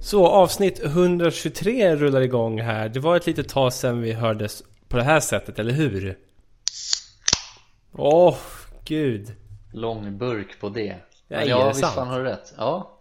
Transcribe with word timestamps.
Så 0.00 0.26
avsnitt 0.26 0.80
123 0.84 1.96
rullar 1.96 2.20
igång 2.20 2.60
här. 2.60 2.88
Det 2.88 3.00
var 3.00 3.16
ett 3.16 3.26
litet 3.26 3.48
tag 3.48 3.72
sedan 3.72 4.00
vi 4.00 4.12
hördes 4.12 4.62
på 4.88 4.96
det 4.96 5.02
här 5.02 5.20
sättet, 5.20 5.58
eller 5.58 5.72
hur? 5.72 6.16
Åh, 7.92 8.28
oh, 8.28 8.36
gud. 8.84 9.34
Lång 9.72 10.18
burk 10.18 10.60
på 10.60 10.68
det. 10.68 10.96
Ja, 11.28 11.38
Men 11.38 11.48
ja 11.48 11.68
visst 11.68 11.80
sant? 11.80 11.94
fan 11.94 12.08
har 12.08 12.18
du 12.18 12.24
rätt. 12.24 12.54
Ja, 12.56 12.98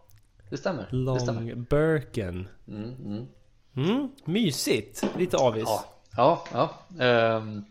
det 0.49 0.57
stämmer. 0.57 0.87
Långburken. 0.91 2.47
Mm, 2.67 2.95
mm. 3.05 3.27
Mm, 3.75 4.09
mysigt. 4.25 5.03
Lite 5.17 5.37
avis. 5.37 5.63
Ja, 5.65 5.85
ja, 6.17 6.43
ja. 6.53 7.03
Ehm, 7.05 7.65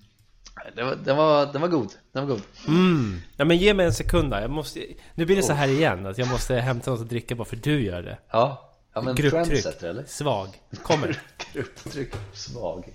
det 0.75 0.83
var, 0.83 0.97
den, 1.05 1.17
var, 1.17 1.47
den 1.53 1.61
var 1.61 1.69
god. 1.69 1.93
Den 2.13 2.27
var 2.27 2.35
god. 2.35 2.43
Mm. 2.69 3.21
Ja, 3.37 3.45
men 3.45 3.57
ge 3.57 3.75
mig 3.75 3.87
en 3.87 3.93
sekund 3.93 4.31
där. 4.31 4.41
Jag 4.41 4.51
måste... 4.51 4.87
Nu 5.15 5.27
blir 5.27 5.37
det 5.37 5.43
så 5.43 5.53
här 5.53 5.69
igen, 5.69 6.07
att 6.07 6.19
jag 6.19 6.29
måste 6.29 6.55
hämta 6.55 6.91
något 6.91 7.01
att 7.01 7.09
dricka 7.09 7.35
bara 7.35 7.45
för 7.45 7.57
du 7.57 7.83
gör 7.83 8.03
det. 8.03 8.19
Ja, 8.31 8.71
ja 8.95 9.01
men 9.01 9.15
Grupptryck. 9.15 9.47
trendsetter 9.49 9.89
eller? 9.89 10.05
Svag. 10.05 10.49
Kommer. 10.83 11.23
Grupptryck 11.53 12.15
svag. 12.33 12.93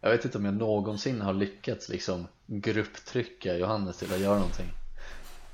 Jag 0.00 0.10
vet 0.10 0.24
inte 0.24 0.38
om 0.38 0.44
jag 0.44 0.54
någonsin 0.54 1.20
har 1.20 1.32
lyckats 1.32 1.88
liksom 1.88 2.26
grupptrycka 2.46 3.56
Johannes 3.56 3.98
till 3.98 4.12
att 4.12 4.20
göra 4.20 4.34
någonting 4.34 4.72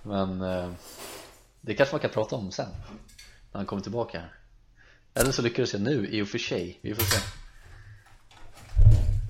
Men 0.03 0.42
eh, 0.42 0.70
det 1.61 1.75
kanske 1.75 1.95
man 1.95 2.00
kan 2.00 2.11
prata 2.11 2.37
om 2.37 2.50
sen 2.50 2.69
När 3.53 3.59
han 3.59 3.67
kommer 3.67 3.83
tillbaka 3.83 4.19
här 4.20 4.33
Eller 5.15 5.33
så 5.33 5.42
lyckades 5.42 5.72
jag 5.72 5.83
nu 5.83 6.06
i 6.06 6.22
och 6.22 6.28
för 6.28 6.39
sig, 6.39 6.78
vi 6.83 6.95
får 6.95 7.05
se 7.05 7.19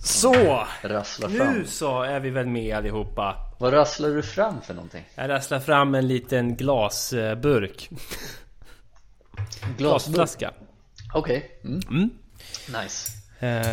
Så! 0.03 0.67
Rassla 0.83 1.29
fram 1.29 1.55
Nu 1.55 1.67
så 1.67 2.03
är 2.03 2.21
vi 2.21 2.31
väl 2.31 2.47
med 2.47 2.77
allihopa. 2.77 3.37
Vad 3.59 3.73
rasslar 3.73 4.09
du 4.09 4.23
fram 4.23 4.61
för 4.61 4.75
någonting? 4.75 5.05
Jag 5.15 5.29
rasslar 5.29 5.61
fram 5.61 5.95
en 5.95 6.09
liten 6.09 6.57
glasburk. 6.57 7.89
Glasburk? 7.89 9.79
Glasflaska. 9.79 10.55
Okej, 11.15 11.61
mm. 11.65 11.81
Mm. 11.89 12.11
nice 12.83 13.24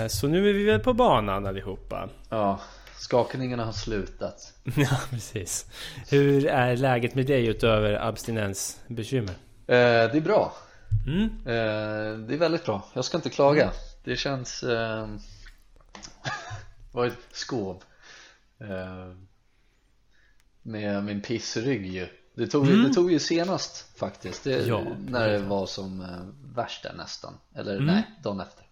Så 0.10 0.28
nu 0.28 0.50
är 0.50 0.54
vi 0.54 0.64
väl 0.64 0.80
på 0.80 0.94
banan 0.94 1.46
allihopa. 1.46 2.10
Ja, 2.30 2.60
skakningarna 2.98 3.66
har 3.66 3.72
slutat 3.72 4.54
Ja, 4.78 4.98
precis. 5.10 5.66
Hur 6.10 6.46
är 6.46 6.78
läget 6.78 7.16
med 7.16 7.26
dig 7.28 7.46
utöver 7.48 7.94
abstinensbekymmer? 8.08 9.32
eh, 9.68 9.76
Det 10.12 10.18
är 10.18 10.22
bra 10.22 10.54
Mm. 11.08 11.24
Eh, 11.46 12.18
det 12.28 12.34
är 12.34 12.38
väldigt 12.38 12.66
bra, 12.66 12.86
jag 12.94 13.06
ska 13.06 13.18
inte 13.18 13.30
klaga 13.30 13.72
Det 14.04 14.16
känns 14.16 14.64
eh, 14.64 15.08
var 16.92 17.06
ett 17.06 17.18
skov 17.32 17.84
eh, 18.60 19.16
Med 20.62 21.04
min 21.04 21.22
pissrygg 21.22 21.86
ju 21.86 22.08
det 22.36 22.48
tog, 22.48 22.68
Mm. 22.68 22.84
det 22.84 22.94
tog 22.94 23.12
ju 23.12 23.20
senast 23.20 23.98
faktiskt 24.00 24.44
det, 24.44 24.68
Ja. 24.68 24.82
När 25.08 25.30
det 25.30 25.40
var 25.40 25.66
som 25.66 26.02
eh, 26.02 26.56
värst 26.56 26.84
där 26.84 26.94
nästan 26.94 27.34
Eller 27.56 27.74
Mm. 27.74 27.86
nej, 27.86 28.04
dagen 28.24 28.40
efter 28.40 28.64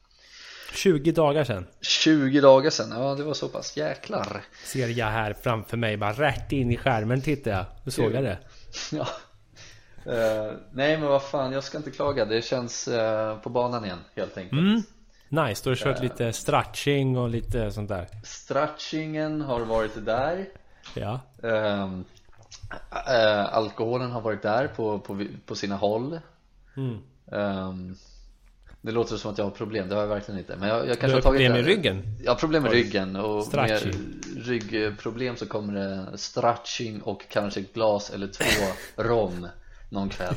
20 0.74 1.12
dagar 1.12 1.44
sedan 1.44 1.68
20 1.82 2.42
dagar 2.42 2.70
sedan, 2.70 2.92
ja 2.92 3.16
det 3.16 3.24
var 3.24 3.34
så 3.34 3.50
pass 3.50 3.78
jäklar 3.78 4.44
ser 4.66 4.88
jag 4.88 5.08
här 5.08 5.34
framför 5.34 5.78
mig. 5.78 5.98
Bara 5.98 6.14
rätt 6.14 6.52
in 6.52 6.72
i 6.72 6.78
skärmen 6.78 7.22
tittar 7.22 7.52
jag. 7.52 7.66
Nu 7.84 7.92
såg 7.92 8.14
jag 8.14 8.24
det. 8.24 8.38
Ja 8.92 9.08
Eh, 10.06 10.54
Nej 10.72 10.98
men 10.98 11.08
vad 11.10 11.24
fan, 11.24 11.52
jag 11.52 11.64
ska 11.64 11.78
inte 11.78 11.92
klaga 11.92 12.26
Det 12.26 12.42
känns 12.42 12.88
eh, 12.88 13.38
på 13.38 13.50
banan 13.50 13.86
igen 13.86 14.00
helt 14.16 14.38
enkelt 14.38 14.62
Mm. 14.62 14.82
Nice, 15.48 15.64
du 15.64 15.70
har 15.70 15.76
kört 15.76 16.02
lite 16.02 16.34
stretching 16.34 17.18
och 17.18 17.30
lite 17.30 17.72
sånt 17.72 17.90
där. 17.90 18.08
Stretchingen 18.24 19.42
har 19.42 19.60
varit 19.60 20.06
där 20.06 20.46
Ja. 20.96 21.20
Ehm, 21.44 22.06
eh, 23.08 23.54
alkoholen 23.54 24.12
har 24.12 24.22
varit 24.22 24.42
där 24.42 24.68
på, 24.68 25.00
på, 25.00 25.26
på 25.46 25.56
sina 25.56 25.76
håll 25.76 26.20
Mm. 26.78 26.98
Ehm, 27.32 27.96
Det 28.82 28.92
låter 28.92 29.16
som 29.18 29.32
att 29.32 29.38
jag 29.38 29.46
har 29.46 29.52
problem, 29.52 29.90
det 29.90 29.96
har 29.96 30.02
jag 30.02 30.08
verkligen 30.08 30.40
inte 30.40 30.56
Men 30.56 30.70
jag, 30.70 30.78
jag 30.88 31.00
kanske 31.00 31.08
Du 31.08 31.12
har 31.12 31.16
har 31.16 31.22
tagit 31.22 31.48
problem 31.48 31.52
med 31.52 31.66
ryggen? 31.66 32.04
Jag 32.24 32.32
har 32.32 32.36
problem 32.40 32.64
med 32.64 32.72
ryggen 32.72 33.16
och 33.16 33.36
med 33.36 33.44
Stretching. 33.46 33.94
ryggproblem 34.38 35.36
så 35.36 35.46
kommer 35.46 35.74
det 35.74 36.18
stretching 36.18 37.02
och 37.02 37.26
kanske 37.30 37.60
ett 37.60 37.74
glas 37.74 38.10
eller 38.10 38.28
två 38.28 38.46
rom 39.04 39.48
någon 39.90 40.10
kväll 40.10 40.36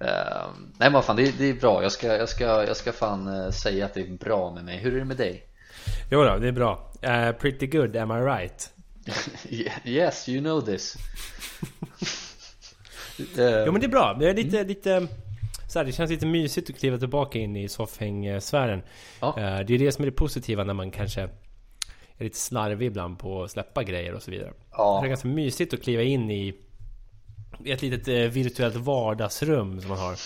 Ehm, 0.00 0.72
Nej 0.78 0.90
men 0.90 1.02
fan, 1.02 1.16
det, 1.16 1.38
det 1.38 1.44
är 1.44 1.54
bra, 1.54 1.82
jag 1.82 1.92
ska, 1.92 2.06
jag, 2.06 2.28
ska, 2.28 2.44
jag 2.44 2.76
ska 2.76 2.92
fan 2.92 3.26
eh, 3.26 3.50
säga 3.50 3.84
att 3.84 3.94
det 3.94 4.00
är 4.00 4.16
bra 4.18 4.54
med 4.54 4.64
mig 4.64 4.78
Hur 4.78 4.94
är 4.94 4.98
det 4.98 5.04
med 5.04 5.16
dig? 5.16 5.46
Jo 6.10 6.22
då, 6.24 6.36
det 6.36 6.48
är 6.48 6.52
bra. 6.52 6.92
Eh, 7.02 7.32
pretty 7.32 7.66
good, 7.66 7.96
am 7.96 8.10
I 8.10 8.14
right? 8.14 8.70
yes, 9.84 10.28
you 10.28 10.40
know 10.40 10.60
this 10.60 10.96
Ehm, 13.38 13.64
Jo 13.66 13.72
men 13.72 13.80
det 13.80 13.86
är 13.86 13.88
bra. 13.88 14.16
Det 14.20 14.30
är 14.30 14.34
lite, 14.34 14.64
lite 14.64 15.08
så 15.74 15.78
här, 15.78 15.86
det 15.86 15.92
känns 15.92 16.10
lite 16.10 16.26
mysigt 16.26 16.70
att 16.70 16.78
kliva 16.78 16.98
tillbaka 16.98 17.38
in 17.38 17.56
i 17.56 17.68
soffhängsfären. 17.68 18.82
Ja. 19.20 19.28
Eh, 19.28 19.66
Det 19.66 19.74
är 19.74 19.78
det 19.78 19.92
som 19.92 20.04
är 20.04 20.06
det 20.06 20.16
positiva 20.16 20.64
när 20.64 20.74
man 20.74 20.90
kanske 20.90 21.20
är 22.18 22.24
lite 22.24 22.38
slarvig 22.38 22.86
ibland 22.86 23.18
på 23.18 23.42
att 23.42 23.50
släppa 23.50 23.82
grejer 23.82 24.12
och 24.14 24.22
så 24.22 24.30
vidare. 24.30 24.52
Ja. 24.70 24.98
Det 25.02 25.06
är 25.06 25.08
ganska 25.08 25.28
mysigt 25.28 25.74
att 25.74 25.82
kliva 25.82 26.02
in 26.02 26.30
i 26.30 26.54
ett 27.64 27.82
litet 27.82 28.08
eh, 28.08 28.14
virtuellt 28.14 28.76
vardagsrum 28.76 29.80
som 29.80 29.88
man 29.88 29.98
har. 29.98 30.16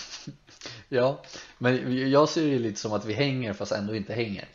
Ja, 0.89 1.21
men 1.57 1.97
jag 2.11 2.29
ser 2.29 2.47
det 2.47 2.59
lite 2.59 2.79
som 2.79 2.93
att 2.93 3.05
vi 3.05 3.13
hänger 3.13 3.53
fast 3.53 3.71
ändå 3.71 3.95
inte 3.95 4.13
hänger 4.13 4.45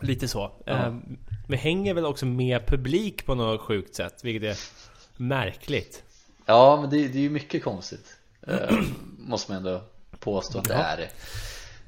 Lite 0.00 0.28
så. 0.28 0.52
Ja. 0.66 0.72
Eh, 0.86 0.94
Vi 1.48 1.56
hänger 1.56 1.94
väl 1.94 2.04
också 2.04 2.26
med 2.26 2.66
publik 2.66 3.26
på 3.26 3.34
något 3.34 3.60
sjukt 3.60 3.94
sätt, 3.94 4.24
vilket 4.24 4.42
är 4.50 4.58
märkligt. 5.22 6.02
Ja, 6.46 6.78
men 6.80 6.90
det, 6.90 7.08
det 7.08 7.18
är 7.18 7.22
ju 7.22 7.30
mycket 7.30 7.64
konstigt 7.64 8.16
eh, 8.46 8.78
Måste 9.20 9.52
man 9.52 9.58
ändå 9.58 9.82
påstå 10.18 10.58
att 10.58 10.64
det 10.68 10.74
Ja. 10.74 10.80
är 10.80 11.08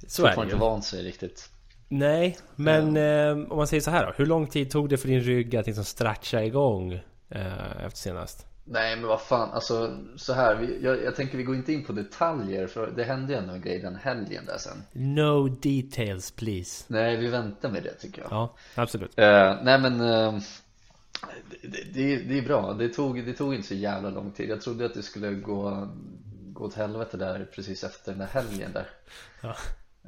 Så 0.06 0.26
är 0.26 0.36
det 0.36 0.42
inte 0.42 0.56
vant 0.56 0.84
sig 0.84 1.02
riktigt 1.02 1.48
Nej, 1.88 2.38
men 2.56 2.96
eh, 2.96 3.50
om 3.50 3.56
man 3.56 3.66
säger 3.66 3.80
så 3.80 3.90
här 3.90 4.06
då. 4.06 4.12
Hur 4.16 4.26
lång 4.26 4.46
tid 4.46 4.70
tog 4.70 4.88
det 4.88 4.96
för 4.96 5.08
din 5.08 5.20
rygg 5.20 5.56
att 5.56 5.66
liksom 5.66 5.84
stretcha 5.84 6.42
igång 6.42 6.92
eh, 7.28 7.84
efter 7.86 7.98
senast? 7.98 8.46
Nej 8.64 8.96
men 8.96 9.06
vad 9.06 9.20
fan, 9.20 9.50
alltså 9.50 9.96
så 10.16 10.32
här, 10.32 10.56
vi, 10.56 10.84
jag, 10.84 11.04
jag 11.04 11.16
tänker 11.16 11.38
vi 11.38 11.44
går 11.44 11.54
inte 11.56 11.72
in 11.72 11.84
på 11.84 11.92
detaljer 11.92 12.66
för 12.66 12.90
det 12.96 13.04
hände 13.04 13.32
ju 13.32 13.38
ändå 13.38 13.52
en 13.54 13.60
grej 13.60 13.78
den 13.78 13.96
helgen 13.96 14.44
där 14.46 14.58
sen 14.58 14.82
No 14.92 15.48
details 15.48 16.30
please. 16.30 16.84
Nej, 16.86 17.16
vi 17.16 17.26
väntar 17.26 17.70
med 17.70 17.82
det 17.82 17.94
tycker 17.94 18.22
jag 18.22 18.32
Ja, 18.32 18.54
absolut. 18.74 19.18
Eh, 19.18 19.56
nej 19.62 19.80
men 19.80 20.00
eh, 20.00 20.38
det, 21.62 21.92
det, 21.94 22.16
det 22.16 22.38
är 22.38 22.42
bra, 22.42 22.72
det 22.72 22.88
tog, 22.88 23.26
det 23.26 23.32
tog 23.32 23.54
inte 23.54 23.68
så 23.68 23.74
jävla 23.74 24.10
lång 24.10 24.30
tid 24.30 24.50
Jag 24.50 24.60
trodde 24.60 24.86
att 24.86 24.94
det 24.94 25.02
skulle 25.02 25.30
gå, 25.30 25.88
gå 26.52 26.64
åt 26.64 26.74
helvete 26.74 27.16
där 27.16 27.48
precis 27.54 27.84
efter 27.84 28.12
den 28.12 28.18
där 28.18 28.26
helgen 28.26 28.72
där. 28.72 28.86
Ja. 29.40 29.56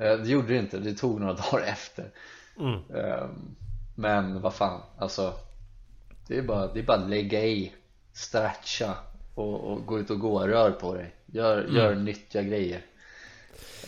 Eh, 0.05 0.19
Det 0.19 0.29
gjorde 0.29 0.49
det 0.49 0.59
inte, 0.59 0.79
det 0.79 0.95
tog 0.95 1.21
några 1.21 1.33
dagar 1.51 1.65
efter. 1.67 2.11
Mm. 2.61 2.81
Eh, 2.95 3.27
Men 3.95 4.41
vad 4.41 4.55
fan, 4.55 4.81
alltså 4.99 5.35
Det 6.29 6.39
är 6.39 6.43
bara, 6.43 6.73
det 6.73 6.81
är 6.81 6.85
bara 6.85 6.99
att 6.99 7.09
lägga 7.11 7.45
i 7.45 7.73
Stretcha 8.13 8.95
och, 9.35 9.61
och 9.73 9.87
gå 9.87 9.99
ut 10.01 10.11
och 10.11 10.21
gå, 10.21 10.47
rör 10.47 10.71
på 10.71 10.95
dig. 10.95 11.15
Gör, 11.27 11.67
gör 11.77 11.95
nyttiga 11.95 12.43
grejer. 12.43 12.81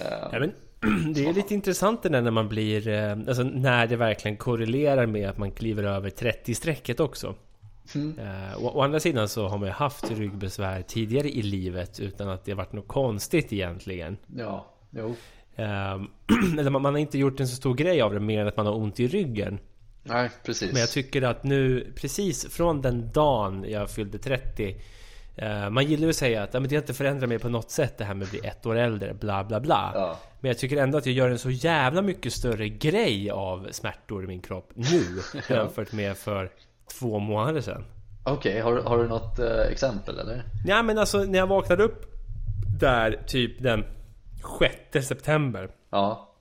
Eh, 0.00 0.28
Ja, 0.32 0.38
men, 0.38 0.52
det 1.14 1.26
är 1.26 1.32
lite 1.32 1.54
intressant 1.54 2.02
det 2.02 2.08
där 2.08 2.22
när 2.22 2.30
man 2.30 2.48
blir... 2.48 2.88
eh, 2.88 3.12
Alltså 3.12 3.42
när 3.42 3.86
det 3.86 3.96
verkligen 3.96 4.36
korrelerar 4.36 5.06
med 5.06 5.28
att 5.30 5.38
man 5.38 5.50
kliver 5.50 5.82
över 5.82 6.10
30-strecket 6.10 7.00
också. 7.00 7.34
Mm. 7.94 8.18
Eh, 8.18 8.64
å, 8.64 8.70
å 8.74 8.82
andra 8.82 9.00
sidan 9.00 9.28
så 9.28 9.48
har 9.48 9.58
man 9.58 9.68
ju 9.68 9.74
haft 9.74 10.10
ryggbesvär 10.10 10.82
tidigare 10.82 11.28
i 11.28 11.42
livet 11.42 12.00
utan 12.00 12.28
att 12.28 12.44
det 12.44 12.54
varit 12.54 12.72
något 12.72 12.88
konstigt 12.88 13.52
egentligen. 13.52 14.16
Ja, 14.36 14.66
jo 14.90 15.14
Ehm, 15.56 16.08
Eller 16.58 16.70
man, 16.70 16.82
man 16.82 16.94
har 16.94 17.00
inte 17.00 17.18
gjort 17.18 17.40
en 17.40 17.48
så 17.48 17.56
stor 17.56 17.74
grej 17.74 18.02
av 18.02 18.14
det 18.14 18.20
mer 18.20 18.40
än 18.40 18.48
att 18.48 18.56
man 18.56 18.66
har 18.66 18.74
ont 18.74 19.00
i 19.00 19.06
ryggen. 19.06 19.58
Nej, 20.02 20.30
precis 20.44 20.72
Men 20.72 20.80
jag 20.80 20.90
tycker 20.90 21.22
att 21.22 21.44
nu, 21.44 21.92
precis 21.96 22.46
från 22.46 22.82
den 22.82 23.12
dagen 23.12 23.64
jag 23.68 23.90
fyllde 23.90 24.18
30 24.18 24.76
eh, 25.36 25.70
Man 25.70 25.84
gillar 25.84 26.02
ju 26.02 26.10
att 26.10 26.16
säga 26.16 26.42
att 26.42 26.52
men 26.52 26.62
det 26.62 26.74
har 26.74 26.82
inte 26.82 26.94
förändrat 26.94 27.28
mig 27.28 27.38
på 27.38 27.48
något 27.48 27.70
sätt 27.70 27.98
det 27.98 28.04
här 28.04 28.14
med 28.14 28.24
att 28.24 28.30
bli 28.30 28.40
ett 28.40 28.66
år 28.66 28.76
äldre, 28.76 29.14
bla 29.14 29.44
bla 29.44 29.60
bla 29.60 29.90
Ja. 29.94 30.18
Men 30.40 30.48
jag 30.48 30.58
tycker 30.58 30.76
ändå 30.76 30.98
att 30.98 31.06
jag 31.06 31.14
gör 31.14 31.30
en 31.30 31.38
så 31.38 31.50
jävla 31.50 32.02
mycket 32.02 32.32
större 32.32 32.68
grej 32.68 33.30
av 33.30 33.68
smärtor 33.70 34.24
i 34.24 34.26
min 34.26 34.40
kropp 34.40 34.72
nu 34.74 35.02
Jämfört 35.48 35.92
med 35.92 36.16
för 36.16 36.50
två 36.98 37.18
månader 37.18 37.60
sedan 37.60 37.84
Okej, 38.24 38.60
har, 38.60 38.76
har 38.76 38.98
du 38.98 39.08
något 39.08 39.38
eh, 39.38 39.60
exempel 39.70 40.18
eller? 40.18 40.42
Ja 40.64 40.82
men 40.82 40.98
alltså 40.98 41.18
när 41.18 41.38
jag 41.38 41.46
vaknade 41.46 41.82
upp 41.82 42.12
Där 42.80 43.22
typ 43.26 43.62
den 43.62 43.84
6 44.92 45.06
september 45.08 45.70
Ja, 45.90 46.32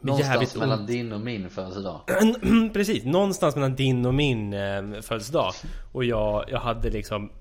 Någonstans 0.00 0.56
mellan 0.56 0.78
ont. 0.78 0.88
din 0.88 1.12
och 1.12 1.20
min 1.20 1.50
födelsedag 1.50 2.00
Precis, 2.72 3.04
någonstans 3.04 3.54
mellan 3.54 3.74
din 3.74 4.06
och 4.06 4.14
min 4.14 4.52
eh, 4.52 4.82
födelsedag. 5.00 5.52
Och 5.92 6.04
jag, 6.04 6.44
jag 6.48 6.58
hade 6.60 6.90
liksom 6.90 7.32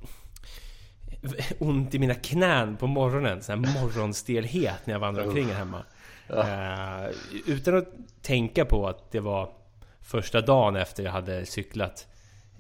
ont 1.60 1.96
i 1.96 2.00
mina 2.00 2.14
knän 2.16 2.78
på 2.78 2.88
morgonen. 2.88 3.42
Sån 3.42 3.64
här 3.66 3.82
morgonstelhet 3.82 4.86
när 4.86 4.94
jag 4.94 5.00
vandrade 5.00 5.28
omkring 5.28 5.48
här 5.48 5.54
hemma. 5.56 5.84
Eh, 6.30 7.16
utan 7.48 7.78
att 7.78 7.88
tänka 8.22 8.66
på 8.66 8.88
att 8.88 9.12
det 9.12 9.20
var 9.20 9.50
första 10.02 10.42
dagen 10.42 10.76
efter 10.76 11.04
jag 11.04 11.12
hade 11.12 11.46
cyklat 11.46 12.08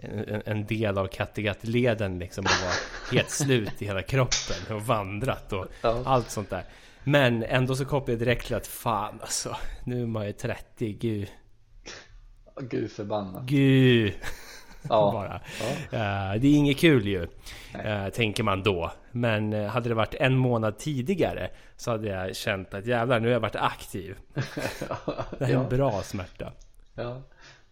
en, 0.02 0.42
en 0.46 0.66
del 0.66 0.98
av 0.98 1.08
Kattegattleden 1.08 2.20
liksom 2.20 2.46
och 2.46 2.52
var 2.66 3.16
helt 3.16 3.30
slut 3.30 3.82
i 3.82 3.86
hela 3.86 4.02
kroppen 4.02 4.76
och 4.76 4.82
vandrat 4.82 5.54
och 5.54 5.66
Ja. 5.82 6.02
allt 6.06 6.30
sånt 6.30 6.50
där. 6.50 6.64
Men 7.04 7.44
ändå 7.44 7.76
så 7.76 7.86
kopplade 7.86 8.12
jag 8.12 8.20
direkt 8.20 8.46
till 8.48 8.56
att 8.56 8.68
fan 8.68 9.20
alltså, 9.22 9.56
nu 9.84 10.02
är 10.02 10.06
man 10.08 10.26
ju 10.26 10.32
30, 10.34 10.94
gud. 10.94 11.28
Gud 12.62 12.92
förbannat 12.92 13.44
Gud! 13.44 14.14
Ja, 14.90 15.12
Bara. 15.14 15.42
ja. 15.60 15.98
Eh, 15.98 16.42
det 16.42 16.48
är 16.48 16.54
inget 16.56 16.78
kul 16.80 17.08
ju, 17.08 17.28
eh, 17.84 18.08
tänker 18.10 18.44
man 18.44 18.64
då. 18.64 18.92
Men 19.12 19.54
eh, 19.54 19.68
hade 19.68 19.90
det 19.90 19.96
varit 19.96 20.14
en 20.14 20.36
månad 20.38 20.78
tidigare 20.78 21.50
så 21.76 21.92
hade 21.92 22.08
jag 22.10 22.36
känt 22.36 22.74
att 22.74 22.86
jävlar, 22.86 23.20
nu 23.20 23.28
har 23.28 23.34
jag 23.34 23.40
varit 23.40 23.56
aktiv. 23.56 24.16
Det 25.40 25.46
här 25.46 25.54
är 25.54 25.58
en 25.64 25.70
bra 25.70 26.02
smärta. 26.04 26.52
ja. 26.96 27.22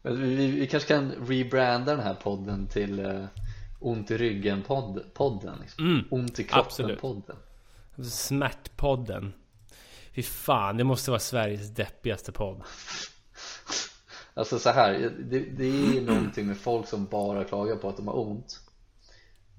Men 0.09 0.35
vi, 0.37 0.51
vi, 0.51 0.67
kanske 0.67 0.87
kan 0.87 1.11
rebranda 1.11 1.95
den 1.95 2.03
här 2.03 2.13
podden 2.13 2.67
till 2.67 2.99
uh, 2.99 3.25
Ont 3.79 4.11
i 4.11 4.17
ryggen 4.17 4.61
podd, 4.61 5.01
podden 5.13 5.57
liksom. 5.61 5.85
Mm, 5.85 6.05
Ont 6.09 6.39
i 6.39 6.43
kroppen 6.43 6.65
absolut. 6.65 7.01
podden 7.01 7.35
Smärtpodden. 8.03 9.33
Fy 10.15 10.23
fan, 10.23 10.77
det 10.77 10.83
måste 10.83 11.11
vara 11.11 11.19
Sveriges 11.19 11.69
deppigaste 11.69 12.31
podd. 12.31 12.61
Alltså 14.33 14.59
så 14.59 14.69
här, 14.69 15.11
det, 15.19 15.39
det 15.39 15.97
är 15.97 16.01
någonting 16.01 16.47
med 16.47 16.57
folk 16.57 16.87
som 16.87 17.05
bara 17.05 17.43
klagar 17.43 17.75
på 17.75 17.89
att 17.89 17.97
de 17.97 18.07
har 18.07 18.19
ont 18.19 18.59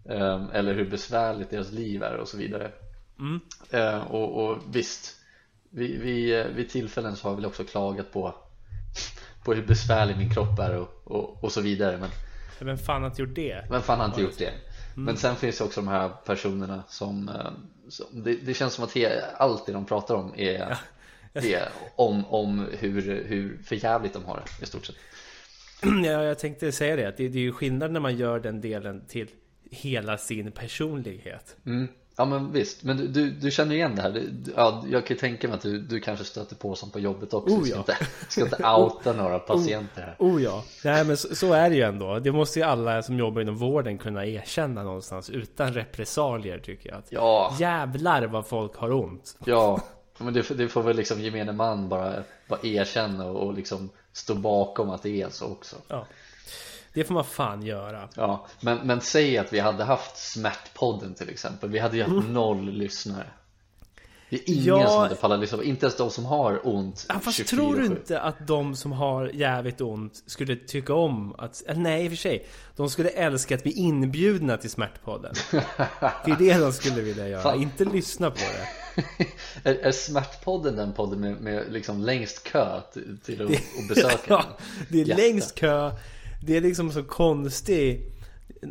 Ehm, 0.08 0.50
Eller 0.52 0.74
hur 0.74 0.90
besvärligt 0.90 1.50
deras 1.50 1.72
liv 1.72 2.02
är 2.02 2.16
och 2.16 2.28
så 2.28 2.36
vidare 2.36 2.72
Mm. 3.18 3.40
Ehm, 3.70 4.02
och, 4.02 4.44
och 4.44 4.58
visst, 4.72 5.16
vi, 5.70 5.96
vi, 5.96 6.44
vid 6.54 6.68
tillfällen 6.68 7.16
så 7.16 7.28
har 7.28 7.36
vi 7.36 7.46
också 7.46 7.64
klagat 7.64 8.12
på 8.12 8.34
På 9.44 9.54
hur 9.54 9.66
besvärlig 9.66 10.16
min 10.16 10.30
kropp 10.30 10.58
är 10.58 10.76
och, 10.76 11.02
och, 11.04 11.44
och 11.44 11.52
så 11.52 11.60
vidare 11.60 11.98
men 11.98 12.10
Vem 12.58 12.78
fan 12.78 13.02
har 13.02 13.10
inte 13.10 13.22
gjort 13.22 13.34
det? 13.34 13.64
Vem 13.70 13.82
fan 13.82 13.98
har 13.98 14.06
inte 14.06 14.20
gjort 14.22 14.38
det? 14.38 14.52
Men 14.94 15.16
sen 15.16 15.36
finns 15.36 15.58
det 15.58 15.64
också 15.64 15.80
de 15.80 15.88
här 15.88 16.08
personerna 16.26 16.82
som, 16.88 17.28
eh, 17.28 17.50
som 17.88 18.22
det, 18.22 18.34
det 18.34 18.54
känns 18.54 18.74
som 18.74 18.84
att 18.84 18.92
he, 18.92 19.24
allt 19.36 19.66
det 19.66 19.72
de 19.72 19.84
pratar 19.84 20.14
om 20.14 20.34
är, 20.36 20.76
är 21.32 21.68
om, 21.96 22.26
om 22.26 22.66
hur, 22.78 23.24
hur 23.24 23.62
förjävligt 23.64 24.12
de 24.12 24.24
har 24.24 24.36
det 24.36 24.64
i 24.64 24.66
stort 24.66 24.86
sett 24.86 24.96
Ja, 26.04 26.24
jag 26.24 26.38
tänkte 26.38 26.72
säga 26.72 26.96
det. 26.96 27.08
Att 27.08 27.16
det, 27.16 27.28
det 27.28 27.38
är 27.38 27.42
ju 27.42 27.52
skillnad 27.52 27.90
när 27.92 28.00
man 28.00 28.16
gör 28.16 28.40
den 28.40 28.60
delen 28.60 29.06
till 29.08 29.28
hela 29.70 30.18
sin 30.18 30.52
personlighet. 30.52 31.56
mm. 31.66 31.88
Ja 32.20 32.24
men 32.26 32.52
visst, 32.52 32.82
men 32.82 32.96
du, 32.96 33.08
du, 33.08 33.30
du 33.30 33.50
känner 33.50 33.74
igen 33.74 33.96
det 33.96 34.02
här 34.02 34.10
Du- 34.10 34.52
ja, 34.56 34.84
Jag 34.90 35.06
kan 35.06 35.14
ju 35.14 35.20
tänka 35.20 35.48
mig 35.48 35.54
att 35.54 35.62
du, 35.62 35.78
du 35.78 36.00
kanske 36.00 36.24
stöter 36.24 36.56
på 36.56 36.74
sånt 36.74 36.92
på 36.92 37.00
jobbet 37.00 37.34
också 37.34 37.54
Oh, 37.54 37.58
Du 37.60 37.64
ska, 37.66 37.74
ja. 37.74 37.78
inte, 37.78 37.96
ska 38.28 38.40
inte 38.44 38.56
outa 38.78 39.12
några 39.12 39.38
patienter 39.48 40.02
här 40.02 40.16
Oh 40.18 40.42
ja. 40.42 40.64
Nej 40.84 41.04
men 41.04 41.16
så, 41.16 41.34
så 41.34 41.52
är 41.52 41.70
det 41.70 41.76
ju 41.76 41.82
ändå. 41.82 42.18
Det 42.18 42.32
måste 42.32 42.58
ju 42.58 42.64
alla 42.64 43.02
som 43.02 43.18
jobbar 43.18 43.42
inom 43.42 43.56
vården 43.56 43.98
kunna 43.98 44.26
erkänna 44.26 44.82
någonstans. 44.82 45.30
Utan 45.30 45.72
repressalier 45.74 46.58
tycker 46.58 46.88
jag. 46.90 46.98
Att 46.98 47.12
Ja, 47.12 47.56
Jävlar 47.58 48.26
vad 48.26 48.46
folk 48.46 48.76
har 48.76 48.92
ont. 48.92 49.36
ja 49.44 49.80
men 50.18 50.34
det, 50.34 50.48
det 50.56 50.68
får 50.68 50.82
väl 50.82 50.96
liksom 50.96 51.20
gemene 51.20 51.52
man 51.52 51.88
bara, 51.88 52.12
bara 52.48 52.60
erkänna 52.62 53.24
och, 53.26 53.46
och 53.46 53.54
liksom 53.54 53.90
stå 54.12 54.34
bakom 54.34 54.90
att 54.90 55.02
det 55.02 55.22
är 55.22 55.28
så 55.28 55.46
också 55.46 55.76
Ja. 55.88 56.06
Det 56.94 57.04
får 57.04 57.14
man 57.14 57.24
fan 57.24 57.62
göra. 57.62 58.08
Ja, 58.14 58.46
men, 58.60 58.78
men 58.78 59.00
säg 59.00 59.38
att 59.38 59.52
vi 59.52 59.58
hade 59.58 59.84
haft 59.84 60.16
Smärtpodden 60.16 61.14
till 61.14 61.28
exempel 61.28 61.70
Vi 61.70 61.78
hade 61.78 61.96
ju 61.96 62.02
haft 62.02 62.28
noll 62.28 62.70
lyssnare 62.70 63.26
Det 64.30 64.36
är 64.36 64.42
ingen 64.50 64.64
Ja. 64.64 64.86
som 64.88 64.98
hade 65.02 65.14
pallat 65.14 65.40
lyssna 65.40 65.62
Inte 65.62 65.86
ens 65.86 65.96
de 65.96 66.10
som 66.10 66.24
har 66.24 66.60
ont 66.68 67.06
Ja, 67.08 67.18
fast 67.20 67.38
24/7. 67.40 67.44
tror 67.44 67.76
du 67.76 67.86
inte 67.86 68.20
att 68.20 68.46
de 68.46 68.76
som 68.76 68.92
har 68.92 69.26
jävligt 69.28 69.80
ont 69.80 70.22
skulle 70.26 70.56
tycka 70.56 70.94
om 70.94 71.34
att... 71.38 71.62
Eller 71.66 71.80
nej, 71.80 72.04
i 72.04 72.06
och 72.08 72.10
för 72.12 72.16
sig. 72.16 72.46
De 72.76 72.90
skulle 72.90 73.08
älska 73.08 73.54
att 73.54 73.62
bli 73.62 73.72
inbjudna 73.72 74.56
till 74.56 74.70
Smärtpodden. 74.70 75.34
Det 76.24 76.30
är 76.30 76.36
det 76.38 76.58
de 76.58 76.72
skulle 76.72 77.00
vilja 77.02 77.28
göra, 77.28 77.42
Fan. 77.42 77.62
inte 77.62 77.84
lyssna 77.84 78.30
på 78.30 78.36
det. 78.38 78.68
är, 79.70 79.74
är 79.74 79.92
Smärtpodden 79.92 80.76
den 80.76 80.92
podden 80.92 81.20
med, 81.20 81.40
med 81.40 81.72
liksom 81.72 82.00
längst 82.00 82.44
kö 82.44 82.80
till, 82.92 83.18
till 83.24 83.42
att, 83.42 83.50
att 83.50 83.88
besöka 83.88 84.18
Ja, 84.28 84.44
det 84.88 85.00
är 85.00 85.04
Jätte. 85.04 85.22
längst 85.22 85.54
kö. 85.54 85.90
Det 86.42 86.56
är 86.56 86.60
liksom 86.60 86.92
så 86.92 87.02
konstig 87.02 88.00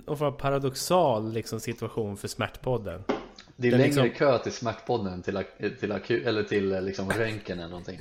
och 0.05 0.37
paradoxal 0.37 1.31
liksom 1.33 1.59
situation 1.59 2.17
för 2.17 2.27
Smärtpodden. 2.27 3.03
Det 3.55 3.67
är 3.67 3.71
den 3.71 3.79
längre 3.81 4.03
liksom- 4.03 4.09
kö 4.27 4.37
till 4.39 4.51
Smärtpodden 4.51 5.21
till, 5.21 5.43
till, 5.79 5.91
aku- 5.93 6.27
eller 6.27 6.43
till 6.43 6.71
eh, 6.71 6.81
liksom 6.81 7.11
röntgen 7.11 7.59
eller 7.59 7.69
någonting 7.69 7.99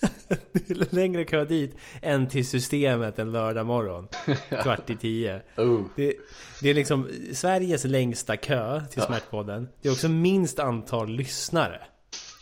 Det 0.52 0.70
är 0.70 0.94
längre 0.94 1.24
kö 1.24 1.44
dit 1.44 1.76
än 2.02 2.28
till 2.28 2.46
systemet 2.48 3.18
en 3.18 3.32
lördag 3.32 3.66
morgon. 3.66 4.08
Kvart 4.62 4.90
i 4.90 4.96
tio. 4.96 5.40
oh. 5.56 5.80
Det, 5.96 6.14
det 6.60 6.70
är 6.70 6.74
liksom 6.74 7.08
Sveriges 7.32 7.84
längsta 7.84 8.36
kö 8.36 8.82
till 8.90 9.02
Smärtpodden. 9.02 9.68
Det 9.82 9.88
är 9.88 9.92
också 9.92 10.08
minst 10.08 10.58
antal 10.58 11.08
lyssnare. 11.08 11.80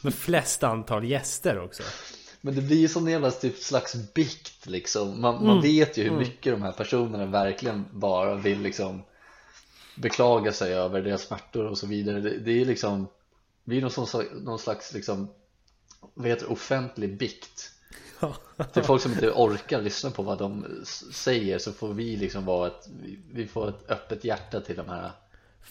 Men 0.03 0.13
flest 0.13 0.63
antal 0.63 1.05
gäster 1.05 1.59
också. 1.65 1.83
Men 2.41 2.55
det 2.55 2.63
blir 2.63 2.77
ju 2.77 2.89
sån 2.89 3.07
jävla 3.07 3.31
typ 3.31 3.57
slags 3.59 3.95
bikt 4.15 4.67
liksom 4.67 5.21
Man, 5.21 5.35
Mm. 5.35 5.47
man 5.47 5.63
vet 5.63 5.97
ju 5.99 6.03
hur 6.05 6.17
mycket 6.19 6.53
de 6.53 6.63
här 6.63 6.73
personerna 6.73 7.27
verkligen 7.27 7.85
bara 7.93 8.35
vill 8.35 8.61
liksom 8.61 9.03
Beklaga 9.97 10.53
sig 10.53 10.75
över 10.75 11.03
deras 11.03 11.23
smärtor 11.23 11.65
och 11.67 11.79
så 11.79 11.87
vidare 11.87 12.21
Det, 12.21 12.39
det 12.39 12.61
är 12.61 12.65
liksom 12.65 13.07
Det 13.65 13.77
är 13.77 13.81
någon, 13.81 13.91
sån, 14.07 14.25
någon 14.45 14.59
slags 14.59 14.93
liksom 14.95 15.29
Vad 16.15 16.27
heter 16.29 16.47
det? 16.47 16.53
Offentlig 16.53 17.19
bikt 17.19 17.71
Till 18.73 18.83
folk 18.83 19.03
som 19.03 19.13
inte 19.13 19.31
orkar 19.31 19.83
lyssna 19.83 20.11
på 20.11 20.23
vad 20.23 20.39
de 20.39 20.67
säger 21.13 21.59
så 21.59 21.73
får 21.73 21.95
vi 21.95 22.17
liksom 22.17 22.45
vara 22.45 22.67
ett 22.67 22.89
vi- 23.03 23.19
Vi 23.33 23.47
får 23.47 23.69
ett 23.69 23.91
öppet 23.91 24.25
hjärta 24.25 24.61
till 24.61 24.77
de 24.77 24.89
här 24.89 25.11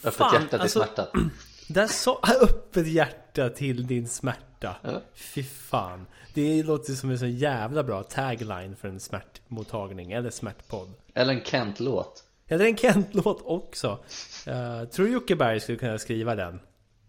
Öppet 0.04 0.14
Fan, 0.14 0.32
hjärta 0.34 0.48
till 0.48 0.60
alltså- 0.60 0.78
smärtan 0.78 1.30
Där 1.74 1.86
sa 1.86 2.20
öppet 2.42 2.86
hjärta 2.86 3.48
till 3.48 3.86
din 3.86 4.08
smärta. 4.08 4.76
Ja. 4.82 5.02
Fy 5.14 5.42
fan. 5.42 6.06
Det 6.34 6.62
låter 6.62 6.92
som 6.92 7.10
en 7.10 7.18
så 7.18 7.26
jävla 7.26 7.82
bra 7.84 8.02
tagline 8.02 8.76
för 8.76 8.88
en 8.88 9.00
smärtmottagning 9.00 10.12
eller 10.12 10.30
smärtpodd. 10.30 10.92
Eller 11.14 11.34
en 11.34 11.44
Kent-låt 11.44 12.24
Eller 12.48 12.64
en 12.64 12.76
Kent-låt 12.76 13.40
också. 13.44 13.88
Uh, 14.48 14.84
tror 14.84 15.06
du 15.06 15.12
Jocke 15.12 15.36
Berg 15.36 15.60
skulle 15.60 15.78
kunna 15.78 15.98
skriva 15.98 16.34
den? 16.34 16.60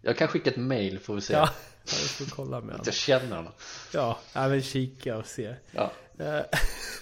Jag 0.02 0.18
kan 0.18 0.28
skicka 0.28 0.50
ett 0.50 0.58
mail 0.58 1.00
får 1.00 1.16
vi 1.16 1.22
se 1.22 1.34
Ja, 1.34 1.50
ja 1.86 1.94
jag 2.02 2.10
får 2.10 2.26
kolla 2.36 2.60
med 2.62 2.66
Att 2.70 2.72
honom. 2.72 2.82
jag 2.86 2.94
känner 2.94 3.36
honom 3.36 3.52
Ja, 3.94 4.20
vill 4.48 4.64
kika 4.64 5.18
och 5.18 5.26
se. 5.26 5.56
Ja, 5.72 5.92
Eh, 6.20 6.42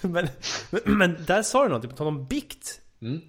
men, 0.02 0.28
men, 0.70 0.80
men 0.98 1.24
där 1.26 1.42
sa 1.42 1.62
du 1.62 1.68
någonting 1.68 1.90
på 1.90 1.96
tal 1.96 2.06
om 2.06 2.26
bikt. 2.26 2.80
mm. 3.02 3.20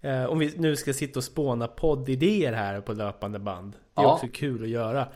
Eh, 0.00 0.24
om 0.24 0.38
vi 0.38 0.52
nu 0.56 0.76
ska 0.76 0.92
sitta 0.92 1.18
och 1.18 1.24
spåna 1.24 1.68
poddidéer 1.68 2.52
här 2.52 2.80
på 2.80 2.92
löpande 2.92 3.38
band. 3.38 3.72
Det 3.72 4.00
är 4.00 4.04
Ja. 4.04 4.14
också 4.14 4.26
kul 4.32 4.62
att 4.62 4.68
göra. 4.68 5.08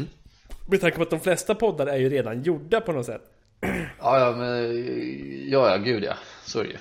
Med 0.68 0.80
tanke 0.80 0.96
på 0.96 1.02
att 1.02 1.10
de 1.10 1.20
flesta 1.20 1.54
poddar 1.54 1.86
är 1.86 1.96
ju 1.96 2.08
redan 2.08 2.42
gjorda 2.42 2.80
på 2.80 2.92
något 2.92 3.06
sätt. 3.06 3.22
Ja, 4.00 4.18
ja, 4.18 4.36
men 4.36 4.84
ja, 5.50 5.70
ja, 5.70 5.76
gud 5.76 6.04
ja, 6.04 6.14
så 6.44 6.58
är 6.60 6.64
det 6.64 6.70
ju. 6.70 6.76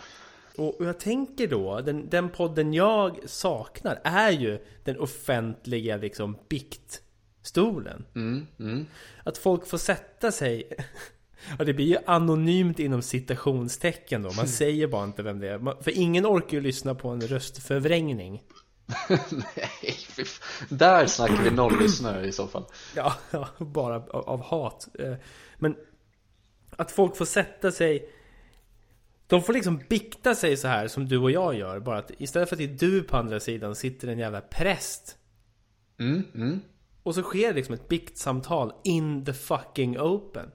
Och 0.63 0.86
jag 0.86 1.00
tänker 1.00 1.48
då, 1.48 1.82
den, 1.82 2.10
den 2.10 2.29
podden 2.29 2.74
jag 2.74 3.20
saknar 3.25 4.00
är 4.03 4.32
ju 4.32 4.60
den 4.84 5.00
offentliga 5.00 5.98
liksom 5.98 6.38
biktstolen. 6.50 8.06
Mm, 8.15 8.48
mm. 8.60 8.86
Att 9.24 9.38
folk 9.38 9.68
får 9.68 9.77
sätta 9.77 10.32
sig 10.32 10.63
Ja 11.60 11.65
det 11.65 11.74
blir 11.74 11.86
ju 11.86 11.98
anonymt 12.05 12.79
inom 12.79 13.01
citationstecken 13.01 14.24
då. 14.24 14.31
Man 14.34 14.48
säger 14.48 14.88
bara 14.88 15.03
inte 15.03 15.24
vem 15.24 15.39
det 15.39 15.50
är. 15.50 15.84
För 15.84 15.98
ingen 15.98 16.25
orkar 16.25 16.58
ju 16.58 16.62
lyssna 16.62 16.96
på 16.96 17.10
en 17.10 17.22
röstförvrängning. 17.22 18.43
Nej, 19.31 19.98
där 20.69 21.05
snackar 21.05 21.43
vi 21.43 21.51
noll 21.51 21.79
lyssnare 21.79 22.27
i 22.27 22.31
så 22.31 22.48
fall. 22.48 22.65
Ja, 22.96 23.13
ja 23.31 23.50
bara 23.58 23.96
av, 23.96 24.29
av 24.29 24.41
hat. 24.41 24.88
Eh, 25.00 25.13
Men 25.58 25.75
Att 26.75 26.91
folk 26.91 27.17
får 27.17 27.25
sätta 27.25 27.72
sig 27.72 28.10
De 29.27 29.43
får 29.43 29.53
liksom 29.53 29.81
bikta 29.89 30.36
sig 30.36 30.58
så 30.58 30.67
här 30.67 30.88
som 30.88 31.08
du 31.08 31.17
och 31.17 31.31
jag 31.31 31.55
gör. 31.55 31.79
Bara 31.79 31.98
att 31.98 32.12
istället 32.17 32.50
för 32.50 32.55
att 32.55 32.58
det 32.58 32.63
är 32.63 32.89
du 32.89 33.03
på 33.03 33.17
andra 33.17 33.39
sidan 33.39 33.75
sitter 33.75 34.08
en 34.08 34.19
jävla 34.19 34.41
präst. 34.41 35.17
Mm, 36.00 36.24
mm. 36.36 36.60
Och 37.03 37.15
så 37.15 37.22
sker 37.22 37.48
det 37.48 37.53
liksom 37.53 37.75
ett 37.75 37.88
biktsamtal 37.88 38.74
in 38.84 39.25
the 39.25 39.34
fucking 39.34 40.00
open 40.00 40.51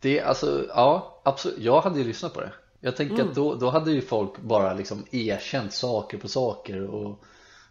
Det, 0.00 0.20
alltså, 0.20 0.66
ja, 0.68 1.20
absolut. 1.24 1.58
Jag 1.58 1.80
hade 1.80 1.98
ju 1.98 2.04
lyssnat 2.04 2.34
på 2.34 2.40
det. 2.40 2.52
Jag 2.80 2.96
tänker 2.96 3.22
att 3.24 3.34
då, 3.34 3.54
då 3.54 3.70
hade 3.70 3.92
ju 3.92 4.00
folk 4.00 4.38
bara 4.38 4.74
liksom 4.74 5.06
erkänt 5.10 5.72
saker 5.72 6.18
på 6.18 6.28
saker 6.28 6.82
och 6.82 7.24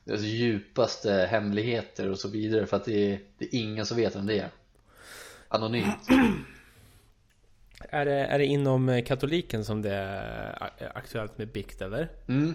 deras 0.03 0.21
djupaste 0.21 1.27
hemligheter 1.31 2.09
och 2.09 2.19
så 2.19 2.27
vidare 2.27 2.65
för 2.65 2.77
att 2.77 2.85
det 2.85 3.13
är, 3.13 3.19
det 3.37 3.45
är 3.45 3.59
ingen 3.59 3.85
som 3.85 3.97
vet 3.97 4.15
vem 4.15 4.25
det 4.25 4.39
är. 4.39 4.49
Anonymt. 5.47 6.09
Är 7.89 8.05
det, 8.05 8.13
är 8.13 8.39
det 8.39 8.45
inom 8.45 8.89
eh, 8.89 9.05
katoliken 9.05 9.65
som 9.65 9.81
det 9.81 9.93
är 9.93 10.91
aktuellt 10.95 11.37
med 11.37 11.47
bikt 11.47 11.81
eller? 11.81 12.11
Mm, 12.27 12.53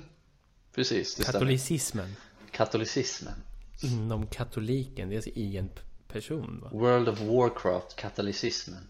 precis. 0.74 1.14
Det 1.14 1.24
Katolicismen. 1.24 2.04
Stämmer. 2.04 2.50
Katolicismen. 2.50 3.34
Inom 3.82 4.26
katoliken, 4.26 5.08
det 5.08 5.14
är 5.14 5.16
alltså 5.16 5.30
i 5.30 5.56
en 5.56 5.70
person 6.08 6.60
va? 6.62 6.70
World 6.72 7.08
of 7.08 7.20
Warcraft, 7.20 7.96
katolicismen. 7.96 8.88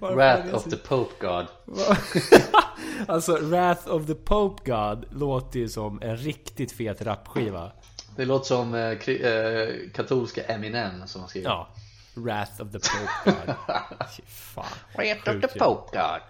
Wrath 0.00 0.54
of 0.54 0.64
the 0.64 0.76
Pope 0.76 1.14
God. 1.20 1.46
alltså, 3.08 3.36
Wrath 3.36 3.88
of 3.88 4.06
the 4.06 4.14
Pope 4.14 4.70
God 4.70 5.06
låter 5.10 5.58
ju 5.58 5.68
som 5.68 6.02
en 6.02 6.16
riktigt 6.16 6.72
fet 6.72 7.02
rapskiva. 7.02 7.72
Det 8.16 8.24
låter 8.24 8.46
som 8.46 8.74
eh, 8.74 9.10
eh, 9.10 9.68
katolska 9.94 10.42
Eminem 10.42 11.06
som 11.06 11.20
han 11.20 11.28
skriver. 11.28 11.50
Ja. 11.50 11.68
Wrath 12.14 12.62
of 12.62 12.72
the 12.72 12.78
Pope 12.78 13.10
God. 13.24 13.54
Fan. 14.26 14.64
Wrath 14.96 15.30
of 15.30 15.40
the 15.40 15.58
Pope 15.58 15.98
God. 15.98 16.20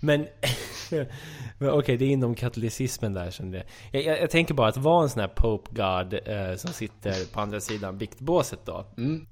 Men, 0.00 0.20
men 0.90 1.08
okej, 1.58 1.70
okay, 1.70 1.96
det 1.96 2.04
är 2.04 2.08
inom 2.08 2.34
katolicismen 2.34 3.14
där 3.14 3.30
kände 3.30 3.56
jag. 3.56 3.66
Jag, 3.90 4.04
jag. 4.04 4.22
jag, 4.22 4.30
tänker 4.30 4.54
bara 4.54 4.68
att 4.68 4.76
vara 4.76 5.02
en 5.02 5.10
sån 5.10 5.20
här 5.20 5.28
Pope 5.28 5.70
God 5.74 6.14
eh, 6.14 6.56
som 6.56 6.72
sitter 6.72 7.32
på 7.32 7.40
andra 7.40 7.60
sidan 7.60 7.98
biktbåset 7.98 8.60
då. 8.64 8.86
Mm. 8.96 9.26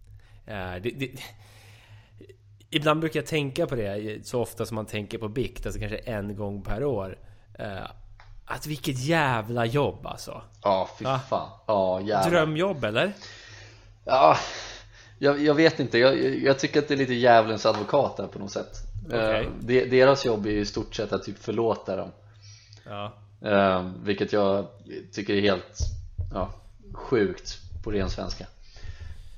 Eh, 0.49 0.83
det, 0.83 0.91
det, 0.91 1.11
ibland 2.71 3.01
brukar 3.01 3.21
jag 3.21 3.27
tänka 3.27 3.67
på 3.67 3.75
det 3.75 4.27
så 4.27 4.41
ofta 4.41 4.67
som 4.67 4.75
man 4.75 4.87
tänker 4.87 5.19
på 5.19 5.29
bikt, 5.29 5.67
alltså 5.67 5.81
kanske 5.81 5.97
en 5.97 6.37
gång 6.37 6.63
per 6.63 6.85
år. 6.85 7.19
Eh, 7.59 7.91
att 8.45 8.67
vilket 8.67 8.99
jävla 8.99 9.67
jobb 9.67 10.07
alltså. 10.07 10.43
Ja, 10.63 10.89
fy 10.99 11.05
fan. 11.05 11.49
Ja, 11.67 12.01
jävlar. 12.01 12.31
Drömjobb 12.31 12.85
eller? 12.85 13.13
Ja, 14.05 14.37
jag, 15.19 15.43
jag 15.43 15.55
vet 15.55 15.81
inte. 15.81 15.99
Jag, 15.99 16.39
jag, 16.43 16.59
tycker 16.59 16.79
att 16.79 16.89
det 16.89 16.95
är 16.95 16.99
lite 16.99 17.15
djävulens 17.15 17.67
advokat 17.67 18.17
där 18.17 18.27
på 18.27 18.39
något 18.39 18.51
sätt. 18.51 18.73
Okay. 19.07 19.45
Uh, 19.45 19.51
de, 19.61 19.85
deras 19.85 20.27
jobb 20.27 20.47
är 20.47 20.51
ju 20.51 20.61
i 20.61 20.67
stort 20.67 20.95
sett 20.95 21.13
att 21.13 21.23
typ 21.23 21.39
förlåta 21.39 21.97
dem. 21.97 22.11
Ja. 22.85 23.13
Vilket 24.03 24.33
jag 24.33 24.67
tycker 25.13 25.35
är 25.35 25.41
helt 25.41 25.79
ja, 26.35 26.51
sjukt 26.93 27.59
på 27.85 27.91
ren 27.91 28.11
svenska. 28.11 28.47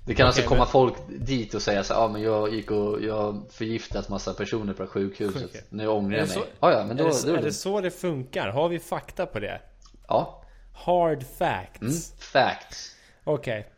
Det 0.05 0.15
kan 0.15 0.25
okay, 0.25 0.27
alltså 0.27 0.43
komma 0.43 0.65
men... 0.65 0.69
folk 0.69 0.95
dit 1.09 1.55
och 1.55 1.63
säga 1.63 1.85
så 1.85 1.93
ja 1.93 1.99
ah, 1.99 2.09
men 2.09 2.23
jag 2.23 2.55
gick 2.55 2.71
och 2.71 3.03
jag 3.03 3.43
förgiftat 3.51 4.09
massa 4.09 4.35
personer 4.35 4.73
på 4.73 4.87
sjukhuset 4.87 5.45
okay. 5.45 5.61
Nu 5.69 5.89
ångrar 5.89 6.19
jag 6.19 6.29
mig 6.29 6.37
så... 6.37 6.45
ah, 6.61 6.73
ja, 6.73 6.85
men 6.85 6.97
då, 6.97 7.05
är, 7.05 7.09
det, 7.09 7.23
då 7.25 7.29
är, 7.29 7.33
det... 7.33 7.39
är 7.39 7.45
det 7.45 7.53
så 7.53 7.81
det 7.81 7.91
funkar? 7.91 8.49
Har 8.49 8.69
vi 8.69 8.79
fakta 8.79 9.27
på 9.27 9.41
det? 9.41 9.61
Ja 10.09 10.45
Hard 10.73 11.23
facts 11.23 11.81
mm, 11.81 11.95
Facts 12.19 12.97
Okej 13.25 13.61
okay. 13.61 13.73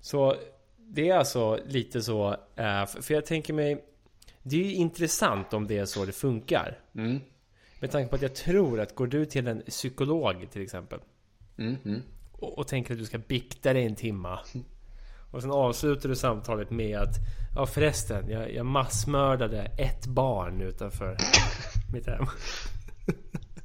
Så 0.00 0.36
det 0.76 1.08
är 1.08 1.16
alltså 1.16 1.58
lite 1.66 2.02
så 2.02 2.30
uh, 2.30 2.86
För 2.86 3.14
jag 3.14 3.26
tänker 3.26 3.52
mig 3.52 3.84
Det 4.42 4.56
är 4.56 4.64
ju 4.64 4.74
intressant 4.74 5.52
om 5.52 5.66
det 5.66 5.78
är 5.78 5.84
så 5.84 6.04
det 6.04 6.12
funkar 6.12 6.78
mm. 6.94 7.20
Med 7.80 7.90
tanke 7.90 8.08
på 8.10 8.16
att 8.16 8.22
jag 8.22 8.34
tror 8.34 8.80
att 8.80 8.94
går 8.94 9.06
du 9.06 9.26
till 9.26 9.46
en 9.46 9.62
psykolog 9.62 10.46
till 10.50 10.62
exempel 10.62 11.00
mm, 11.58 11.76
mm. 11.84 12.02
och, 12.32 12.58
och 12.58 12.68
tänker 12.68 12.92
att 12.92 12.98
du 12.98 13.06
ska 13.06 13.18
bikta 13.18 13.72
dig 13.72 13.84
en 13.84 13.94
timma 13.94 14.38
och 15.34 15.42
sen 15.42 15.50
avslutar 15.50 16.08
du 16.08 16.16
samtalet 16.16 16.70
med 16.70 16.98
att 16.98 17.16
Ja 17.56 17.66
förresten, 17.66 18.28
jag, 18.28 18.54
jag 18.54 18.66
massmördade 18.66 19.62
ett 19.78 20.06
barn 20.06 20.60
utanför 20.60 21.16
mitt 21.92 22.06
hem. 22.06 22.26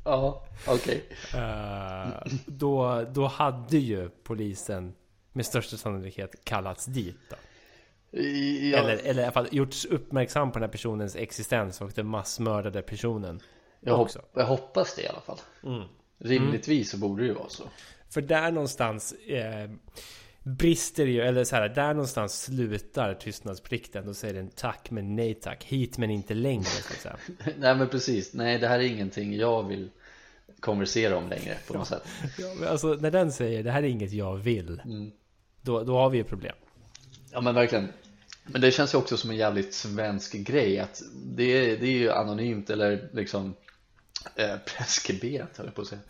Ja, 0.05 0.45
okej. 0.67 1.03
Okay. 1.31 1.41
Uh, 1.41 2.07
eh, 2.07 2.31
då, 2.45 3.05
då 3.13 3.27
hade 3.27 3.77
ju 3.77 4.09
polisen 4.09 4.93
med 5.33 5.45
största 5.45 5.77
sannolikhet 5.77 6.45
kallats 6.45 6.85
dit 6.85 7.17
då. 7.29 7.35
Ja. 8.11 8.77
Eller, 8.77 8.97
eller 8.97 9.21
i 9.21 9.23
alla 9.23 9.31
fall 9.31 9.47
gjorts 9.51 9.85
uppmärksam 9.85 10.51
på 10.51 10.59
den 10.59 10.63
här 10.63 10.71
personens 10.71 11.15
existens 11.15 11.81
och 11.81 11.91
den 11.95 12.07
massmördade 12.07 12.81
personen. 12.81 13.39
Jag, 13.79 13.99
också. 13.99 14.19
Hopp, 14.19 14.29
jag 14.33 14.45
hoppas 14.45 14.95
det 14.95 15.01
i 15.01 15.07
alla 15.07 15.21
fall. 15.21 15.39
Mm. 15.63 15.83
Rimligtvis 16.17 16.91
så 16.91 16.97
borde 16.97 17.21
det 17.21 17.27
ju 17.27 17.33
vara 17.33 17.49
så. 17.49 17.63
För 18.09 18.21
där 18.21 18.51
någonstans 18.51 19.13
eh, 19.13 19.69
brister 20.43 21.05
ju, 21.05 21.21
eller 21.21 21.43
så 21.43 21.55
här, 21.55 21.69
där 21.69 21.93
någonstans 21.93 22.41
slutar 22.43 23.13
tystnadsplikten. 23.13 24.05
Då 24.05 24.13
säger 24.13 24.33
den 24.33 24.49
tack 24.49 24.91
men 24.91 25.15
nej 25.15 25.33
tack, 25.33 25.63
hit 25.63 25.97
men 25.97 26.09
inte 26.09 26.33
längre 26.33 26.65
så 27.03 27.09
nej 27.57 27.75
men 27.75 27.89
precis, 27.89 28.33
nej 28.33 28.59
det 28.59 28.67
här 28.67 28.79
är 28.79 28.83
ingenting 28.83 29.35
jag 29.35 29.67
vill 29.67 29.89
konversera 30.59 31.17
om 31.17 31.29
längre 31.29 31.57
på 31.67 31.73
något 31.73 31.87
sätt. 31.87 32.03
Ja, 32.37 32.67
alltså 32.69 32.87
när 32.87 33.11
den 33.11 33.31
säger 33.31 33.63
det 33.63 33.71
här 33.71 33.83
är 33.83 33.87
inget 33.87 34.11
jag 34.11 34.37
vill, 34.37 34.81
mm. 34.85 35.11
då, 35.61 35.83
då 35.83 35.97
har 35.97 36.09
vi 36.09 36.17
ju 36.17 36.23
problem. 36.23 36.55
Ja 37.31 37.41
men 37.41 37.55
verkligen. 37.55 37.87
Men 38.43 38.61
det 38.61 38.71
känns 38.71 38.93
ju 38.93 38.97
också 38.97 39.17
som 39.17 39.29
en 39.29 39.35
jävligt 39.35 39.73
svensk 39.73 40.33
grej 40.33 40.79
att 40.79 41.01
det 41.13 41.43
är, 41.43 41.77
det 41.77 41.87
är 41.87 41.97
ju 41.97 42.11
anonymt 42.11 42.69
eller 42.69 43.09
liksom 43.13 43.53
eh, 44.35 44.55
preskriberat 44.65 45.57
höll 45.57 45.65
jag 45.65 45.75
på 45.75 45.81
att 45.81 45.87
säga. 45.87 46.01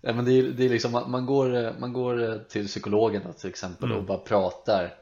Ja, 0.00 0.12
men 0.12 0.24
det 0.24 0.32
är, 0.32 0.42
det 0.42 0.64
är 0.64 0.68
liksom, 0.68 0.92
man, 0.92 1.26
går, 1.26 1.80
man 1.80 1.92
går 1.92 2.44
till 2.48 2.66
psykologen 2.66 3.22
då, 3.26 3.32
till 3.32 3.50
exempel 3.50 3.84
mm. 3.84 3.98
och 3.98 4.04
bara 4.04 4.18
pratar 4.18 4.94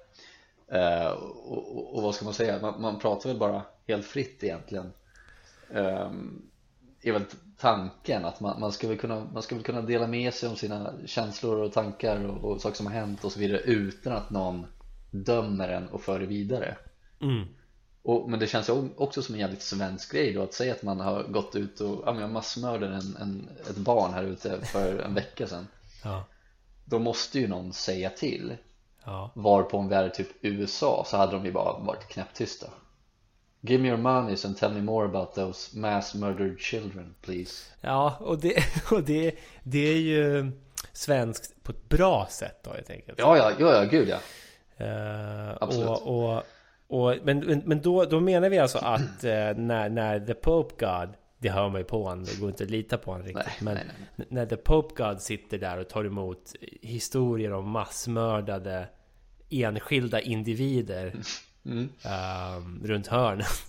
eh, 0.68 1.06
och, 1.06 1.76
och, 1.76 1.96
och, 1.96 2.02
vad 2.02 2.14
ska 2.14 2.24
man 2.24 2.34
säga, 2.34 2.58
man, 2.62 2.80
man, 2.80 2.98
pratar 2.98 3.30
väl 3.30 3.38
bara 3.38 3.62
helt 3.86 4.06
fritt 4.06 4.44
egentligen 4.44 4.92
eh, 5.70 6.10
är 7.02 7.12
väl 7.12 7.24
tanken 7.58 8.24
att 8.24 8.40
man, 8.40 8.60
man, 8.60 8.72
ska 8.72 8.88
väl 8.88 8.98
kunna, 8.98 9.26
man 9.32 9.42
ska 9.42 9.54
väl 9.54 9.64
kunna 9.64 9.82
dela 9.82 10.06
med 10.06 10.34
sig 10.34 10.48
om 10.48 10.56
sina 10.56 10.92
känslor 11.06 11.56
och 11.56 11.72
tankar 11.72 12.24
och, 12.24 12.50
och 12.50 12.60
saker 12.60 12.76
som 12.76 12.86
har 12.86 12.92
hänt 12.92 13.24
och 13.24 13.32
så 13.32 13.40
vidare 13.40 13.60
utan 13.60 14.12
att 14.12 14.30
någon 14.30 14.66
dömer 15.10 15.68
en 15.68 15.88
och 15.88 16.00
för 16.00 16.20
det 16.20 16.26
vidare 16.26 16.76
mm. 17.20 17.46
Och, 18.04 18.30
men 18.30 18.40
det 18.40 18.46
känns 18.46 18.70
också 18.96 19.22
som 19.22 19.34
en 19.34 19.40
jävligt 19.40 19.62
svensk 19.62 20.12
grej 20.12 20.32
då 20.32 20.42
att 20.42 20.54
säga 20.54 20.74
att 20.74 20.82
man 20.82 21.00
har 21.00 21.22
gått 21.22 21.56
ut 21.56 21.80
och 21.80 22.02
ja, 22.06 22.12
men 22.12 22.32
massmördade 22.32 22.94
en, 22.94 23.16
en, 23.16 23.48
ett 23.70 23.76
barn 23.76 24.14
här 24.14 24.22
ute 24.22 24.60
för 24.60 24.98
en 24.98 25.14
vecka 25.14 25.46
sedan. 25.46 25.68
Ja. 26.02 26.24
Då 26.84 26.98
måste 26.98 27.40
ju 27.40 27.48
någon 27.48 27.72
säga 27.72 28.10
till. 28.10 28.56
Ja. 29.04 29.30
Varpå 29.34 29.78
om 29.78 29.88
vi 29.88 29.94
hade 29.94 30.10
typ 30.10 30.28
USA 30.40 31.04
så 31.06 31.16
hade 31.16 31.32
de 31.32 31.44
ju 31.44 31.52
bara 31.52 31.78
varit 31.78 32.08
knäpptysta. 32.08 32.66
Give 33.60 33.82
me 33.82 33.88
your 33.88 33.98
money 33.98 34.36
and 34.44 34.56
tell 34.56 34.72
me 34.72 34.80
more 34.80 35.06
about 35.06 35.34
those 35.34 35.78
mass 35.78 36.14
murdered 36.14 36.60
children 36.60 37.14
please. 37.20 37.64
Ja 37.80 38.16
och 38.20 38.38
det, 38.38 38.64
och 38.90 39.02
det, 39.02 39.34
det 39.62 39.88
är 39.88 40.00
ju 40.00 40.52
svenskt 40.92 41.62
på 41.62 41.72
ett 41.72 41.88
bra 41.88 42.26
sätt 42.30 42.60
då 42.64 42.70
helt 42.70 42.90
enkelt. 42.90 43.18
Ja 43.18 43.36
ja, 43.36 43.52
ja, 43.58 43.74
ja 43.74 43.84
gud 43.84 44.08
ja. 44.08 44.18
Uh, 44.80 45.56
Absolut. 45.60 45.88
och, 45.88 46.34
och 46.36 46.42
och, 46.88 47.14
men 47.22 47.62
men 47.64 47.80
då, 47.80 48.04
då 48.04 48.20
menar 48.20 48.48
vi 48.48 48.58
alltså 48.58 48.78
att 48.78 49.24
eh, 49.24 49.54
när, 49.56 49.88
när 49.88 50.20
The 50.20 50.34
Pope 50.34 50.86
God 50.86 51.14
Det 51.38 51.48
hör 51.48 51.68
man 51.68 51.80
ju 51.80 51.84
på 51.84 52.02
honom, 52.02 52.24
det 52.24 52.40
går 52.40 52.48
inte 52.48 52.64
att 52.64 52.70
lita 52.70 52.98
på 52.98 53.10
honom 53.10 53.26
riktigt. 53.26 53.46
Nej, 53.46 53.56
men 53.60 53.74
nej, 53.74 53.84
nej. 54.16 54.26
när 54.30 54.46
The 54.46 54.56
Pope 54.56 55.02
God 55.02 55.20
sitter 55.20 55.58
där 55.58 55.78
och 55.78 55.88
tar 55.88 56.04
emot 56.04 56.54
historier 56.82 57.52
om 57.52 57.70
massmördade 57.70 58.88
enskilda 59.50 60.20
individer 60.20 61.14
mm. 61.64 61.88
um, 62.58 62.82
runt 62.84 63.06
hörnen. 63.06 63.46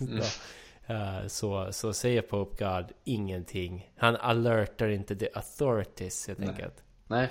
Mm. 0.88 1.20
Uh, 1.20 1.26
så, 1.26 1.72
så 1.72 1.92
säger 1.92 2.22
Pope 2.22 2.64
God 2.64 2.86
ingenting. 3.04 3.90
Han 3.96 4.16
alertar 4.16 4.88
inte 4.88 5.16
the 5.16 5.28
authorities 5.34 6.28
helt 6.28 6.40
enkelt. 6.40 6.74
Nej, 7.06 7.28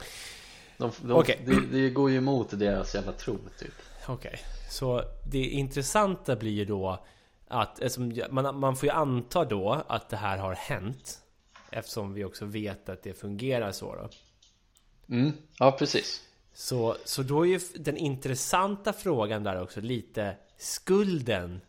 de, 0.77 0.91
de, 1.01 1.11
okay. 1.11 1.35
det, 1.45 1.61
det 1.71 1.89
går 1.89 2.11
ju 2.11 2.17
emot 2.17 2.59
deras 2.59 2.95
jävla 2.95 3.11
tro 3.11 3.37
typ. 3.59 3.73
Okej. 4.07 4.29
Okay. 4.29 4.39
Så 4.69 5.03
det 5.25 5.45
intressanta 5.45 6.35
blir 6.35 6.51
ju 6.51 6.65
då 6.65 7.05
att 7.47 7.79
man, 8.29 8.59
man 8.59 8.75
får 8.75 8.89
ju 8.89 8.95
anta 8.95 9.45
då 9.45 9.83
att 9.87 10.09
det 10.09 10.17
här 10.17 10.37
har 10.37 10.53
hänt. 10.53 11.21
Eftersom 11.71 12.13
vi 12.13 12.23
också 12.23 12.45
vet 12.45 12.89
att 12.89 13.03
det 13.03 13.13
fungerar 13.13 13.71
så 13.71 13.95
då. 13.95 14.09
Mm, 15.15 15.31
ja 15.59 15.71
precis. 15.71 16.23
Så, 16.53 16.95
så 17.05 17.23
då 17.23 17.45
är 17.45 17.49
ju 17.49 17.59
den 17.75 17.97
intressanta 17.97 18.93
frågan 18.93 19.43
där 19.43 19.61
också 19.61 19.81
lite 19.81 20.35
skulden. 20.57 21.61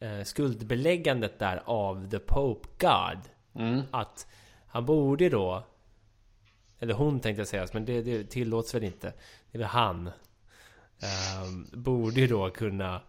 Eh, 0.00 0.22
skuldbeläggandet 0.22 1.38
där 1.38 1.62
av 1.64 2.10
the 2.10 2.18
Pope 2.18 2.68
God. 2.78 3.20
Mm. 3.54 3.82
Att 3.90 4.26
han 4.66 4.86
borde 4.86 5.28
då 5.28 5.64
eller 6.78 6.94
hon 6.94 7.20
tänkte 7.20 7.40
jag 7.40 7.48
säga, 7.48 7.66
men 7.72 7.84
det, 7.84 8.02
det 8.02 8.24
tillåts 8.24 8.74
väl 8.74 8.84
inte. 8.84 9.12
Det 9.50 9.58
är 9.58 9.58
väl 9.58 9.68
han 9.68 10.10
Um, 11.42 11.68
borde 11.72 12.20
ju 12.20 12.26
då 12.26 12.50
kunna 12.50 13.00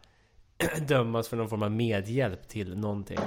dömas 0.87 1.27
för 1.27 1.37
någon 1.37 1.49
form 1.49 1.63
av 1.63 1.71
medhjälp 1.71 2.47
till 2.47 2.77
någonting. 2.77 3.19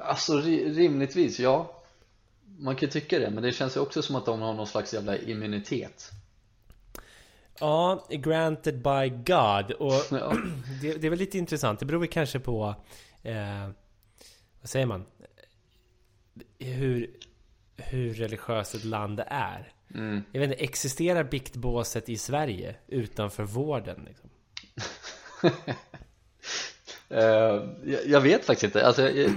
Alltså 0.00 0.40
rimligtvis, 0.40 1.40
ja. 1.40 1.74
Man 2.58 2.76
kan 2.76 2.88
tycka 2.88 3.18
det, 3.18 3.30
men 3.30 3.42
det 3.42 3.52
känns 3.52 3.76
ju 3.76 3.80
också 3.80 4.02
som 4.02 4.16
att 4.16 4.26
de 4.26 4.40
har 4.40 4.54
någon 4.54 4.66
slags 4.66 4.94
jävla 4.94 5.16
immunitet. 5.16 6.10
Ja, 7.60 8.06
granted 8.10 8.82
by 8.82 9.08
God. 9.08 9.72
Och 9.72 9.92
ja. 10.10 10.32
det, 10.82 10.94
det, 10.94 11.06
är 11.06 11.10
väl 11.10 11.18
lite 11.18 11.38
intressant. 11.38 11.80
Det 11.80 11.86
beror 11.86 12.00
väl 12.00 12.08
kanske 12.08 12.40
på... 12.40 12.74
Eh, 13.22 13.68
vad 14.60 14.70
säger 14.70 14.86
man? 14.86 15.04
Hur, 16.58 17.10
hur 17.76 18.14
religiöst 18.14 18.74
ett 18.74 18.84
land 18.84 19.20
är. 19.26 19.72
Mm. 19.94 20.22
Jag 20.32 20.40
vet 20.40 20.50
inte, 20.50 20.64
existerar 20.64 21.24
biktbåset 21.24 22.08
i 22.08 22.16
Sverige 22.16 22.74
utanför 22.86 23.42
vården? 23.42 24.08
Liksom? 24.08 24.30
Eh, 27.10 27.62
jag, 27.84 28.06
jag 28.06 28.20
vet 28.20 28.44
faktiskt 28.44 28.64
inte, 28.64 28.86
alltså, 28.86 29.02
jag, 29.02 29.30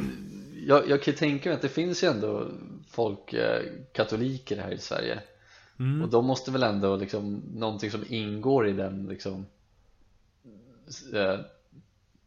jag, 0.67 0.89
jag 0.89 1.03
kan 1.03 1.13
tänka 1.13 1.49
mig 1.49 1.55
att 1.55 1.61
det 1.61 1.69
finns 1.69 2.03
ju 2.03 2.07
ändå 2.07 2.47
folk, 2.89 3.33
eh, 3.33 3.61
katoliker 3.91 4.57
här 4.57 4.71
i 4.71 4.77
Sverige 4.77 5.19
Mm. 5.79 6.01
och 6.01 6.09
de 6.09 6.25
måste 6.25 6.51
väl 6.51 6.63
ändå 6.63 6.95
liksom, 6.95 7.41
någonting 7.53 7.91
som 7.91 8.03
ingår 8.09 8.67
i 8.67 8.73
den 8.73 9.07
liksom 9.09 9.45
eh, 11.13 11.39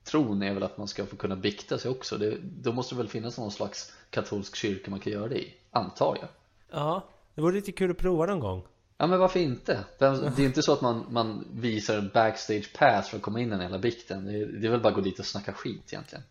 tron 0.05 0.43
är 0.43 0.55
väl 0.55 0.63
att 0.63 0.79
man 0.79 0.89
ska 0.89 1.07
få 1.07 1.17
kunna 1.17 1.37
bikta 1.37 1.79
sig 1.79 1.91
också 1.91 2.19
det, 2.19 2.39
då 2.43 2.73
måste 2.73 2.95
det 2.95 2.99
väl 2.99 3.09
finnas 3.09 3.39
någon 3.39 3.51
slags 3.51 3.93
katolsk 4.11 4.57
kyrka 4.57 4.91
man 4.91 5.01
kan 5.01 5.13
göra 5.13 5.29
det 5.29 5.39
i, 5.39 5.55
antar 5.71 6.19
jag 6.21 6.29
Ja, 6.71 7.03
det 7.35 7.43
vore 7.43 7.55
lite 7.55 7.73
kul 7.73 7.91
att 7.91 7.99
prova 7.99 8.27
någon 8.27 8.41
gång. 8.41 8.65
Ja 8.99 9.07
men 9.07 9.19
varför 9.19 9.41
inte? 9.41 9.85
Det 9.99 10.05
är 10.05 10.41
inte 10.41 10.63
så 10.63 10.73
att 10.73 10.81
man, 10.81 11.07
man 11.11 11.49
visar 11.53 11.99
en 11.99 12.11
backstage 12.15 12.73
pass 12.79 13.09
för 13.09 13.17
att 13.17 13.23
komma 13.23 13.41
in 13.41 13.49
i 13.49 13.51
den 13.51 13.61
hela 13.61 13.79
bikten 13.79 14.25
det 14.25 14.33
är, 14.33 14.47
det 14.47 14.67
är 14.67 14.71
väl 14.71 14.81
bara 14.81 14.89
att 14.89 14.95
gå 14.95 15.01
dit 15.01 15.19
och 15.19 15.27
snacka 15.27 15.53
skit 15.53 15.93
egentligen 15.93 16.25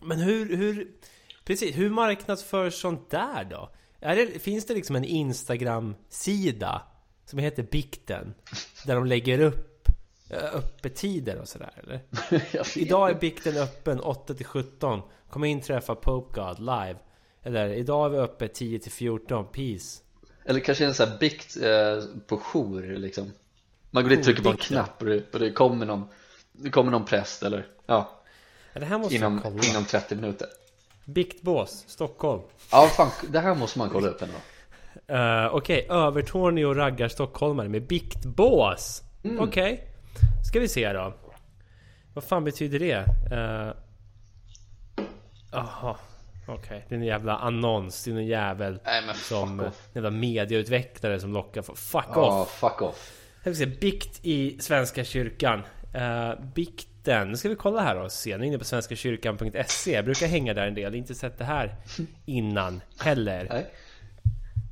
Men 0.00 0.18
hur, 0.18 0.56
hur, 0.56 0.88
precis, 1.44 1.78
hur 1.78 1.90
marknadsförs 1.90 2.74
sånt 2.74 3.10
där 3.10 3.44
då? 3.44 3.70
Det, 4.00 4.42
finns 4.42 4.66
det 4.66 4.74
liksom 4.74 4.96
en 4.96 5.04
Instagram-sida 5.04 6.82
som 7.24 7.38
heter 7.38 7.62
Bikten? 7.62 8.34
Där 8.86 8.94
de 8.94 9.06
lägger 9.06 9.40
upp 9.40 9.88
eh, 10.30 10.54
öppettider 10.54 11.38
och 11.40 11.48
sådär 11.48 11.72
eller? 11.76 12.00
Idag 12.78 13.10
är. 13.10 13.14
Bikten 13.14 13.56
öppen 13.56 14.00
8 14.00 14.34
till 14.34 14.46
17 14.46 15.02
Kom 15.30 15.44
in 15.44 15.60
träffa 15.60 15.94
Pope 15.94 16.40
God 16.40 16.58
live 16.58 16.96
Eller 17.42 17.68
idag 17.68 18.06
är 18.06 18.10
vi 18.10 18.18
uppe 18.18 18.48
10 18.48 18.78
till 18.78 18.92
14 18.92 19.46
Peace 19.52 20.02
Eller 20.44 20.60
kanske 20.60 20.84
en 20.84 20.94
sån 20.94 21.08
här 21.08 21.18
bikt 21.18 21.56
eh, 21.56 22.20
på 22.26 22.36
jour 22.36 22.96
liksom 22.96 23.32
Man 23.90 24.02
går 24.02 24.10
dit 24.10 24.18
och 24.18 24.24
trycker 24.24 24.42
på 24.42 24.50
en 24.50 24.56
knapp 24.56 25.02
och 25.02 25.06
det, 25.06 25.34
och 25.34 25.40
det 25.40 25.52
kommer 25.52 25.86
någon 25.86 26.04
Det 26.52 26.70
kommer 26.70 26.90
någon 26.90 27.04
präst 27.04 27.42
eller 27.42 27.66
ja 27.86 28.20
Det 28.72 28.84
här 28.84 28.98
måste 28.98 29.14
inom, 29.14 29.40
kolla 29.40 29.64
inom 29.64 29.84
30 29.84 30.16
minuter 30.16 30.48
Biktbås, 31.04 31.84
Stockholm 31.86 32.42
Ja 32.70 32.86
fan, 32.96 33.10
det 33.28 33.40
här 33.40 33.54
måste 33.54 33.78
man 33.78 33.90
kolla 33.90 34.08
upp 34.08 34.22
ändå 34.22 34.36
Uh, 35.10 35.54
Okej, 35.54 35.86
Övertorneå 35.90 36.74
raggar 36.74 37.08
stockholmare 37.08 37.68
med 37.68 37.86
biktbås. 37.86 39.02
Mm. 39.24 39.40
Okej, 39.40 39.84
ska 40.50 40.60
vi 40.60 40.68
se 40.68 40.92
då. 40.92 41.14
Vad 42.14 42.24
fan 42.24 42.44
betyder 42.44 42.78
det? 42.78 42.98
Uh, 43.36 43.74
Jaha, 45.52 45.96
okej. 46.50 46.84
Det 46.88 46.94
är 46.94 46.98
en 46.98 47.04
jävla 47.04 47.36
annons. 47.36 48.04
Det 48.04 48.10
är 48.10 48.14
en 48.14 48.26
jävel 48.26 48.80
Nej 48.84 49.02
men 49.06 49.14
som... 49.14 49.60
En 49.60 49.66
off 49.66 49.88
jävla 49.92 50.10
mediautvecklare 50.10 51.20
som 51.20 51.32
lockar 51.32 51.62
för 51.62 51.74
Fuck 51.74 52.04
Ja, 52.14 52.42
off! 52.42 52.50
fuck 52.50 52.82
off 52.82 53.12
Här 53.34 53.54
ska 53.54 53.64
vi 53.64 53.72
se, 53.72 53.78
bikt 53.80 54.20
i 54.22 54.58
Svenska 54.60 55.04
kyrkan. 55.04 55.62
Uh, 55.96 56.44
bikten, 56.54 57.28
nu 57.28 57.36
ska 57.36 57.48
vi 57.48 57.56
kolla 57.56 57.82
här 57.82 57.96
och 57.96 58.12
se. 58.12 58.36
Nu 58.36 58.44
är 58.44 58.48
inne 58.48 58.58
på 58.58 58.64
svenskakyrkan.se. 58.64 59.92
Jag 59.92 60.04
brukar 60.04 60.26
hänga 60.26 60.54
där 60.54 60.66
en 60.66 60.74
del. 60.74 60.94
Inte 60.94 61.14
sett 61.14 61.38
det 61.38 61.44
här 61.44 61.76
innan 62.26 62.80
heller. 62.98 63.46
Nej 63.50 63.66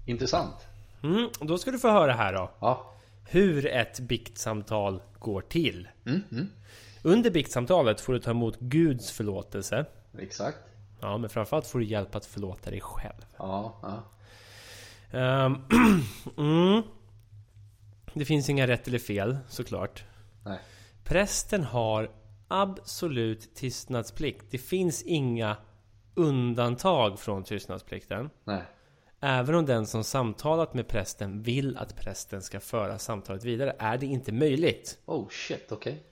Intressant 0.06 0.54
Mm, 1.02 1.28
då 1.40 1.58
ska 1.58 1.70
du 1.70 1.78
få 1.78 1.90
höra 1.90 2.12
här 2.12 2.32
då. 2.32 2.50
Ja 2.60 2.94
hur 3.30 3.66
ett 3.66 4.00
biktsamtal 4.00 5.02
går 5.18 5.40
till. 5.40 5.88
mm, 6.06 6.22
mm. 6.32 6.48
Under 7.02 7.30
biktsamtalet 7.30 8.00
får 8.00 8.12
du 8.12 8.18
ta 8.18 8.30
emot 8.30 8.60
Guds 8.60 9.10
förlåtelse. 9.10 9.84
Exakt 10.18 10.58
Ja, 11.00 11.18
men 11.18 11.30
framförallt 11.30 11.66
får 11.66 11.78
du 11.78 11.84
hjälp 11.84 12.14
att 12.14 12.26
förlåta 12.26 12.70
dig 12.70 12.80
själv. 12.80 13.26
Ja, 13.36 13.78
ja 13.82 14.02
Ehm, 15.10 15.56
mm. 16.36 16.82
Det 18.14 18.24
finns 18.24 18.48
inga 18.48 18.66
rätt 18.66 18.88
eller 18.88 18.98
fel, 18.98 19.38
såklart. 19.48 20.04
Nej 20.44 20.58
Prästen 21.04 21.64
har 21.64 22.10
absolut 22.48 23.54
tystnadsplikt. 23.54 24.44
Det 24.50 24.58
finns 24.58 25.02
inga 25.02 25.56
undantag 26.14 27.18
från 27.18 27.44
tystnadsplikten. 27.44 28.30
Nej 28.44 28.62
Även 29.20 29.54
om 29.54 29.66
den 29.66 29.86
som 29.86 30.04
samtalat 30.04 30.74
med 30.74 30.88
prästen 30.88 31.42
vill 31.42 31.76
att 31.76 31.96
prästen 31.96 32.42
ska 32.42 32.60
föra 32.60 32.98
samtalet 32.98 33.44
vidare 33.44 33.76
är 33.78 33.98
det 33.98 34.06
inte 34.06 34.32
möjligt. 34.32 34.98
Oh 35.06 35.28
shit, 35.28 35.72
okej 35.72 35.92
Eh, 35.92 36.08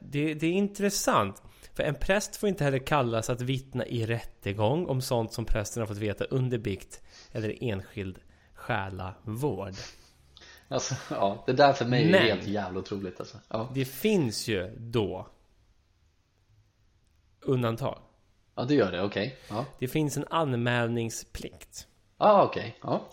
det, 0.00 0.34
det 0.34 0.46
är 0.46 0.52
intressant. 0.52 1.42
För 1.74 1.82
en 1.82 1.94
präst 1.94 2.36
får 2.36 2.48
inte 2.48 2.64
heller 2.64 2.78
kallas 2.78 3.30
att 3.30 3.40
vittna 3.40 3.86
i 3.86 4.06
rättegång 4.06 4.86
om 4.86 5.00
sånt 5.00 5.32
som 5.32 5.44
prästen 5.44 5.80
har 5.80 5.86
fått 5.86 5.96
veta 5.96 6.24
under 6.24 6.58
bikt 6.58 7.02
eller 7.32 7.62
enskild 7.64 8.18
själavård. 8.54 9.72
Alltså, 10.68 10.94
ja, 11.10 11.42
det 11.46 11.52
där 11.52 11.72
för 11.72 11.84
mig 11.84 12.04
är 12.06 12.10
Men- 12.10 12.22
helt 12.22 12.46
jävla 12.46 12.78
otroligt 12.80 13.20
alltså 13.20 13.36
Ja, 13.48 13.70
Det 13.74 13.84
finns 13.84 14.48
ju 14.48 14.76
då 14.78 15.26
undantag. 17.40 17.98
ja 18.54 18.64
det 18.64 18.74
gör 18.74 18.92
det, 18.92 19.02
okej 19.02 19.36
Ja, 19.48 19.64
Det 19.78 19.88
finns 19.88 20.16
en 20.16 20.24
anmälningsplikt. 20.30 21.86
ah, 22.16 22.42
okej 22.44 22.78
Ja, 22.82 23.08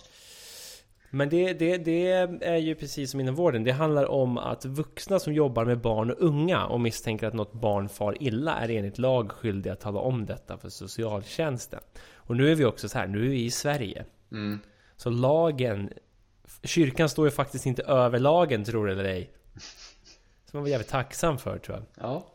Men 1.15 1.29
det, 1.29 1.53
det, 1.53 1.77
det 1.77 2.11
är 2.41 2.57
ju 2.57 2.75
precis 2.75 3.11
som 3.11 3.19
inom 3.19 3.35
vården. 3.35 3.63
Det 3.63 3.71
handlar 3.71 4.05
om 4.05 4.37
att 4.37 4.65
vuxna 4.65 5.19
som 5.19 5.33
jobbar 5.33 5.65
med 5.65 5.81
barn 5.81 6.11
och 6.11 6.17
unga 6.19 6.65
och 6.65 6.81
misstänker 6.81 7.27
att 7.27 7.33
något 7.33 7.53
barn 7.53 7.89
far 7.89 8.23
illa 8.23 8.55
är 8.55 8.69
enligt 8.69 8.97
lag 8.97 9.31
skyldiga 9.31 9.73
att 9.73 9.79
tala 9.79 9.99
om 9.99 10.25
detta 10.25 10.57
för 10.57 10.69
socialtjänsten. 10.69 11.79
Och 12.15 12.37
nu 12.37 12.51
är 12.51 12.55
vi 12.55 12.65
också 12.65 12.89
så 12.89 12.97
här, 12.97 13.07
nu 13.07 13.25
är 13.25 13.29
vi 13.29 13.43
i 13.43 13.51
Sverige. 13.51 14.05
mm. 14.31 14.59
Så 14.95 15.09
lagen, 15.09 15.89
kyrkan 16.63 17.09
står 17.09 17.27
ju 17.27 17.31
faktiskt 17.31 17.65
inte 17.65 17.83
över 17.83 18.19
lagen 18.19 18.63
tror 18.63 18.87
det 18.87 18.93
eller 18.93 19.05
ej. 19.05 19.33
Som 20.45 20.57
man 20.57 20.61
var 20.61 20.69
jävligt 20.69 20.89
tacksam 20.89 21.37
för 21.37 21.57
tror 21.57 21.77
jag. 21.77 21.85
Ja, 22.07 22.32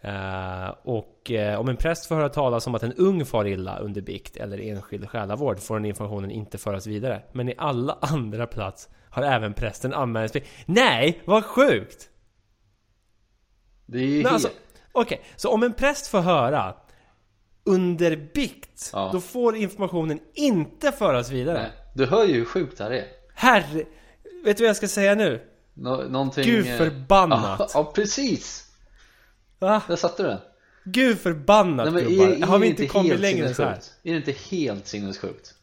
Eh, 0.00 0.68
och 0.82 1.30
eh, 1.30 1.60
om 1.60 1.68
en 1.68 1.76
präst 1.76 2.06
får 2.06 2.14
höra 2.14 2.28
talas 2.28 2.66
om 2.66 2.74
att 2.74 2.82
en 2.82 2.92
ung 2.92 3.24
far 3.24 3.46
illa 3.46 3.78
under 3.78 4.00
bikt 4.00 4.36
eller 4.36 4.58
enskild 4.60 5.08
själavård 5.10 5.60
får 5.60 5.74
den 5.74 5.84
informationen 5.84 6.30
inte 6.30 6.58
föras 6.58 6.86
vidare. 6.86 7.22
Men 7.32 7.48
i 7.48 7.54
alla 7.58 7.98
andra 8.00 8.46
plats 8.46 8.88
har 9.10 9.22
även 9.22 9.54
prästen 9.54 9.94
anmälningsplikt. 9.94 10.48
Nej, 10.66 11.22
vad 11.24 11.44
sjukt! 11.44 12.08
det 13.86 13.98
är 13.98 14.06
ju 14.06 14.28
alltså, 14.28 14.48
Okej, 14.92 15.20
så 15.36 15.50
om 15.50 15.62
en 15.62 15.72
präst 15.72 16.06
får 16.06 16.20
höra 16.20 16.74
under 17.64 18.16
bikt, 18.34 18.90
Ja. 18.92 19.10
då 19.12 19.20
får 19.20 19.56
informationen 19.56 20.20
inte 20.34 20.92
föras 20.92 21.30
vidare. 21.30 21.58
Nej, 21.58 21.70
du 21.94 22.06
hör 22.06 22.24
ju 22.24 22.34
hur 22.34 22.44
sjukt 22.44 22.78
det 22.78 22.84
här 22.84 22.90
är 22.90 23.04
Herre... 23.34 23.84
Vet 24.44 24.56
du 24.56 24.62
vad 24.62 24.68
jag 24.68 24.76
ska 24.76 24.88
säga 24.88 25.14
nu? 25.14 25.42
Nå 25.74 25.96
Någonting 25.96 26.44
Gud 26.44 26.66
förbannat! 26.66 27.58
Ja, 27.58 27.68
ja, 27.74 27.92
precis! 27.94 28.65
Va? 29.58 29.82
Där 29.88 29.96
satte 29.96 30.22
du 30.22 30.28
den 30.28 30.38
Gud 30.84 31.18
förbannat 31.18 31.92
Nej, 31.92 32.04
gubbar! 32.04 32.26
är, 32.26 32.42
är 32.42 32.46
Har 32.46 32.58
vi 32.58 32.66
inte 32.66 32.86
kommit 32.86 33.20
längre 33.20 33.46
än 33.48 33.54
så 33.54 33.62
här? 33.62 33.78
Är 34.02 34.10
det 34.10 34.16
inte 34.16 34.34
helt 34.50 34.86
sinnessjukt? 34.86 35.54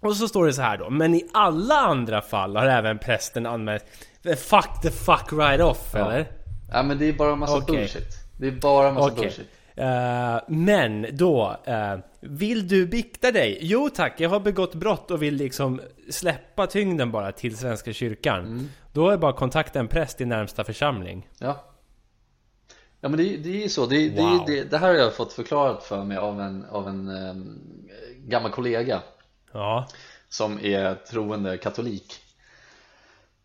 Och 0.00 0.16
så 0.16 0.28
står 0.28 0.46
det 0.46 0.52
så 0.52 0.62
här 0.62 0.78
då. 0.78 0.90
Men 0.90 1.14
i 1.14 1.28
alla 1.32 1.74
andra 1.74 2.22
fall 2.22 2.56
har 2.56 2.66
även 2.66 2.98
prästen 2.98 3.46
anmält 3.46 3.84
Fuck 4.22 4.82
the 4.82 4.90
fuck 4.90 5.32
right 5.32 5.60
off 5.60 5.90
Ja. 5.92 5.98
eller? 5.98 6.26
Ja 6.72 6.82
men 6.82 6.98
det 6.98 7.08
är 7.08 7.12
bara 7.12 7.32
en 7.32 7.38
massa 7.38 7.56
Okej. 7.56 7.76
bullshit 7.76 8.08
Det 8.40 8.46
är 8.46 8.52
bara 8.52 8.88
en 8.88 8.94
massa 8.94 9.06
Okej. 9.12 9.22
bullshit 9.22 9.46
Eh, 9.78 10.40
men 10.48 11.06
då, 11.12 11.56
eh, 11.64 11.98
vill 12.20 12.68
du 12.68 12.86
bikta 12.86 13.32
dig? 13.32 13.58
Jo 13.60 13.90
tack, 13.94 14.20
jag 14.20 14.30
har 14.30 14.40
begått 14.40 14.74
brott 14.74 15.10
och 15.10 15.22
vill 15.22 15.34
liksom 15.34 15.80
släppa 16.10 16.66
tyngden 16.66 17.10
bara 17.10 17.32
till 17.32 17.56
Svenska 17.56 17.92
kyrkan. 17.92 18.40
Mm. 18.40 18.68
Då 18.92 19.08
är 19.08 19.12
det 19.12 19.18
bara 19.18 19.30
att 19.30 19.36
kontakta 19.36 19.78
en 19.78 19.88
präst 19.88 20.20
i 20.20 20.24
närmsta 20.24 20.64
församling. 20.64 21.28
Ja 21.38 21.64
Ja 23.06 23.10
men 23.10 23.18
det, 23.18 23.36
det 23.36 23.48
är 23.48 23.62
ju 23.62 23.68
så, 23.68 23.86
det, 23.86 24.08
Wow. 24.10 24.44
det, 24.46 24.64
det 24.64 24.78
här 24.78 24.88
har 24.88 24.94
jag 24.94 25.14
fått 25.14 25.32
förklarat 25.32 25.84
för 25.84 26.04
mig 26.04 26.16
av 26.16 26.40
en, 26.40 26.64
av 26.70 26.88
en 26.88 27.08
ehm, 27.08 27.58
gammal 28.18 28.50
kollega. 28.50 29.02
Ja, 29.52 29.88
som 30.28 30.58
är 30.62 30.94
troende 30.94 31.56
katolik. 31.56 32.14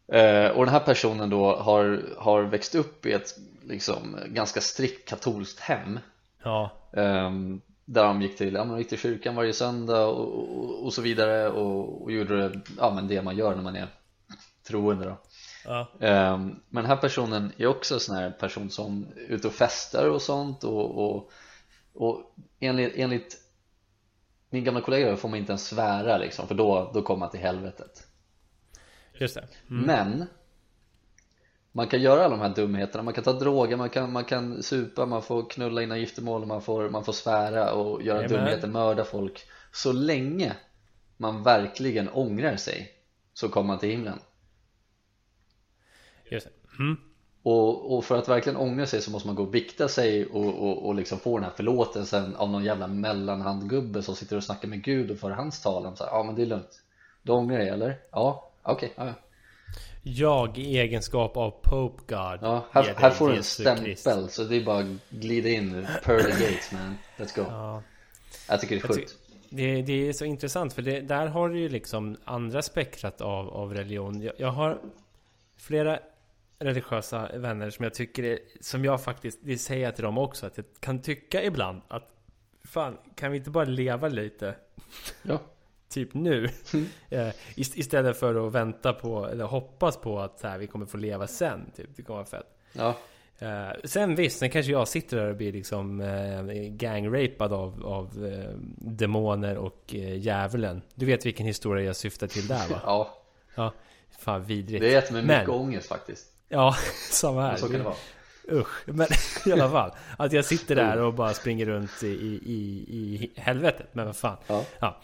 Eh, 0.08 0.48
och 0.48 0.66
den 0.66 0.74
här 0.74 0.80
personen 0.80 1.30
då 1.30 1.56
har, 1.56 2.02
har 2.18 2.42
växt 2.44 2.76
upp 2.76 3.06
i 3.06 3.12
ett 3.12 3.36
liksom 3.64 4.18
ganska 4.28 4.62
strikt 4.62 5.10
katolskt 5.10 5.60
hem. 5.60 6.00
Ja, 6.44 6.72
Ehm, 6.94 7.62
Där 7.86 8.04
de 8.04 8.22
gick 8.22 8.38
till, 8.38 8.54
ja, 8.54 8.64
de 8.66 8.78
gick 8.78 8.90
till 8.90 9.00
kyrkan 9.00 9.36
varje 9.36 9.54
söndag 9.54 10.06
och, 10.06 10.58
och, 10.58 10.86
och 10.86 10.94
så 10.94 11.02
vidare. 11.02 11.50
Och, 11.50 12.02
och 12.04 12.12
gjorde 12.12 12.50
det, 12.50 12.62
ja, 12.78 12.92
men 12.96 13.08
det 13.08 13.22
man 13.22 13.38
gör 13.38 13.56
när 13.56 13.64
man 13.64 13.76
är 13.76 13.88
troende 14.68 15.06
då 15.06 15.18
ja. 15.66 15.88
Ehm, 16.00 16.60
Men 16.70 16.84
den 16.84 16.86
här 16.86 16.98
personen 16.98 17.52
är 17.58 17.68
också 17.68 17.94
en 17.94 18.00
sån 18.00 18.16
här 18.16 18.32
person 18.32 18.70
som 18.70 19.08
är 19.16 19.32
ute 19.32 19.48
och 19.48 19.54
festar 19.54 20.10
och 20.10 20.22
sånt 20.22 20.64
och, 20.64 20.98
och, 20.98 21.32
och 21.94 22.36
enligt, 22.60 22.94
enligt 22.96 23.38
min 24.50 24.64
gamla 24.64 24.82
kollega 24.82 25.18
får 25.18 25.30
man 25.30 25.40
inte 25.40 25.52
ens 25.52 25.68
svära 25.68 26.18
liksom 26.18 26.48
för 26.48 26.56
då, 26.56 26.92
då 26.94 27.02
kommer 27.02 27.20
man 27.20 27.30
till 27.30 27.40
helvetet 27.40 28.08
Just 29.14 29.36
det. 29.36 29.48
Men 29.68 30.26
man 31.72 31.88
kan 31.88 32.02
göra 32.02 32.26
alla 32.26 32.38
de 32.38 32.42
här 32.42 32.56
dumheterna, 32.56 33.04
man 33.04 33.14
kan 33.14 33.24
ta 33.24 33.34
droger, 33.34 33.78
man 33.78 33.90
kan, 33.90 34.12
man 34.12 34.26
kan 34.26 34.64
supa, 34.64 35.06
man 35.06 35.22
får 35.22 35.50
knulla 35.50 35.82
innan 35.82 36.00
giftermål, 36.00 36.46
man 36.46 36.62
får, 36.62 36.90
man 36.90 37.04
får 37.04 37.14
svära 37.14 37.74
och 37.74 38.04
göra 38.04 38.22
Jajamän. 38.22 38.46
dumheter, 38.46 38.68
mörda 38.68 39.04
folk 39.04 39.48
Så 39.72 39.92
länge 39.92 40.54
man 41.18 41.44
verkligen 41.44 42.10
ångrar 42.10 42.56
sig 42.56 42.92
så 43.34 43.50
kommer 43.50 43.68
man 43.68 43.80
till 43.80 43.90
himlen 43.90 44.20
Just 46.32 46.46
det. 46.48 46.84
Mm. 46.84 46.98
och, 47.44 47.98
och 47.98 48.06
för 48.06 48.18
att 48.18 48.30
verkligen 48.30 48.58
ångra 48.58 48.86
sig 48.86 49.02
så 49.02 49.12
måste 49.12 49.28
man 49.28 49.36
gå 49.36 49.44
och 49.44 49.52
bikta 49.52 49.88
sig 49.88 50.26
och, 50.26 50.46
och, 50.46 50.86
och 50.86 50.96
liksom 50.96 51.20
få 51.20 51.38
den 51.38 51.44
här 51.44 51.52
förlåtelsen 51.56 52.36
av 52.36 52.50
någon 52.50 52.64
jävla 52.64 52.88
mellanhandgubbe 52.88 54.04
som 54.04 54.16
sitter 54.16 54.38
och 54.38 54.44
snackar 54.44 54.68
med 54.68 54.84
Gud 54.84 55.12
och 55.12 55.18
för 55.18 55.30
hans 55.30 55.62
talan 55.62 55.96
ja 56.00 56.24
men 56.24 56.36
det 56.36 56.42
är 56.42 56.46
lugnt 56.46 56.82
Du 57.22 57.32
ångrar 57.32 57.58
dig 57.58 57.70
eller? 57.70 58.00
Ja, 58.12 58.52
okej, 58.64 58.94
okay, 58.96 59.06
ja, 59.06 59.14
ja. 59.16 59.28
Jag 60.04 60.58
i 60.58 60.78
egenskap 60.78 61.38
av 61.38 61.52
Pope 61.52 62.04
God 62.08 62.40
Ja, 62.42 62.66
här, 62.72 62.94
här 62.98 63.10
får 63.10 63.30
du 63.30 63.36
en 63.36 63.44
stämpel 63.44 64.30
så 64.30 64.44
det 64.44 64.56
är 64.56 64.66
bara 64.66 64.80
att 64.80 65.10
glida 65.10 65.50
in 65.50 65.88
Pearly 66.04 66.30
Gates 66.30 66.72
man, 66.72 66.98
let's 67.18 67.36
go 67.36 67.46
ja. 67.50 67.84
Jag 68.50 68.62
tycker 68.62 68.76
det 68.76 68.84
är 68.84 68.88
sjukt 68.88 69.18
det, 69.54 69.82
det, 69.82 70.10
är 70.10 70.14
så 70.14 70.26
intressant 70.26 70.74
för 70.74 70.82
det, 70.82 71.02
där 71.02 71.28
har 71.28 71.50
du 71.50 71.60
ju 71.60 71.70
liksom 71.70 72.18
andra 72.24 72.62
spektrat 72.62 73.22
av, 73.22 73.50
av 73.50 73.74
religion 73.74 74.22
jag, 74.22 74.34
jag 74.38 74.52
har 74.52 74.80
flera 75.58 76.00
religiösa 76.62 77.30
vänner 77.34 77.70
som 77.70 77.84
jag 77.84 77.94
tycker 77.94 78.24
är, 78.24 78.40
som 78.62 78.86
jag 78.86 79.04
faktiskt, 79.04 79.40
det 79.44 79.58
säger 79.58 79.84
jag 79.84 79.96
till 79.96 80.04
dem 80.04 80.18
också, 80.18 80.46
att 80.46 80.58
jag 80.58 80.66
kan 80.80 81.02
tycka 81.02 81.44
ibland 81.44 81.82
att 81.88 82.10
fan, 82.64 82.98
kan 83.16 83.32
vi 83.32 83.38
inte 83.38 83.50
bara 83.50 83.66
leva 83.66 84.08
lite? 84.08 84.56
Ja. 85.24 85.40
typ 85.90 86.14
nu. 86.14 86.50
Mm. 86.74 86.86
Eh, 87.10 87.30
istället 87.56 88.18
för 88.18 88.48
att 88.48 88.54
vänta 88.54 88.94
på, 88.94 89.26
eller 89.26 89.46
hoppas 89.46 89.98
på 89.98 90.20
att 90.20 90.40
så 90.40 90.48
här, 90.48 90.58
vi 90.58 90.68
kommer 90.68 90.86
få 90.86 90.98
leva 90.98 91.28
sen. 91.28 91.72
Typ. 91.76 91.90
Det 91.96 92.04
kommer 92.04 92.18
vara 92.18 92.26
fett. 92.26 92.58
Ja. 92.74 92.96
Uh, 93.42 93.72
sen 93.84 94.16
visst, 94.16 94.40
sen 94.40 94.50
kanske 94.50 94.72
jag 94.72 94.88
sitter 94.88 95.18
där 95.18 95.30
och 95.30 95.36
blir 95.36 95.52
liksom 95.52 96.02
uh, 96.02 96.52
gangrapad 96.70 97.54
av, 97.54 97.86
av 97.86 98.24
uh, 98.24 98.46
demoner 98.78 99.58
och 99.58 99.94
uh, 99.96 100.18
djävulen. 100.18 100.82
Du 100.96 101.06
vet 101.06 101.26
vilken 101.26 101.46
historia 101.46 101.86
jag 101.86 101.96
syftar 101.96 102.28
till 102.28 102.48
där 102.48 102.70
va? 102.70 102.82
ja. 102.86 103.18
Ja, 103.56 103.74
fan 104.20 104.44
vidrigt. 104.44 104.82
Det 104.82 104.94
är 104.94 104.98
ett 104.98 105.12
med 105.12 105.24
mycket 105.24 105.48
Men, 105.48 105.56
ångest 105.56 105.88
faktiskt. 105.88 106.31
Ja, 106.52 106.76
samma 107.12 107.42
här. 107.42 107.56
Så 107.56 107.68
kan 107.68 107.78
det 107.78 107.84
vara. 107.84 107.96
Usch, 108.52 108.88
men 108.88 109.08
i 109.46 109.52
alla 109.52 109.70
fall. 109.70 109.92
Att 110.18 110.34
jag 110.34 110.46
sitter 110.46 110.76
där 110.76 110.98
och 110.98 111.14
bara 111.14 111.34
springer 111.34 111.66
runt 111.66 112.04
i, 112.04 112.08
i, 112.08 112.86
i 112.90 113.32
helvetet. 113.36 113.88
Men 113.94 114.06
vad 114.06 114.16
fan. 114.16 114.38
Ja. 114.48 114.64
ja. 114.80 115.02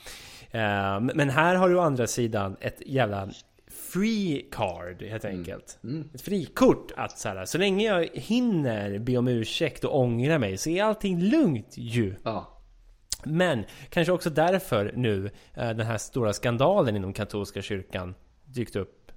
Uh, 0.54 1.00
men 1.16 1.30
här 1.30 1.56
har 1.56 1.70
du 1.70 1.78
å 1.78 1.82
andra 1.82 2.08
sidan 2.08 2.58
ett 2.60 2.82
jävla 2.86 3.30
free 3.72 4.50
card 4.52 5.02
helt 5.02 5.26
mm. 5.26 5.38
enkelt. 5.38 5.80
Mm. 5.84 5.96
Mm. 5.96 6.10
Ett 6.14 6.22
frikort 6.22 6.92
att 6.96 7.20
så, 7.20 7.30
här, 7.30 7.46
så 7.46 7.58
länge 7.58 7.86
jag 7.86 8.10
hinner 8.14 9.00
be 9.00 9.18
om 9.18 9.28
ursäkt 9.28 9.84
och 9.84 10.00
ångra 10.00 10.40
mig 10.40 10.58
så 10.58 10.70
är 10.70 10.84
allting 10.84 11.22
lugnt 11.22 11.74
ju. 11.78 12.16
Ja. 12.24 12.62
Men 13.24 13.66
kanske 13.90 14.14
också 14.14 14.30
därför 14.30 14.94
nu 14.96 15.24
uh, 15.24 15.30
den 15.54 15.82
här 15.82 15.98
stora 15.98 16.34
skandalen 16.34 16.96
inom 16.96 17.14
katolska 17.14 17.62
kyrkan 17.62 18.16
dykt 18.46 18.76
upp. 18.76 19.12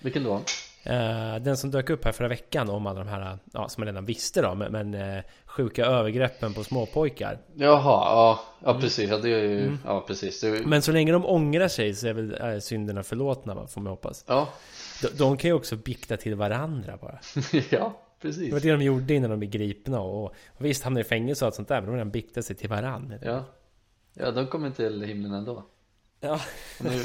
Vilken 0.00 0.24
då? 0.24 0.42
Uh, 0.86 1.42
den 1.42 1.56
som 1.56 1.70
dök 1.70 1.90
upp 1.90 2.04
här 2.04 2.12
förra 2.12 2.28
veckan 2.28 2.70
om 2.70 2.86
alla 2.86 2.98
de 2.98 3.08
här, 3.08 3.38
ja, 3.52 3.68
som 3.68 3.80
man 3.80 3.86
redan 3.86 4.04
visste 4.04 4.42
då, 4.42 4.54
men, 4.54 4.72
men 4.72 4.94
uh, 4.94 5.22
sjuka 5.44 5.86
övergreppen 5.86 6.54
på 6.54 6.64
småpojkar. 6.64 7.38
Jaha, 7.54 7.82
ja, 7.82 8.40
ja 8.64 8.70
mm. 8.70 8.82
precis. 8.82 9.10
Ja, 9.10 9.18
det 9.18 9.28
är 9.28 9.42
ju, 9.42 9.60
mm. 9.60 9.78
ja, 9.84 10.04
precis. 10.06 10.40
Det 10.40 10.66
Men 10.66 10.82
så 10.82 10.92
länge 10.92 11.12
de 11.12 11.26
ångrar 11.26 11.68
sig 11.68 11.94
så 11.94 12.06
är 12.06 12.12
väl 12.12 12.62
synderna 12.62 13.02
förlåtna, 13.02 13.66
får 13.66 13.80
man 13.80 13.90
hoppas. 13.90 14.24
Ja. 14.28 14.48
De, 15.02 15.08
de 15.08 15.36
kan 15.36 15.48
ju 15.48 15.54
också 15.54 15.76
bikta 15.76 16.16
till 16.16 16.34
varandra 16.34 16.98
bara. 17.00 17.18
ja, 17.70 18.00
precis. 18.22 18.46
Det 18.46 18.52
var 18.52 18.60
det 18.60 18.72
de 18.72 18.82
gjorde 18.82 19.14
innan 19.14 19.30
de 19.30 19.38
blev 19.38 19.50
gripna 19.50 20.00
och, 20.00 20.24
och 20.24 20.34
visst 20.58 20.84
hamnade 20.84 21.00
i 21.00 21.08
fängelse 21.08 21.44
och 21.44 21.46
allt 21.46 21.54
sånt 21.54 21.68
där, 21.68 21.80
men 21.80 21.90
de 21.90 21.92
redan 21.96 22.10
biktade 22.10 22.42
sig 22.42 22.56
till 22.56 22.68
varandra. 22.68 23.18
Ja. 23.22 23.44
Ja, 24.14 24.30
de 24.30 24.46
kommer 24.46 24.70
till 24.70 25.02
himlen 25.02 25.32
ändå. 25.32 25.66
Ja. 26.24 26.40
Nu, 26.80 27.00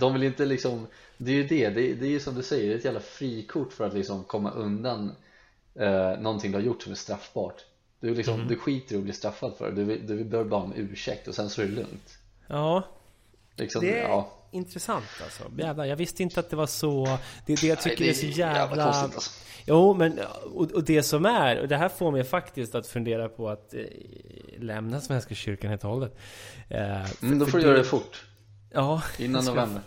de 0.00 0.12
vill 0.12 0.22
inte 0.22 0.44
liksom 0.44 0.86
Det 1.16 1.30
är 1.30 1.34
ju 1.34 1.46
det, 1.46 1.68
det, 1.68 1.94
det 1.94 2.06
är 2.06 2.10
ju 2.10 2.20
som 2.20 2.34
du 2.34 2.42
säger, 2.42 2.68
det 2.68 2.74
är 2.74 2.78
ett 2.78 2.84
jävla 2.84 3.00
frikort 3.00 3.72
för 3.72 3.86
att 3.86 3.94
liksom 3.94 4.24
komma 4.24 4.50
undan 4.50 5.12
eh, 5.74 6.20
Någonting 6.20 6.52
du 6.52 6.58
har 6.58 6.64
gjort 6.64 6.82
som 6.82 6.92
är 6.92 6.96
straffbart 6.96 7.64
Du, 8.00 8.14
liksom, 8.14 8.34
mm. 8.34 8.48
du 8.48 8.56
skiter 8.56 8.94
i 8.94 8.98
att 8.98 9.04
bli 9.04 9.12
straffad 9.12 9.54
för 9.58 9.70
det, 9.70 9.84
du, 9.84 9.98
du 9.98 10.24
behöver 10.24 10.50
bara 10.50 10.62
om 10.62 10.72
ursäkt 10.76 11.28
och 11.28 11.34
sen 11.34 11.50
så 11.50 11.62
är 11.62 11.66
det 11.66 11.72
lugnt 11.72 12.18
Ja 12.46 12.82
liksom, 13.56 13.80
Det 13.80 13.98
är 13.98 14.02
ja. 14.02 14.32
intressant 14.50 15.04
alltså 15.22 15.42
Jävlar, 15.58 15.84
jag 15.84 15.96
visste 15.96 16.22
inte 16.22 16.40
att 16.40 16.50
det 16.50 16.56
var 16.56 16.66
så 16.66 17.18
Det 17.46 17.52
är 17.52 17.60
det 17.60 17.66
jag 17.66 17.80
tycker 17.80 18.04
Nej, 18.04 18.14
det 18.14 18.26
är, 18.26 18.28
är 18.28 18.32
så 18.32 18.38
jävla, 18.38 18.76
jävla 18.76 18.84
alltså. 18.84 19.30
Jo 19.66 19.94
men 19.94 20.20
och, 20.54 20.72
och, 20.72 20.84
det 20.84 21.02
som 21.02 21.26
är 21.26 21.60
Och 21.60 21.68
det 21.68 21.76
här 21.76 21.88
får 21.88 22.12
mig 22.12 22.24
faktiskt 22.24 22.74
att 22.74 22.86
fundera 22.86 23.28
på 23.28 23.48
att 23.48 23.74
eh, 23.74 23.80
Lämna 24.58 25.00
Svenska 25.00 25.34
kyrkan 25.34 25.70
helt 25.70 25.84
och 25.84 25.90
hållet 25.90 26.16
eh, 26.68 27.22
mm, 27.22 27.38
Då 27.38 27.46
får 27.46 27.58
du 27.58 27.64
göra 27.64 27.78
det 27.78 27.84
fort 27.84 28.24
Ja 28.74 29.02
Innan 29.18 29.42
ska, 29.42 29.54
november. 29.54 29.82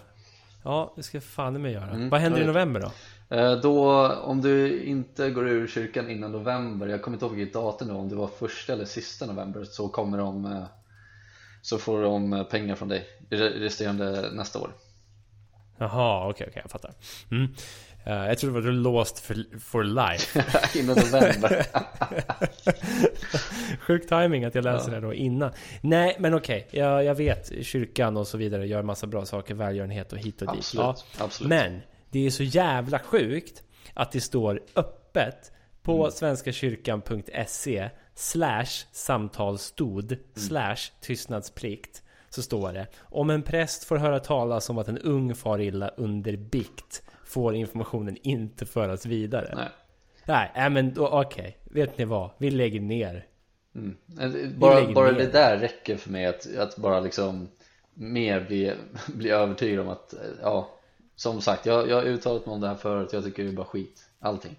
Ja, 0.63 0.93
det 0.95 1.03
ska 1.03 1.21
fan 1.21 1.61
med 1.61 1.71
göra. 1.71 1.89
Mm, 1.89 2.09
Vad 2.09 2.21
händer 2.21 2.41
i 2.41 2.45
november 2.45 2.79
då? 2.79 2.91
Eh, 3.35 3.51
då, 3.51 4.07
om 4.07 4.41
du 4.41 4.83
inte 4.83 5.29
går 5.29 5.47
ur 5.47 5.67
kyrkan 5.67 6.09
innan 6.09 6.31
november 6.31 6.87
Jag 6.87 7.01
kommer 7.01 7.15
inte 7.15 7.25
ihåg 7.25 7.35
vilket 7.35 7.53
datum 7.53 7.87
nu 7.87 7.93
Om 7.93 8.09
det 8.09 8.15
var 8.15 8.27
första 8.27 8.73
eller 8.73 8.85
sista 8.85 9.25
november 9.25 9.63
Så 9.63 9.87
kommer 9.87 10.17
de 10.17 10.45
eh, 10.45 10.63
Så 11.61 11.77
får 11.77 12.01
de 12.01 12.33
eh, 12.33 12.43
pengar 12.43 12.75
från 12.75 12.87
dig 12.89 13.07
Resterande 13.29 14.29
nästa 14.33 14.59
år. 14.59 14.71
Jaha, 15.77 16.19
okej, 16.19 16.29
okay, 16.29 16.31
okej, 16.31 16.47
okay, 16.49 16.61
jag 16.63 16.71
fattar. 16.71 16.91
Mm. 17.31 17.53
Uh, 18.07 18.13
jag 18.13 18.37
trodde 18.37 18.61
det 18.61 18.67
var 18.67 18.71
låst 18.71 19.19
för, 19.19 19.59
for 19.59 19.83
life 19.83 20.45
Innan 20.79 20.95
november 20.95 21.65
Sjuk 23.79 24.07
timing 24.07 24.45
att 24.45 24.55
jag 24.55 24.63
läser 24.63 24.89
ja. 24.89 24.95
det 24.95 25.07
då 25.07 25.13
innan 25.13 25.51
Nej 25.81 26.15
men 26.19 26.33
okej, 26.33 26.65
okay. 26.67 26.79
jag, 26.79 27.03
jag 27.03 27.15
vet 27.15 27.65
Kyrkan 27.65 28.17
och 28.17 28.27
så 28.27 28.37
vidare 28.37 28.67
gör 28.67 28.83
massa 28.83 29.07
bra 29.07 29.25
saker 29.25 29.55
Välgörenhet 29.55 30.13
och 30.13 30.19
hit 30.19 30.41
och 30.41 30.47
dit 30.47 30.57
absolut, 30.57 31.05
ja. 31.17 31.23
absolut. 31.23 31.49
Men 31.49 31.81
det 32.09 32.25
är 32.25 32.29
så 32.29 32.43
jävla 32.43 32.99
sjukt 32.99 33.63
Att 33.93 34.11
det 34.11 34.21
står 34.21 34.61
öppet 34.75 35.51
På 35.81 35.99
mm. 35.99 36.11
svenskakyrkan.se 36.11 37.89
Slash 38.15 38.85
samtalsstod 38.91 40.11
mm. 40.11 40.23
Slash 40.35 40.77
tystnadsplikt 41.01 42.03
Så 42.29 42.41
står 42.41 42.73
det 42.73 42.87
Om 42.99 43.29
en 43.29 43.41
präst 43.41 43.83
får 43.83 43.97
höra 43.97 44.19
talas 44.19 44.69
om 44.69 44.77
att 44.77 44.87
en 44.87 44.97
ung 44.97 45.35
far 45.35 45.61
illa 45.61 45.87
under 45.87 46.37
bikt 46.37 47.03
får 47.35 47.55
informationen 47.55 48.17
inte 48.21 48.65
föras 48.65 49.05
vidare. 49.05 49.53
Nej. 49.55 49.69
Nej, 50.25 50.51
äh, 50.65 50.69
men 50.69 50.93
okej. 50.97 51.57
Okay. 51.69 51.81
Vet 51.81 51.97
ni 51.97 52.05
vad? 52.05 52.29
Vi 52.37 52.51
lägger 52.51 52.79
ner. 52.79 53.25
Mm. 53.75 53.95
Bara, 54.57 54.79
lägger 54.79 54.93
bara 54.93 55.11
ner. 55.11 55.19
det 55.19 55.31
där 55.31 55.57
räcker 55.57 55.97
för 55.97 56.09
mig 56.09 56.25
att, 56.25 56.55
att 56.57 56.77
bara 56.77 56.99
liksom 56.99 57.47
mer 57.93 58.45
bli, 58.47 58.73
bli 59.15 59.29
övertygad 59.29 59.79
om 59.79 59.89
att 59.89 60.13
ja, 60.41 60.69
som 61.15 61.41
sagt, 61.41 61.65
jag, 61.65 61.89
jag 61.89 61.95
har 61.95 62.03
uttalat 62.03 62.45
mig 62.45 62.53
om 62.53 62.61
det 62.61 62.67
här 62.67 62.75
förut. 62.75 63.09
Jag 63.13 63.23
tycker 63.23 63.43
det 63.43 63.49
är 63.49 63.53
bara 63.53 63.65
skit. 63.65 64.09
Allting. 64.19 64.55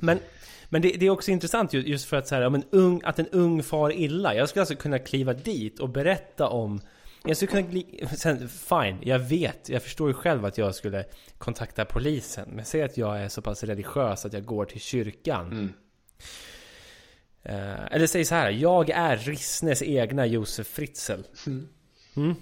Men 0.00 0.18
men 0.68 0.82
det, 0.82 0.88
det, 0.88 1.06
är 1.06 1.10
också 1.10 1.30
intressant 1.30 1.72
just 1.72 2.08
för 2.08 2.16
att 2.16 2.28
så 2.28 2.34
här, 2.34 2.46
om 2.46 2.54
en 2.54 2.64
ung, 2.70 3.00
att 3.04 3.18
en 3.18 3.28
ung 3.28 3.62
far 3.62 3.92
illa. 3.92 4.34
Jag 4.34 4.48
skulle 4.48 4.62
alltså 4.62 4.76
kunna 4.76 4.98
kliva 4.98 5.32
dit 5.32 5.78
och 5.78 5.88
berätta 5.88 6.48
om 6.48 6.80
jag 7.26 7.36
skulle 7.36 7.62
kunna... 7.62 7.82
Sen, 8.16 8.48
fine, 8.48 8.98
jag 9.02 9.18
vet. 9.18 9.68
Jag 9.68 9.82
förstår 9.82 10.08
ju 10.08 10.14
själv 10.14 10.44
att 10.44 10.58
jag 10.58 10.74
skulle 10.74 11.04
kontakta 11.38 11.84
polisen. 11.84 12.48
Men 12.52 12.64
säg 12.64 12.82
att 12.82 12.96
jag 12.96 13.20
är 13.20 13.28
så 13.28 13.42
pass 13.42 13.64
religiös 13.64 14.26
att 14.26 14.32
jag 14.32 14.44
går 14.44 14.64
till 14.64 14.80
kyrkan. 14.80 15.46
Mm. 15.52 15.72
Uh, 17.48 17.86
eller 17.92 18.06
säg 18.06 18.24
så 18.24 18.34
här. 18.34 18.50
Jag 18.50 18.90
är 18.90 19.16
Rissnes 19.16 19.82
egna 19.82 20.26
Josef 20.26 20.66
Fritzl. 20.66 21.20
Mm. 21.46 21.68
Mm. 22.16 22.34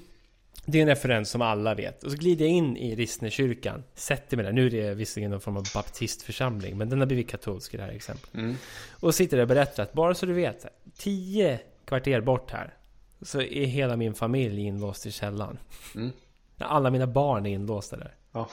Det 0.67 0.79
är 0.79 0.83
en 0.83 0.89
referens 0.89 1.31
som 1.31 1.43
alla 1.43 1.75
vet. 1.75 2.05
Och 2.05 2.11
så 2.11 2.17
glider 2.17 2.45
jag 2.45 2.55
in 2.55 2.77
i 2.77 2.97
Rissnekyrkan. 2.97 3.83
Sätter 3.95 4.37
mig 4.37 4.47
där. 4.47 4.53
Nu 4.53 4.67
är 4.67 4.71
det 4.71 4.95
visserligen 4.95 5.31
någon 5.31 5.41
form 5.41 5.57
av 5.57 5.65
baptistförsamling. 5.75 6.79
Men 6.79 6.89
den 6.89 6.99
har 6.99 7.07
blivit 7.07 7.29
katolsk 7.29 7.75
i 7.75 7.77
det 7.77 7.83
här 7.83 7.93
exemplet. 7.93 8.35
Mm. 8.35 8.57
Och 8.91 9.15
sitter 9.15 9.37
där 9.37 9.43
och 9.43 9.49
berättar 9.49 9.83
att 9.83 9.93
bara 9.93 10.15
så 10.15 10.27
du 10.27 10.33
vet. 10.33 10.67
Tio 10.97 11.61
kvarter 11.85 12.21
bort 12.21 12.51
här 12.51 12.75
så 13.25 13.41
är 13.41 13.67
hela 13.67 13.97
min 13.97 14.15
familj 14.15 14.61
inlåst 14.61 15.07
i 15.07 15.13
källaren. 15.13 15.59
Mm. 15.95 16.13
Alla 16.59 16.91
mina 16.91 17.07
barn 17.07 17.47
är 17.47 17.51
inlåsta 17.51 17.97
där. 17.97 18.15
Ja. 18.33 18.49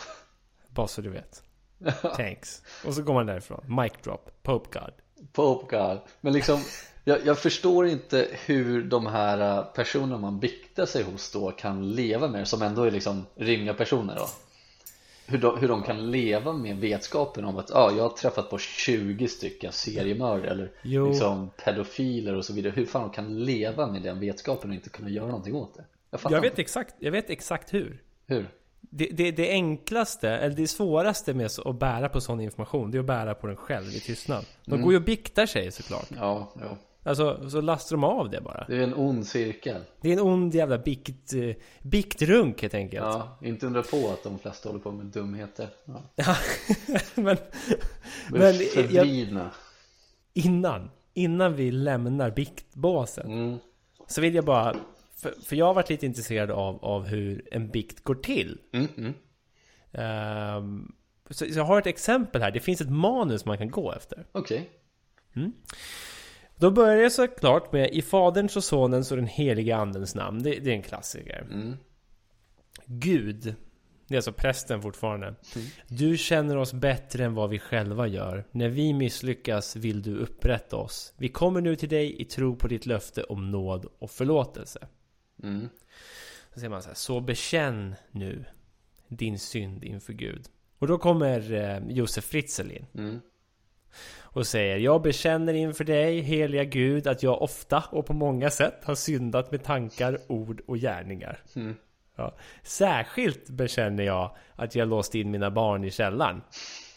Bara 0.67 0.87
så 0.87 1.01
du 1.01 1.09
vet. 1.09 1.43
Thanks. 2.17 2.61
Och 2.85 2.93
så 2.93 3.03
går 3.03 3.13
man 3.13 3.25
därifrån. 3.25 3.81
Mic 3.81 3.93
drop. 4.03 4.29
Pope 4.43 4.79
God. 4.79 4.93
Pope 5.33 5.77
God. 5.77 5.99
Men 6.21 6.33
liksom, 6.33 6.63
jag, 7.03 7.25
jag, 7.25 7.39
förstår 7.39 7.87
inte 7.87 8.27
hur 8.45 8.83
de 8.83 9.05
här 9.05 9.57
äh, 9.57 9.65
personerna 9.65 10.17
man 10.17 10.39
biktar 10.39 10.85
sig 10.85 11.03
hos 11.03 11.31
då 11.31 11.51
kan 11.51 11.91
leva 11.91 12.27
med 12.27 12.47
som 12.47 12.61
ändå 12.61 12.83
är 12.83 12.91
liksom 12.91 13.25
rimliga 13.35 13.73
personer 13.73 14.15
då 14.15 14.27
hur 15.31 15.37
de, 15.37 15.59
hur 15.59 15.67
de 15.67 15.83
kan 15.83 16.11
leva 16.11 16.53
med 16.53 16.77
vetskapen 16.77 17.45
om 17.45 17.57
att 17.57 17.71
ah, 17.71 17.91
jag 17.91 18.03
har 18.03 18.09
träffat 18.09 18.49
på 18.49 18.57
20 18.57 19.27
stycken 19.27 19.71
seriemördare 19.71 20.51
eller 20.51 20.71
liksom 20.83 21.49
pedofiler 21.65 22.35
och 22.35 22.45
så 22.45 22.53
vidare. 22.53 22.73
Hur 22.75 22.85
fan 22.85 23.01
de 23.01 23.11
kan 23.11 23.45
leva 23.45 23.87
med 23.87 24.01
den 24.01 24.19
vetskapen 24.19 24.69
och 24.69 24.75
inte 24.75 24.89
kunna 24.89 25.09
göra 25.09 25.27
någonting 25.27 25.55
åt 25.55 25.73
det? 25.75 25.85
Jag, 26.09 26.31
jag 26.31 26.41
vet, 26.41 26.59
exakt, 26.59 26.95
jag 26.99 27.11
vet 27.11 27.29
exakt 27.29 27.73
hur. 27.73 28.01
Hur? 28.25 28.49
Det, 28.79 29.05
det, 29.05 29.31
det, 29.31 29.49
enklaste, 29.49 30.29
eller 30.29 30.55
det 30.55 30.67
svåraste 30.67 31.33
med 31.33 31.49
att 31.65 31.79
bära 31.79 32.09
på 32.09 32.21
sån 32.21 32.41
information 32.41 32.91
Det 32.91 32.97
är 32.97 32.99
att 32.99 33.05
bära 33.05 33.35
på 33.35 33.47
den 33.47 33.55
själv 33.55 33.87
i 33.87 33.99
tystnad. 33.99 34.45
De 34.65 34.71
mm. 34.71 34.83
går 34.83 34.93
ju 34.93 34.97
och 34.97 35.05
biktar 35.05 35.45
sig 35.45 35.71
såklart. 35.71 36.07
Ja, 36.17 36.53
ja 36.61 36.77
Alltså, 37.03 37.49
så 37.49 37.61
lastar 37.61 37.95
de 37.95 38.03
av 38.03 38.29
det 38.29 38.41
bara. 38.41 38.65
Det 38.67 38.77
är 38.77 38.83
en 38.83 38.93
ond 38.93 39.27
cirkel 39.27 39.81
Det 40.01 40.09
är 40.09 40.13
en 40.13 40.19
ond 40.19 40.55
jävla 40.55 40.77
bikt, 40.77 41.33
biktrunk 41.81 42.61
helt 42.61 42.73
enkelt. 42.73 43.05
Ja, 43.05 43.37
inte 43.41 43.65
undra 43.65 43.83
på 43.83 44.09
att 44.09 44.23
de 44.23 44.39
flesta 44.39 44.69
håller 44.69 44.79
på 44.79 44.91
med 44.91 45.05
dumheter 45.05 45.69
ja. 45.85 46.03
Men, 47.15 47.37
Men 48.29 48.53
förvridna 48.53 49.51
innan, 50.33 50.89
innan 51.13 51.55
vi 51.55 51.71
lämnar 51.71 52.31
biktbåsen 52.31 53.31
mm. 53.31 53.57
så 54.07 54.21
vill 54.21 54.35
jag 54.35 54.45
bara, 54.45 54.75
för, 55.15 55.33
för 55.45 55.55
jag 55.55 55.65
har 55.65 55.73
varit 55.73 55.89
lite 55.89 56.05
intresserad 56.05 56.51
av, 56.51 56.85
av 56.85 57.05
hur 57.05 57.47
en 57.51 57.69
bikt 57.69 58.03
går 58.03 58.15
till. 58.15 58.59
Mm, 58.73 58.87
mm. 58.97 59.13
Ehm, 59.91 60.91
så, 61.29 61.45
så 61.45 61.59
jag 61.59 61.63
har 61.63 61.79
ett 61.79 61.87
exempel 61.87 62.41
här, 62.41 62.51
det 62.51 62.59
finns 62.59 62.81
ett 62.81 62.91
manus 62.91 63.45
man 63.45 63.57
kan 63.57 63.71
gå 63.71 63.93
efter. 63.93 64.25
Okej 64.31 64.69
Då 66.61 66.71
börjar 66.71 66.95
jag 66.95 67.11
såklart 67.11 67.71
med 67.71 67.89
i 67.93 68.01
Faderns 68.01 68.57
och 68.57 68.63
Sonens 68.63 69.11
och 69.11 69.17
den 69.17 69.27
heliga 69.27 69.77
Andens 69.77 70.15
namn. 70.15 70.43
Det, 70.43 70.59
det 70.59 70.69
är 70.69 70.75
en 70.75 70.81
klassiker. 70.81 71.47
mm. 71.51 71.77
Gud, 72.85 73.55
det 74.07 74.13
är 74.13 74.17
alltså 74.17 74.33
prästen 74.33 74.81
fortfarande. 74.81 75.35
Du 75.87 76.17
känner 76.17 76.57
oss 76.57 76.73
bättre 76.73 77.25
än 77.25 77.33
vad 77.33 77.49
vi 77.49 77.59
själva 77.59 78.07
gör. 78.07 78.47
När 78.51 78.69
vi 78.69 78.93
misslyckas 78.93 79.75
vill 79.75 80.01
du 80.01 80.17
upprätta 80.17 80.77
oss. 80.77 81.13
Vi 81.17 81.29
kommer 81.29 81.61
nu 81.61 81.75
till 81.75 81.89
dig 81.89 82.21
i 82.21 82.25
tro 82.25 82.55
på 82.55 82.67
ditt 82.67 82.85
löfte 82.85 83.23
om 83.23 83.51
nåd 83.51 83.85
och 83.99 84.11
förlåtelse. 84.11 84.87
Mm. 85.43 85.69
Så 86.53 86.59
säger 86.59 86.69
man 86.69 86.81
så 86.81 86.87
här, 86.87 86.95
så 86.95 87.19
bekänn 87.19 87.95
nu 88.11 88.45
din 89.07 89.39
synd 89.39 89.83
inför 89.83 90.13
Gud. 90.13 90.47
Och 90.79 90.87
då 90.87 90.97
kommer 90.97 91.53
eh, 91.53 91.79
Josef 91.87 92.23
Fritzl 92.23 92.71
in 92.71 92.85
Mm. 92.93 93.19
Och 94.19 94.47
säger 94.47 94.77
Jag 94.77 95.01
bekänner 95.01 95.53
inför 95.53 95.83
dig, 95.83 96.19
heliga 96.19 96.63
Gud, 96.63 97.07
att 97.07 97.23
jag 97.23 97.41
ofta 97.41 97.83
och 97.89 98.05
på 98.05 98.13
många 98.13 98.49
sätt 98.49 98.79
har 98.83 98.95
syndat 98.95 99.51
med 99.51 99.63
tankar, 99.63 100.17
ord 100.27 100.61
och 100.67 100.77
gärningar. 100.77 101.39
Mm. 101.55 101.75
Ja. 102.15 102.35
Särskilt 102.63 103.49
bekänner 103.49 104.03
jag 104.03 104.35
att 104.55 104.75
jag 104.75 104.87
låst 104.87 105.15
in 105.15 105.31
mina 105.31 105.51
barn 105.51 105.83
i 105.83 105.91
källaren 105.91 106.41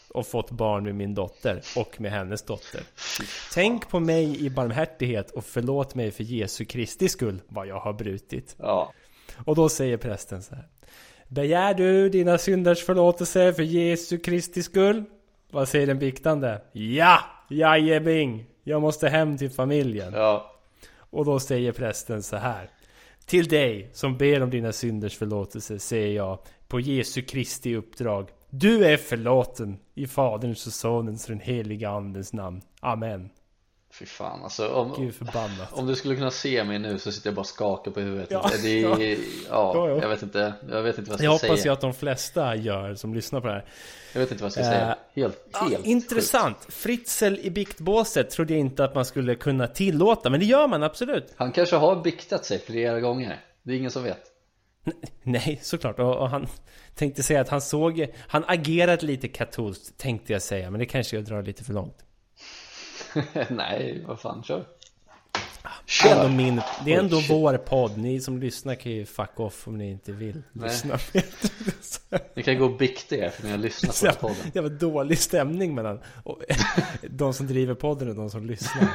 och 0.09 0.27
fått 0.27 0.51
barn 0.51 0.83
med 0.83 0.95
min 0.95 1.13
dotter 1.13 1.61
och 1.77 2.01
med 2.01 2.11
hennes 2.11 2.41
dotter. 2.41 2.81
Tänk 3.53 3.89
på 3.89 3.99
mig 3.99 4.45
i 4.45 4.49
barmhärtighet 4.49 5.31
och 5.31 5.45
förlåt 5.45 5.95
mig 5.95 6.11
för 6.11 6.23
Jesu 6.23 6.65
Kristi 6.65 7.09
skull 7.09 7.41
vad 7.47 7.67
jag 7.67 7.79
har 7.79 7.93
brutit. 7.93 8.55
Ja, 8.59 8.93
Och 9.45 9.55
då 9.55 9.69
säger 9.69 9.97
prästen 9.97 10.43
så 10.43 10.55
här. 10.55 10.67
Begär 11.27 11.73
du 11.73 12.09
dina 12.09 12.37
synders 12.37 12.85
förlåtelse 12.85 13.53
för 13.53 13.63
Jesu 13.63 14.17
Kristi 14.17 14.63
skull? 14.63 15.03
Vad 15.55 15.67
säger 15.67 15.87
den 15.87 15.99
biktande? 15.99 16.61
Ja! 16.71 17.19
Jajebing! 17.49 18.45
Jag 18.63 18.81
måste 18.81 19.09
hem 19.09 19.37
till 19.37 19.49
familjen. 19.49 20.13
ja, 20.13 20.51
Och 20.97 21.25
då 21.25 21.39
säger 21.39 21.71
prästen 21.71 22.23
så 22.23 22.35
här. 22.35 22.69
Till 23.25 23.47
dig 23.47 23.89
som 23.93 24.17
ber 24.17 24.43
om 24.43 24.49
dina 24.49 24.71
synders 24.71 25.17
förlåtelse 25.17 25.79
säger 25.79 26.15
jag 26.15 26.39
på 26.67 26.79
Jesu 26.79 27.21
Kristi 27.21 27.75
uppdrag. 27.75 28.29
Du 28.49 28.85
är 28.85 28.97
förlåten 28.97 29.77
i 29.93 30.07
Faderns 30.07 30.67
och 30.67 30.73
Sonens 30.73 31.25
och 31.25 31.29
den 31.29 31.39
heliga 31.39 31.89
Andens 31.89 32.33
namn. 32.33 32.61
Amen. 32.79 33.29
Fy 33.99 34.05
fan 34.05 34.43
alltså 34.43 34.67
om, 34.69 34.93
Gud 34.97 35.15
förbannat. 35.15 35.73
om 35.73 35.87
du 35.87 35.95
skulle 35.95 36.15
kunna 36.15 36.31
se 36.31 36.63
mig 36.63 36.79
nu 36.79 36.99
så 36.99 37.11
sitter 37.11 37.27
jag 37.27 37.35
bara 37.35 37.41
och 37.41 37.47
skakar 37.47 37.91
på 37.91 37.99
huvudet 37.99 38.27
Ja, 38.31 38.49
Det 38.61 38.83
är, 38.83 38.89
ja, 38.89 38.97
Ja, 39.49 39.89
ja. 39.89 40.01
jag 40.01 40.09
vet 40.09 40.23
inte, 40.23 40.53
jag 40.69 40.81
vet 40.83 40.97
inte 40.97 41.11
vad 41.11 41.21
jag 41.21 41.39
ska 41.39 41.47
hoppas 41.47 41.59
säga 41.61 41.69
jag 41.69 41.73
att 41.73 41.81
de 41.81 41.93
flesta 41.93 42.55
gör 42.55 42.95
som 42.95 43.13
lyssnar 43.13 43.41
på 43.41 43.47
det 43.47 43.53
här. 43.53 43.65
Jag 44.13 44.19
vet 44.21 44.31
inte 44.31 44.43
vad 44.43 44.47
jag 44.47 44.51
ska 44.51 44.61
Eh, 44.61 44.67
säga 44.69 44.95
Helt, 45.13 45.47
Ja, 45.53 45.59
helt 45.59 45.85
intressant. 45.85 46.57
Fritzl 46.69 47.35
i 47.41 47.49
biktbåset 47.49 48.29
trodde 48.29 48.53
jag 48.53 48.59
inte 48.59 48.83
att 48.83 48.95
man 48.95 49.05
skulle 49.05 49.35
kunna 49.35 49.67
tillåta, 49.67 50.29
men 50.29 50.39
det 50.39 50.45
gör 50.45 50.67
man 50.67 50.83
absolut. 50.83 51.33
Han 51.35 51.51
kanske 51.51 51.75
har 51.75 51.95
biktat 52.03 52.45
sig 52.45 52.59
flera 52.59 52.99
gånger 52.99 53.39
Det 53.63 53.73
är 53.73 53.77
ingen 53.77 53.91
som 53.91 54.03
vet 54.03 54.31
Nej, 55.23 55.59
såklart. 55.63 55.99
Och, 55.99 56.17
och 56.17 56.29
han 56.29 56.47
tänkte 56.95 57.23
säga 57.23 57.41
att 57.41 57.49
han 57.49 57.61
såg... 57.61 58.07
Han 58.27 58.43
agerade 58.47 59.05
lite 59.05 59.27
katolskt, 59.27 59.97
tänkte 59.97 60.33
jag 60.33 60.41
säga. 60.41 60.71
Men 60.71 60.79
det 60.79 60.85
kanske 60.85 61.15
jag 61.15 61.25
drar 61.25 61.43
lite 61.43 61.63
för 61.63 61.73
långt. 61.73 61.97
Nej, 63.49 64.03
vad 64.07 64.19
fan, 64.19 64.43
kör 64.43 64.65
Det 66.03 66.09
är 66.09 66.11
ändå, 66.11 66.23
Kör! 66.23 66.29
min, 66.29 66.61
det 66.85 66.93
är 66.93 66.99
ändå 66.99 67.17
Oh, 67.17 67.27
vår 67.29 67.57
podd. 67.57 67.97
Ni 67.97 68.19
som 68.21 68.39
lyssnar 68.39 68.75
kan 68.75 68.91
ju 68.91 69.05
fuck 69.05 69.39
off 69.39 69.67
om 69.67 69.77
ni 69.77 69.91
inte 69.91 70.11
vill 70.11 70.41
Nej. 70.51 70.69
lyssna. 70.69 70.97
Ni 72.35 72.43
kan 72.43 72.59
gå 72.59 72.65
och 72.65 72.77
bikta 72.77 73.15
er 73.15 73.29
för 73.29 73.43
ni 73.43 73.51
har 73.51 73.57
lyssnat 73.57 74.19
på 74.19 74.27
podden 74.27 74.51
Det 74.53 74.61
var 74.61 74.69
dålig 74.69 75.17
stämning 75.17 75.75
mellan 75.75 75.99
och, 76.23 76.41
de 77.09 77.33
som 77.33 77.47
driver 77.47 77.73
podden 77.73 78.09
och 78.09 78.15
de 78.15 78.29
som 78.29 78.45
lyssnar. 78.45 78.87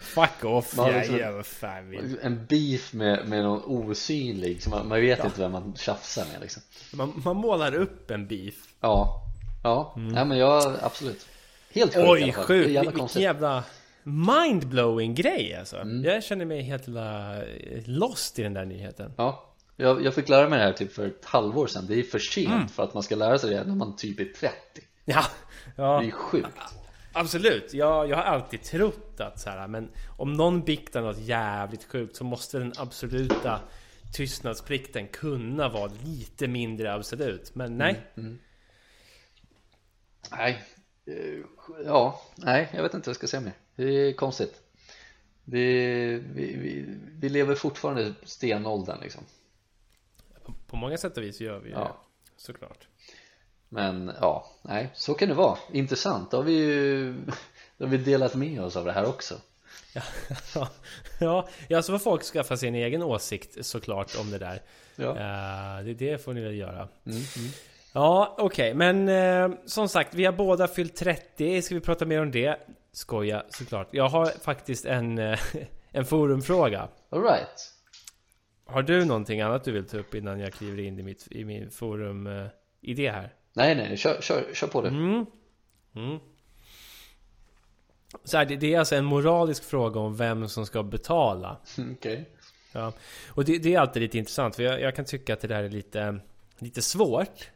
Fuck 0.00 0.44
off, 0.44 0.76
Man 0.76 0.86
jag 0.86 0.96
liksom- 0.96 1.16
gör 1.18 1.32
vad 1.32 1.46
fan 1.46 1.90
vill. 1.90 2.18
En 2.22 2.46
beef 2.46 2.92
med, 2.92 3.28
med 3.28 3.42
någon 3.42 3.62
osynlig, 3.64 4.62
så 4.62 4.70
man, 4.70 4.88
man 4.88 5.00
vet 5.00 5.24
inte 5.24 5.40
vem 5.40 5.52
man 5.52 5.74
tjafsar 5.76 6.24
med 6.32 6.40
liksom 6.40 6.62
Man, 6.92 7.22
man 7.24 7.36
målar 7.36 7.74
upp 7.74 8.10
en 8.10 8.26
beef. 8.26 8.54
Ja, 8.80 9.22
ja, 9.62 9.94
nej 9.96 10.24
men 10.24 10.38
jag, 10.38 10.74
absolut 10.82 11.26
Helt 11.70 11.94
sjukt 11.94 12.08
Oj, 12.08 12.32
sjukt! 12.32 12.68
Vilken 12.68 13.22
jävla 13.22 13.64
mindblowing 14.02 15.14
grej 15.14 15.54
alltså. 15.54 15.76
Mm. 15.76 16.04
Jag 16.04 16.24
känner 16.24 16.44
mig 16.44 16.62
helt 16.62 16.88
jävla 16.88 17.42
lost 17.86 18.38
i 18.38 18.42
den 18.42 18.54
där 18.54 18.64
nyheten. 18.64 19.12
Ja, 19.16 19.54
jag, 19.76 20.04
jag 20.04 20.14
fick 20.14 20.28
lära 20.28 20.48
mig 20.48 20.58
det 20.58 20.64
här 20.64 20.72
typ 20.72 20.92
för 20.92 21.06
ett 21.06 21.24
halvår 21.24 21.66
sedan 21.66 21.86
Det 21.88 21.94
är 21.98 22.02
för 22.02 22.18
sent 22.18 22.48
Mm. 22.48 22.68
för 22.68 22.82
att 22.82 22.94
man 22.94 23.02
ska 23.02 23.16
lära 23.16 23.38
sig 23.38 23.50
det 23.50 23.64
när 23.64 23.74
man 23.74 23.96
typ 23.96 24.20
är 24.20 24.24
30 24.24 24.54
Ja, 25.04 25.24
ja 25.76 26.00
Det 26.00 26.06
är 26.06 26.10
sjukt 26.10 26.48
absolut. 27.12 27.74
Jag, 27.74 28.08
jag 28.08 28.16
har 28.16 28.24
alltid 28.24 28.62
trott 28.62 29.20
att 29.20 29.40
så 29.40 29.50
här, 29.50 29.68
men 29.68 29.90
om 30.18 30.32
någon 30.32 30.62
biktar 30.64 31.02
något 31.02 31.18
jävligt 31.18 31.84
sjukt 31.84 32.16
så 32.16 32.24
måste 32.24 32.58
den 32.58 32.72
absoluta 32.78 33.60
tystnadsplikten 34.12 35.08
kunna 35.08 35.68
vara 35.68 35.90
lite 36.04 36.48
mindre 36.48 36.94
absolut. 36.94 37.54
Men 37.54 37.78
nej. 37.78 38.00
Mm. 38.16 38.38
Nej, 40.30 40.52
eh, 40.52 40.79
ja, 41.84 42.20
nej, 42.36 42.68
jag 42.74 42.82
vet 42.82 42.94
inte 42.94 43.08
vad 43.08 43.10
jag 43.12 43.16
ska 43.16 43.26
säga 43.26 43.40
mer 43.40 43.52
Det 43.76 43.84
är 43.84 44.12
konstigt 44.12 44.60
det 45.44 45.58
är, 45.58 46.08
vi, 46.18 46.56
vi, 46.56 46.84
vi 47.18 47.28
lever 47.28 47.54
fortfarande 47.54 48.02
i 48.02 48.14
stenåldern 48.24 49.00
liksom 49.00 49.22
På, 50.44 50.54
på 50.66 50.76
många 50.76 50.98
sätt 50.98 51.16
och 51.16 51.22
vis 51.22 51.40
gör 51.40 51.58
vi 51.58 51.70
Ja. 51.70 51.78
det. 51.78 51.92
Såklart. 52.36 52.88
Men 53.68 54.12
ja, 54.20 54.50
nej, 54.62 54.90
så 54.94 55.14
kan 55.14 55.28
det 55.28 55.34
vara 55.34 55.58
Intressant, 55.72 56.30
då 56.30 56.36
har 56.36 56.44
vi 56.44 56.52
ju 56.52 57.12
då 57.78 57.84
har 57.84 57.90
vi 57.90 57.96
delat 57.98 58.34
med 58.34 58.62
oss 58.62 58.76
av 58.76 58.84
det 58.84 58.92
här 58.92 59.06
också 59.08 59.34
Ja, 59.94 60.02
ja, 61.20 61.48
ja, 61.68 61.82
så 61.82 61.92
får 61.92 61.98
folk 61.98 62.22
skaffa 62.22 62.56
sig 62.56 62.68
en 62.68 62.74
egen 62.74 63.02
åsikt 63.02 63.66
såklart 63.66 64.16
om 64.20 64.30
det 64.30 64.38
där. 64.38 64.62
Ja, 64.96 65.10
Eh, 65.10 65.84
det, 65.84 65.94
det 65.94 66.24
får 66.24 66.32
ni 66.34 66.40
väl 66.40 66.54
göra. 66.56 66.88
mm, 67.04 67.18
mm. 67.36 67.50
Ja, 67.92 68.34
okej, 68.38 68.74
men 68.74 69.08
eh, 69.08 69.58
som 69.66 69.88
sagt, 69.88 70.14
vi 70.14 70.24
har 70.24 70.32
båda 70.32 70.68
fyllt 70.68 70.96
30. 70.96 71.62
Ska 71.62 71.74
vi 71.74 71.80
prata 71.80 72.06
mer 72.06 72.22
om 72.22 72.30
det? 72.30 72.56
Skoja, 72.92 73.44
såklart. 73.48 73.88
Jag 73.90 74.08
har 74.08 74.26
faktiskt 74.26 74.84
en, 74.84 75.18
eh, 75.18 75.38
en 75.90 76.04
forumfråga. 76.04 76.88
All 77.10 77.22
right. 77.22 77.74
Har 78.66 78.82
du 78.82 79.04
någonting 79.04 79.40
annat 79.40 79.64
du 79.64 79.72
vill 79.72 79.86
ta 79.86 79.98
upp 79.98 80.14
innan 80.14 80.40
jag 80.40 80.52
kliver 80.52 80.82
in 80.82 80.98
i, 80.98 81.02
mitt, 81.02 81.28
i 81.30 81.44
min 81.44 81.70
forum-idé 81.70 83.10
här? 83.10 83.34
Nej, 83.52 83.74
nej, 83.74 83.96
kör, 83.96 84.20
kör, 84.20 84.44
kör 84.54 84.66
på 84.66 84.82
det 84.82 84.88
Mm. 84.88 85.26
Mm. 85.94 86.18
Så 88.24 88.36
här, 88.36 88.44
det, 88.44 88.56
det 88.56 88.74
är 88.74 88.78
alltså 88.78 88.94
en 88.94 89.04
moralisk 89.04 89.64
fråga 89.64 90.00
om 90.00 90.16
vem 90.16 90.48
som 90.48 90.66
ska 90.66 90.82
betala. 90.82 91.56
Okej 91.92 92.28
Ja. 92.72 92.92
Och 93.28 93.44
det, 93.44 93.58
det 93.58 93.74
är 93.74 93.78
alltid 93.78 94.02
lite 94.02 94.18
intressant, 94.18 94.56
för 94.56 94.62
jag, 94.62 94.80
jag 94.80 94.96
kan 94.96 95.04
tycka 95.04 95.32
att 95.32 95.40
det 95.40 95.48
där 95.48 95.62
är 95.62 95.68
lite, 95.68 96.20
lite 96.58 96.82
svårt. 96.82 97.50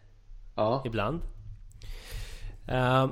Ja, 0.55 0.83
ibland. 0.85 1.21
Eh, 2.69 3.11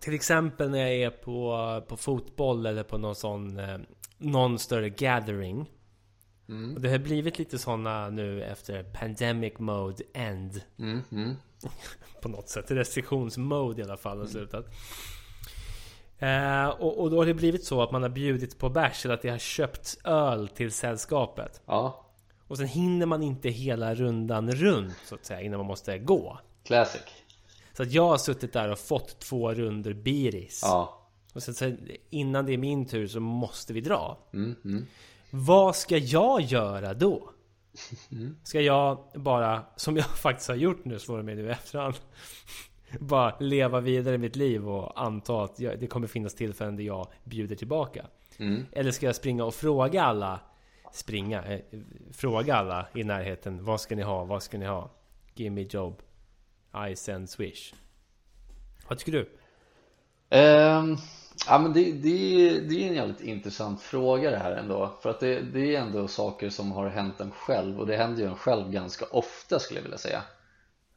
till 0.00 0.14
exempel 0.14 0.70
när 0.70 0.78
jag 0.78 0.94
är 0.94 1.10
på, 1.10 1.82
på 1.88 1.96
fotboll 1.96 2.66
eller 2.66 2.82
på 2.82 2.98
någon 2.98 3.14
sån 3.14 3.58
eh, 3.58 3.78
någon 4.18 4.58
större 4.58 4.88
gathering. 4.90 5.70
mm, 6.48 6.74
Och 6.74 6.80
det 6.80 6.90
har 6.90 6.98
blivit 6.98 7.38
lite 7.38 7.58
såna 7.58 8.08
nu 8.10 8.42
efter 8.44 8.82
pandemic 8.82 9.52
mode 9.58 10.04
end. 10.14 10.62
mm, 10.78 11.00
mm. 11.12 11.34
På 12.22 12.28
något 12.28 12.48
sätt. 12.48 12.70
Restriktionsmode 12.70 13.80
i 13.80 13.84
alla 13.84 13.96
fall 13.96 14.18
har 14.18 14.26
slutat. 14.26 14.66
Eh, 16.18 16.68
och, 16.68 17.00
och 17.02 17.10
då 17.10 17.16
har 17.18 17.26
det 17.26 17.34
blivit 17.34 17.64
så 17.64 17.82
att 17.82 17.92
man 17.92 18.02
har 18.02 18.08
bjudit 18.08 18.58
på 18.58 18.68
bärs 18.70 19.04
eller 19.04 19.14
att 19.14 19.22
det 19.22 19.28
har 19.28 19.38
köpt 19.38 19.98
öl 20.04 20.48
till 20.48 20.72
sällskapet. 20.72 21.62
Ja, 21.66 22.07
Och 22.48 22.56
sen 22.58 22.66
hinner 22.66 23.06
man 23.06 23.22
inte 23.22 23.48
hela 23.48 23.94
rundan 23.94 24.50
runt 24.52 24.96
så 25.04 25.14
att 25.14 25.24
säga 25.24 25.40
innan 25.40 25.58
man 25.58 25.66
måste 25.66 25.98
gå. 25.98 26.38
classic 26.64 27.02
Så 27.72 27.82
att 27.82 27.92
jag 27.92 28.08
har 28.08 28.18
suttit 28.18 28.52
där 28.52 28.70
och 28.72 28.78
fått 28.78 29.18
två 29.18 29.54
runder 29.54 29.92
biris. 29.92 30.60
Ja, 30.64 31.08
Och 31.34 31.42
sen, 31.42 31.54
sen 31.54 31.88
innan 32.10 32.46
det 32.46 32.52
är 32.52 32.58
min 32.58 32.86
tur 32.86 33.06
så 33.06 33.20
måste 33.20 33.72
vi 33.72 33.80
dra. 33.80 34.18
mm, 34.32 34.56
mm. 34.64 34.86
Vad 35.30 35.76
ska 35.76 35.96
jag 35.96 36.40
göra 36.40 36.94
då? 36.94 37.30
Ska 38.42 38.60
jag 38.60 38.98
bara, 39.14 39.62
som 39.76 39.96
jag 39.96 40.06
faktiskt 40.16 40.48
har 40.48 40.56
gjort 40.56 40.84
nu, 40.84 40.98
svåra 40.98 41.22
mig 41.22 41.34
nu 41.34 41.46
i 41.46 41.50
efterhand. 41.50 41.94
bara 43.00 43.36
leva 43.40 43.80
vidare 43.80 44.18
mitt 44.18 44.36
liv 44.36 44.68
och 44.68 45.02
anta 45.02 45.44
att 45.44 45.60
jag, 45.60 45.80
det 45.80 45.86
kommer 45.86 46.06
finnas 46.06 46.34
tillfällen 46.34 46.76
där 46.76 46.84
jag 46.84 47.06
bjuder 47.24 47.56
tillbaka? 47.56 48.06
Mm. 48.38 48.66
Eller 48.72 48.90
ska 48.90 49.06
jag 49.06 49.16
springa 49.16 49.44
och 49.44 49.54
fråga 49.54 50.02
alla 50.02 50.40
Springa? 50.92 51.44
Eh, 51.44 51.60
fråga 52.12 52.56
alla 52.56 52.86
i 52.94 53.04
närheten 53.04 53.64
Vad 53.64 53.80
ska 53.80 53.96
ni 53.96 54.02
ha? 54.02 54.24
Vad 54.24 54.42
ska 54.42 54.58
ni 54.58 54.66
ha? 54.66 54.90
Give 55.34 55.50
me 55.50 55.66
job 55.70 56.02
I 56.90 56.96
send 56.96 57.30
swish 57.30 57.74
Vad 58.88 58.98
tycker 58.98 59.12
du? 59.12 59.30
Ehm, 60.30 60.96
ja, 61.46 61.58
men 61.58 61.72
det, 61.72 61.92
det, 61.92 62.60
det 62.60 62.84
är 62.84 62.88
en 62.88 62.94
jävligt 62.94 63.20
intressant 63.20 63.82
fråga 63.82 64.30
det 64.30 64.36
här 64.38 64.52
ändå 64.52 64.98
För 65.02 65.10
att 65.10 65.20
det, 65.20 65.40
det 65.40 65.76
är 65.76 65.80
ändå 65.80 66.08
saker 66.08 66.50
som 66.50 66.72
har 66.72 66.88
hänt 66.88 67.20
en 67.20 67.30
själv 67.30 67.80
och 67.80 67.86
det 67.86 67.96
händer 67.96 68.22
ju 68.22 68.28
en 68.28 68.36
själv 68.36 68.70
ganska 68.70 69.04
ofta 69.10 69.58
skulle 69.58 69.80
jag 69.80 69.84
vilja 69.84 69.98
säga 69.98 70.22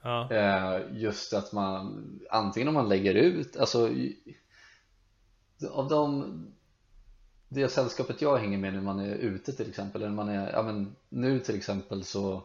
Ja, 0.02 0.32
Eh, 0.32 0.82
Just 0.92 1.34
att 1.34 1.52
man 1.52 2.04
antingen 2.30 2.68
om 2.68 2.74
man 2.74 2.90
lägger 2.90 3.14
ut, 3.14 3.58
alltså 3.58 3.90
av 5.72 5.88
de 5.88 6.34
det 7.54 7.70
sällskapet 7.70 8.22
jag 8.22 8.38
hänger 8.38 8.58
med 8.58 8.74
när 8.74 8.82
man 8.82 9.00
är 9.00 9.16
ute 9.16 9.54
till 9.54 9.70
exempel, 9.70 10.02
eller 10.02 10.12
man 10.12 10.30
är, 10.30 10.52
ja 10.52 10.62
men 10.62 10.96
nu 11.10 11.40
till 11.40 11.56
exempel 11.56 12.04
så 12.04 12.44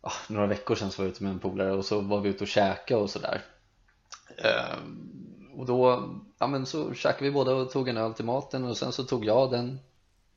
ah, 0.00 0.12
några 0.28 0.46
veckor 0.46 0.74
sedan 0.74 0.90
så 0.90 1.02
var 1.02 1.06
jag 1.06 1.12
ute 1.12 1.22
med 1.22 1.32
en 1.32 1.38
polare 1.38 1.72
och 1.72 1.84
så 1.84 2.00
var 2.00 2.20
vi 2.20 2.28
ute 2.28 2.44
och 2.44 2.48
käka 2.48 2.98
och 2.98 3.10
sådär. 3.10 3.44
Eh, 4.36 4.76
och 5.54 5.66
då, 5.66 6.10
ja 6.38 6.46
men 6.46 6.66
så 6.66 6.94
käkade 6.94 7.24
vi 7.24 7.30
båda 7.30 7.54
och 7.54 7.70
tog 7.70 7.88
en 7.88 7.96
öl 7.96 8.14
till 8.14 8.24
maten 8.24 8.64
och 8.64 8.76
sen 8.76 8.92
så 8.92 9.04
tog 9.04 9.24
jag 9.24 9.50
den 9.50 9.78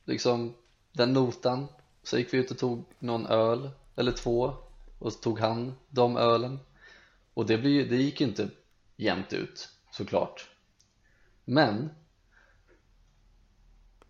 liksom 0.04 0.54
den 0.92 1.12
notan. 1.12 1.66
Så 2.02 2.18
gick 2.18 2.34
vi 2.34 2.38
ut 2.38 2.50
och 2.50 2.58
tog 2.58 2.84
någon 2.98 3.26
öl 3.26 3.70
eller 3.96 4.12
två 4.12 4.54
och 4.98 5.12
så 5.12 5.18
tog 5.18 5.38
han 5.38 5.74
de 5.88 6.16
ölen. 6.16 6.58
Och 7.34 7.46
det, 7.46 7.58
blir, 7.58 7.88
det 7.88 7.96
gick 7.96 8.20
ju 8.20 8.26
inte 8.26 8.48
jämnt 8.96 9.32
ut 9.32 9.68
såklart. 9.90 10.48
Men 11.44 11.90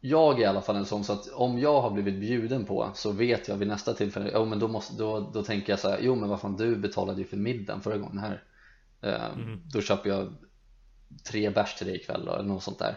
jag 0.08 0.38
är 0.38 0.42
i 0.42 0.44
alla 0.44 0.62
fall 0.62 0.76
en 0.76 0.86
sån 0.86 1.04
så 1.04 1.12
att 1.12 1.28
om 1.28 1.58
jag 1.58 1.80
har 1.80 1.90
blivit 1.90 2.20
bjuden 2.20 2.64
på 2.64 2.90
så 2.94 3.12
vet 3.12 3.48
jag 3.48 3.56
vid 3.56 3.68
nästa 3.68 3.94
tillfälle, 3.94 4.30
jo 4.34 4.44
men 4.44 4.58
då, 4.58 4.68
måste, 4.68 4.96
då, 4.96 5.30
då 5.34 5.42
tänker 5.42 5.72
jag 5.72 5.80
så 5.80 5.88
här, 5.88 5.98
jo 6.02 6.14
men 6.14 6.28
vad 6.28 6.40
fan 6.40 6.56
du 6.56 6.76
betalade 6.76 7.20
ju 7.20 7.26
för 7.26 7.36
middagen 7.36 7.80
förra 7.80 7.98
gången 7.98 8.18
här 8.18 8.42
Eh, 9.00 9.36
Då 9.72 9.80
köper 9.80 10.10
jag 10.10 10.34
tre 11.30 11.50
bärs 11.50 11.74
till 11.74 11.86
dig 11.86 11.96
ikväll 11.96 12.24
då, 12.24 12.32
eller 12.32 12.48
något 12.48 12.62
sånt 12.62 12.78
där 12.78 12.96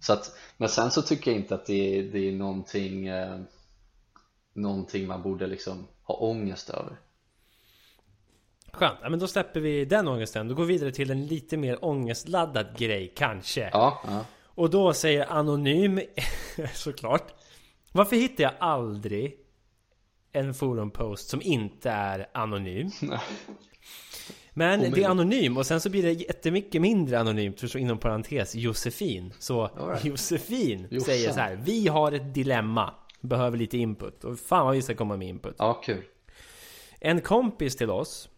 så 0.00 0.12
att, 0.12 0.38
men 0.56 0.68
sen 0.68 0.90
så 0.90 1.02
tycker 1.02 1.30
jag 1.30 1.40
inte 1.40 1.54
att 1.54 1.66
det 1.66 1.98
är, 1.98 2.02
det 2.02 2.18
är 2.18 2.32
någonting 2.32 3.06
eh, 3.06 3.40
någonting 4.52 5.06
man 5.06 5.22
borde 5.22 5.46
liksom 5.46 5.86
ha 6.02 6.14
ångest 6.14 6.70
över 6.70 7.00
skönt. 8.72 8.98
Ja, 9.02 9.08
men 9.08 9.18
då 9.18 9.28
släpper 9.28 9.60
vi 9.60 9.84
den 9.84 10.08
ångesten. 10.08 10.48
Då 10.48 10.54
går 10.54 10.64
vi 10.64 10.72
vidare 10.72 10.92
till 10.92 11.10
en 11.10 11.26
lite 11.26 11.56
mer 11.56 11.84
ångestladdad 11.84 12.78
grej 12.78 13.12
kanske. 13.16 13.70
Ja, 13.72 14.02
ja. 14.06 14.24
Och 14.56 14.70
då 14.70 14.92
säger 14.92 15.32
Anonym 15.32 16.00
såklart 16.74 17.34
Varför 17.92 18.16
hittar 18.16 18.44
jag 18.44 18.52
aldrig 18.58 19.36
en 20.32 20.54
forumpost 20.54 21.28
som 21.28 21.42
inte 21.42 21.90
är 21.90 22.26
anonym? 22.34 22.90
Men 24.52 24.90
det 24.92 25.02
är 25.02 25.08
anonym 25.08 25.56
och 25.56 25.66
sen 25.66 25.80
så 25.80 25.90
blir 25.90 26.02
det 26.02 26.12
jättemycket 26.12 26.80
mindre 26.80 27.18
anonymt 27.20 27.60
för 27.60 27.66
så 27.66 27.78
inom 27.78 27.98
parentes 27.98 28.54
Josefin 28.54 29.32
Så 29.38 29.66
right. 29.66 30.04
Josefin 30.04 30.86
Jossan. 30.90 31.06
säger 31.06 31.32
så 31.32 31.40
här 31.40 31.56
Vi 31.64 31.88
har 31.88 32.12
ett 32.12 32.34
dilemma 32.34 32.94
Behöver 33.20 33.58
lite 33.58 33.78
input 33.78 34.24
och 34.24 34.38
fan 34.38 34.66
vad 34.66 34.74
vi 34.74 34.82
ska 34.82 34.94
komma 34.94 35.16
med 35.16 35.28
input 35.28 35.54
ja 35.58 35.74
kul 35.74 36.04
En 37.00 37.20
kompis 37.20 37.76
till 37.76 37.90
oss 37.90 38.28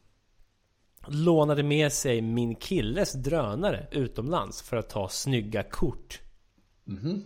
Lånade 1.06 1.62
med 1.62 1.92
sig 1.92 2.20
min 2.20 2.54
killes 2.54 3.12
drönare 3.12 3.86
utomlands 3.90 4.62
för 4.62 4.76
att 4.76 4.88
ta 4.88 5.08
snygga 5.08 5.62
kort 5.62 6.20
Mhm. 6.84 7.24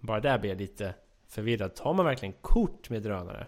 Bara 0.00 0.20
där 0.20 0.38
blir 0.38 0.50
jag 0.50 0.58
lite 0.58 0.94
förvirrad 1.28 1.74
Tar 1.74 1.94
man 1.94 2.04
verkligen 2.06 2.34
kort 2.40 2.90
med 2.90 3.02
drönare? 3.02 3.46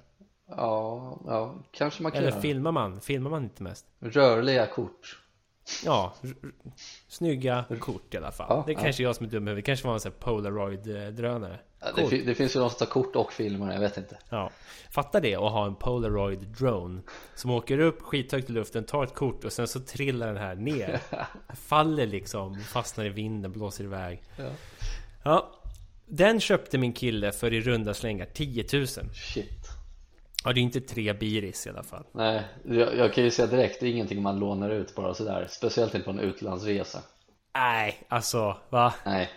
Ja, 0.48 1.20
ja, 1.26 1.54
kanske 1.70 2.02
man 2.02 2.12
kan 2.12 2.18
Eller 2.18 2.30
göra 2.30 2.40
filmar 2.40 2.72
man? 2.72 3.00
Filmar 3.00 3.30
man 3.30 3.44
inte 3.44 3.62
mest? 3.62 3.86
Rörliga 3.98 4.66
kort 4.66 5.22
Ja, 5.84 6.14
snygga 7.08 7.64
kort 7.80 8.14
i 8.14 8.16
alla 8.16 8.32
fall. 8.32 8.46
Ja, 8.50 8.62
Det 8.66 8.72
är 8.72 8.76
ja. 8.76 8.82
kanske 8.82 9.02
jag 9.02 9.16
som 9.16 9.26
är 9.26 9.30
dum. 9.30 9.44
Det 9.44 9.62
kanske 9.62 9.86
var 9.86 9.94
en 9.94 10.00
sån 10.00 10.12
här 10.12 10.18
Polaroid-drönare. 10.18 11.58
Ja, 11.80 11.86
det, 11.96 12.06
fi- 12.08 12.22
det 12.24 12.34
finns 12.34 12.56
ju 12.56 12.60
de 12.60 12.70
som 12.70 12.78
tar 12.78 12.86
kort 12.86 13.16
och 13.16 13.32
filmar, 13.32 13.72
jag 13.72 13.80
vet 13.80 13.96
inte. 13.96 14.18
Ja, 14.30 14.50
fatta 14.90 15.20
det 15.20 15.34
att 15.34 15.52
ha 15.52 15.66
en 15.66 15.74
Polaroid 15.74 16.38
drone 16.38 17.00
Som 17.34 17.50
åker 17.50 17.78
upp 17.78 18.02
skithögt 18.02 18.50
i 18.50 18.52
luften, 18.52 18.84
tar 18.84 19.04
ett 19.04 19.14
kort 19.14 19.44
och 19.44 19.52
sen 19.52 19.68
så 19.68 19.80
trillar 19.80 20.26
den 20.26 20.36
här 20.36 20.54
ner. 20.54 21.00
Faller 21.66 22.06
liksom, 22.06 22.60
fastnar 22.60 23.04
i 23.04 23.08
vinden, 23.08 23.52
blåser 23.52 23.84
iväg. 23.84 24.22
Ja. 24.36 24.44
Ja. 25.24 25.52
Den 26.08 26.40
köpte 26.40 26.78
min 26.78 26.92
kille 26.92 27.32
för 27.32 27.52
i 27.52 27.60
runda 27.60 27.94
slängar 27.94 28.26
10 28.34 28.64
000 28.72 28.86
Shit 28.86 29.68
Ja 30.46 30.52
det 30.52 30.60
är 30.60 30.62
inte 30.62 30.80
tre 30.80 31.12
biris 31.12 31.66
i 31.66 31.70
alla 31.70 31.82
fall 31.82 32.04
Nej, 32.12 32.44
jag, 32.64 32.96
jag 32.96 33.12
kan 33.12 33.24
ju 33.24 33.30
säga 33.30 33.46
direkt, 33.46 33.80
det 33.80 33.86
är 33.86 33.90
ingenting 33.90 34.22
man 34.22 34.38
lånar 34.38 34.70
ut 34.70 34.94
bara 34.94 35.14
sådär 35.14 35.46
Speciellt 35.50 35.94
inte 35.94 36.04
på 36.04 36.10
en 36.10 36.20
utlandsresa 36.20 36.98
Nej, 37.54 38.02
alltså 38.08 38.56
va? 38.70 38.94
Nej, 39.04 39.30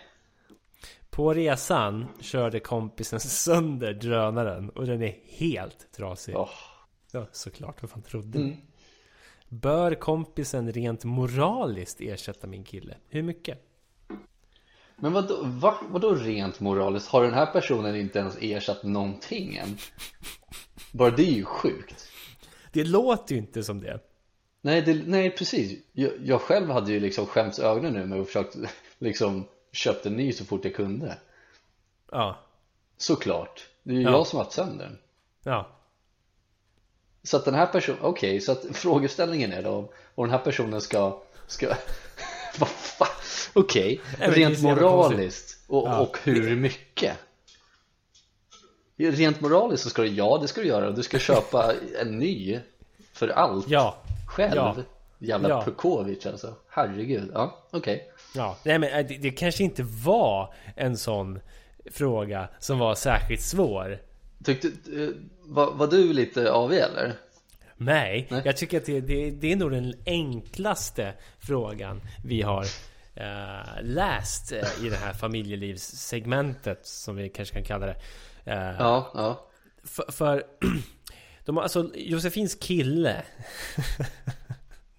På 1.10 1.34
resan 1.34 2.06
körde 2.20 2.60
kompisen 2.60 3.20
sönder 3.20 3.92
drönaren 3.92 4.70
och 4.70 4.86
den 4.86 5.02
är 5.02 5.18
helt 5.24 5.92
trasig 5.92 6.36
Åh. 6.36 6.50
Ja, 7.12 7.26
såklart, 7.32 7.82
vad 7.82 7.90
fan 7.90 8.02
trodde 8.02 8.38
ni? 8.38 8.44
Mm. 8.44 8.56
Bör 9.48 9.94
kompisen 9.94 10.72
rent 10.72 11.04
moraliskt 11.04 12.00
ersätta 12.00 12.46
min 12.46 12.64
kille? 12.64 12.96
Hur 13.08 13.22
mycket? 13.22 13.58
Men 14.96 15.12
vadå, 15.12 15.40
va, 15.42 15.74
vadå 15.88 16.14
rent 16.14 16.60
moraliskt? 16.60 17.08
Har 17.08 17.22
den 17.22 17.34
här 17.34 17.46
personen 17.46 17.96
inte 17.96 18.18
ens 18.18 18.36
ersatt 18.40 18.82
någonting 18.82 19.56
än? 19.56 19.76
Bara 20.92 21.10
det 21.10 21.22
är 21.22 21.32
ju 21.32 21.44
sjukt. 21.44 22.08
Det 22.72 22.84
låter 22.84 23.32
ju 23.34 23.38
inte 23.40 23.62
som 23.64 23.80
det. 23.80 24.00
Nej, 24.60 24.82
det, 24.82 24.94
nej 25.06 25.30
precis. 25.30 25.78
Jag, 25.92 26.12
jag 26.24 26.40
själv 26.40 26.70
hade 26.70 26.92
ju 26.92 27.00
liksom 27.00 27.26
skämts 27.26 27.58
ögonen 27.58 27.92
nu 27.92 28.06
med 28.06 28.20
och 28.20 28.26
försökt 28.26 28.56
liksom 28.98 29.44
köpt 29.72 30.06
en 30.06 30.16
ny 30.16 30.32
så 30.32 30.44
fort 30.44 30.64
jag 30.64 30.74
kunde. 30.74 31.18
Ja, 32.12 32.38
Såklart, 32.96 33.68
det 33.82 33.90
är 33.92 33.96
ju 33.96 34.02
Ja. 34.02 34.10
jag 34.10 34.26
som 34.26 34.36
har 34.36 34.44
haft 34.44 34.56
sönder 34.56 34.84
den. 34.84 34.98
Ja. 35.42 35.68
Så 37.22 37.36
att 37.36 37.44
den 37.44 37.54
här 37.54 37.66
personen, 37.66 37.98
okej, 38.02 38.40
så 38.40 38.52
att 38.52 38.66
frågeställningen 38.72 39.52
är 39.52 39.62
då 39.62 39.92
och 40.14 40.24
den 40.26 40.30
här 40.32 40.38
personen 40.44 40.80
ska, 40.80 41.22
ska 41.46 41.66
vad 42.58 42.68
fan, 42.68 43.08
okej, 43.52 44.00
är 44.18 44.30
rent 44.30 44.62
moraliskt 44.62 45.64
och, 45.68 45.88
Ja. 45.88 45.98
och 46.00 46.18
hur 46.22 46.56
mycket? 46.56 47.16
Rent 49.00 49.40
moraliskt 49.40 49.82
så 49.82 49.90
ska 49.90 50.02
du, 50.02 50.08
ja 50.08 50.38
det 50.42 50.48
ska 50.48 50.60
du 50.60 50.66
göra, 50.66 50.90
du 50.90 51.02
ska 51.02 51.18
köpa 51.18 51.74
en 52.00 52.18
ny 52.18 52.60
för 53.12 53.28
allt 53.28 53.68
Ja, 53.68 53.96
själv 54.26 54.56
Ja. 54.56 54.76
Jävla 55.22 55.48
Ja. 55.48 55.64
Pukovic 55.64 56.26
alltså, 56.26 56.54
herregud, 56.68 57.30
ja 57.34 57.58
okej 57.70 58.10
ja 58.34 58.56
Nej 58.64 58.78
men 58.78 58.92
äh, 58.92 59.06
det, 59.06 59.16
det 59.16 59.30
kanske 59.30 59.64
inte 59.64 59.82
var 59.82 60.54
en 60.76 60.96
sån 60.96 61.40
fråga 61.90 62.48
som 62.58 62.78
var 62.78 62.94
särskilt 62.94 63.42
svår 63.42 63.98
Tyckte, 64.44 64.68
eh, 64.68 65.08
var, 65.42 65.72
var 65.72 65.86
du 65.86 66.12
lite 66.12 66.52
avig 66.52 66.78
eller? 66.78 67.12
Nej, 67.76 68.26
Nej. 68.30 68.42
jag 68.44 68.56
tycker 68.56 68.76
att 68.76 68.86
det, 68.86 69.00
det, 69.00 69.30
det 69.30 69.52
är 69.52 69.56
nog 69.56 69.70
den 69.70 69.94
enklaste 70.06 71.12
frågan 71.38 72.00
vi 72.24 72.42
har 72.42 72.64
eh, 73.14 73.82
läst 73.82 74.52
eh, 74.52 74.86
i 74.86 74.88
det 74.88 74.96
här 74.96 75.12
familjelivssegmentet 75.12 76.86
som 76.86 77.16
vi 77.16 77.28
kanske 77.28 77.54
kan 77.54 77.64
kalla 77.64 77.86
det. 77.86 77.96
Eh, 78.44 78.54
Ja, 78.78 79.10
ja, 79.14 79.50
För, 79.84 80.12
för 80.12 80.44
de 81.44 81.56
har, 81.56 81.62
alltså 81.62 81.90
Josefins 81.94 82.54
kille 82.54 83.22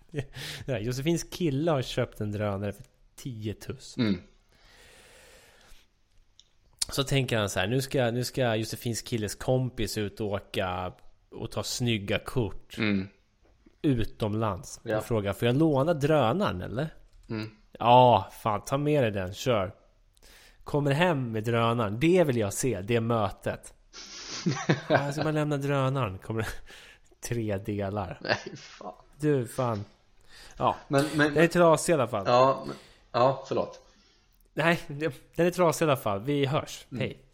Nej, 0.65 0.83
Josefins 0.83 1.23
kille 1.23 1.71
har 1.71 1.81
köpt 1.81 2.21
en 2.21 2.31
drönare 2.31 2.73
för 2.73 2.83
10 3.15 3.55
000 3.67 3.77
mm. 3.97 4.21
Så 6.91 7.03
tänker 7.03 7.37
han 7.37 7.49
så 7.49 7.59
här, 7.59 7.67
nu 7.67 7.81
ska, 7.81 8.11
nu 8.11 8.23
ska 8.23 8.55
Josefins 8.55 9.01
killes 9.01 9.35
kompis 9.35 9.97
ut 9.97 10.19
och 10.21 10.27
åka 10.27 10.93
och 11.31 11.51
ta 11.51 11.63
snygga 11.63 12.19
kort 12.19 12.77
Mm. 12.77 13.07
utomlands. 13.81 14.79
Ja. 14.83 15.01
Frågar, 15.01 15.33
får 15.33 15.45
jag 15.45 15.55
låna 15.57 15.93
drönaren 15.93 16.61
eller? 16.61 16.89
Mm. 17.29 17.49
Ja, 17.79 18.31
fan 18.41 18.65
ta 18.65 18.77
med 18.77 19.03
dig 19.03 19.11
den, 19.11 19.33
kör. 19.33 19.75
Kommer 20.63 20.91
hem 20.91 21.31
med 21.31 21.43
drönaren, 21.43 21.99
det 21.99 22.23
vill 22.23 22.37
jag 22.37 22.53
se, 22.53 22.81
det 22.81 23.01
mötet. 23.01 23.73
Ska 25.13 25.23
man 25.23 25.33
lämna 25.33 25.57
drönaren? 25.57 26.17
Kommer 26.17 26.47
tre 27.27 27.57
delar. 27.57 28.17
Nej 28.21 28.37
fan 28.55 28.93
Du, 29.19 29.47
fan. 29.47 29.85
Ja, 30.57 30.75
Men, 30.87 31.05
men, 31.15 31.33
den 31.33 31.43
är 31.43 31.47
trasig 31.47 31.91
i 31.91 31.93
alla 31.93 32.07
fall. 32.07 32.23
ja, 32.27 32.63
men, 32.67 32.75
ja 33.11 33.43
förlåt 33.47 33.79
Nej, 34.53 34.79
den 35.35 35.45
är 35.45 35.51
trasig 35.51 35.85
i 35.85 35.89
alla 35.89 35.97
fall. 35.97 36.19
Vi 36.19 36.45
hörs. 36.45 36.85
Mm. 36.91 37.01
Hej. 37.01 37.25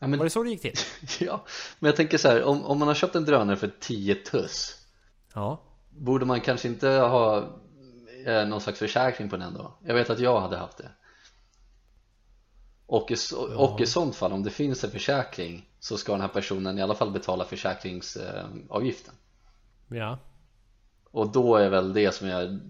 ja, 0.00 0.06
men, 0.06 0.18
Var 0.18 0.24
det 0.26 0.30
så 0.30 0.42
det 0.42 0.50
gick 0.50 0.62
till? 0.62 0.74
Ja, 1.26 1.44
men 1.78 1.88
jag 1.88 1.96
tänker 1.96 2.18
så 2.18 2.28
här, 2.28 2.42
om, 2.42 2.64
om 2.64 2.78
man 2.78 2.88
har 2.88 2.94
köpt 2.94 3.14
en 3.14 3.24
drönare 3.24 3.56
för 3.56 3.70
10 3.80 4.14
tuss 4.14 4.74
Ja. 5.34 5.60
Borde 5.90 6.24
man 6.26 6.40
kanske 6.40 6.68
inte 6.68 6.88
ha 6.88 7.36
eh, 8.26 8.46
någon 8.46 8.60
slags 8.60 8.78
försäkring 8.78 9.30
på 9.30 9.36
den 9.36 9.54
då? 9.54 9.78
Jag 9.84 9.94
vet 9.94 10.10
att 10.10 10.18
jag 10.18 10.40
hade 10.40 10.56
haft 10.56 10.78
det 10.78 10.90
och 12.88 13.10
i, 13.10 13.16
så- 13.16 13.56
och 13.56 13.80
i 13.80 13.86
sånt 13.86 14.16
fall, 14.16 14.32
om 14.32 14.42
det 14.42 14.50
finns 14.50 14.84
en 14.84 14.90
försäkring 14.90 15.68
så 15.80 15.98
ska 15.98 16.12
den 16.12 16.20
här 16.20 16.28
personen 16.28 16.78
i 16.78 16.82
alla 16.82 16.94
fall 16.94 17.10
betala 17.10 17.44
försäkringsavgiften. 17.44 19.14
Ja. 19.88 20.18
Och 21.10 21.32
då 21.32 21.56
är 21.56 21.68
väl 21.68 21.92
det 21.92 22.12
som 22.14 22.28
är 22.28 22.60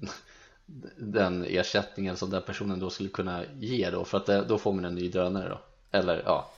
den 0.97 1.45
ersättningen 1.45 2.17
som 2.17 2.31
den 2.31 2.43
personen 2.43 2.79
då 2.81 2.91
skulle 2.91 3.09
kunna 3.09 3.45
ge 3.59 3.91
då 3.91 4.05
för 4.05 4.19
att 4.19 4.27
det, 4.27 4.45
då 4.45 4.59
får 4.59 4.73
man 4.73 4.85
en 4.85 4.95
ny 4.95 5.09
drönare 5.09 5.49
då. 5.49 5.61
Eller 5.91 6.23
ja, 6.27 6.51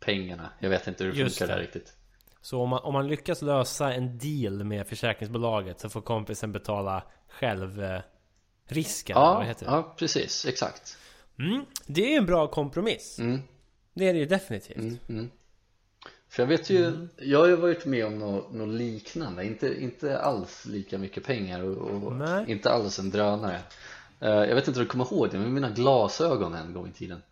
pengarna, 0.00 0.50
jag 0.58 0.70
vet 0.70 0.86
inte 0.86 1.04
hur 1.04 1.12
det 1.12 1.18
Just 1.18 1.38
funkar 1.38 1.52
där 1.54 1.60
det. 1.60 1.66
riktigt. 1.66 1.92
Så 2.42 2.62
om 2.62 2.68
man, 2.68 2.80
om 2.82 2.92
man 2.92 3.08
lyckas 3.08 3.42
lösa 3.42 3.92
en 3.92 4.18
deal 4.18 4.64
med 4.64 4.86
försäkringsbolaget 4.86 5.80
så 5.80 5.88
får 5.88 6.00
kompisen 6.00 6.52
betala 6.52 7.02
själv 7.28 7.82
eh, 7.82 8.00
risken. 8.66 9.16
Ja, 9.18 9.54
ja 9.60 9.94
precis, 9.98 10.46
exakt 10.46 10.96
Mm, 11.40 11.64
det 11.86 12.14
är 12.14 12.18
en 12.18 12.26
bra 12.26 12.46
kompromiss. 12.46 13.18
mm, 13.18 13.40
Det 13.94 14.08
är 14.08 14.12
det 14.12 14.18
ju 14.18 14.26
definitivt. 14.26 14.76
mm, 14.76 14.98
mm. 15.08 15.30
För 16.28 16.42
jag 16.42 16.48
vet 16.48 16.70
ju, 16.70 16.86
Mm. 16.86 17.08
jag 17.18 17.38
har 17.38 17.46
ju 17.46 17.56
varit 17.56 17.86
med 17.86 18.06
om 18.06 18.18
något, 18.18 18.52
något 18.52 18.68
liknande, 18.74 19.44
inte, 19.44 19.82
inte 19.82 20.18
alls 20.18 20.66
lika 20.66 20.98
mycket 20.98 21.24
pengar 21.24 21.62
och, 21.62 22.04
och 22.06 22.48
inte 22.48 22.70
alls 22.70 22.98
en 22.98 23.10
drönare 23.10 23.58
Eh, 24.22 24.28
Jag 24.30 24.54
vet 24.54 24.68
inte 24.68 24.80
om 24.80 24.84
du 24.84 24.90
kommer 24.90 25.12
ihåg 25.12 25.30
det, 25.30 25.38
men 25.38 25.54
mina 25.54 25.70
glasögon 25.70 26.54
en 26.54 26.72
gång 26.72 26.88
i 26.88 26.92
tiden 26.92 27.22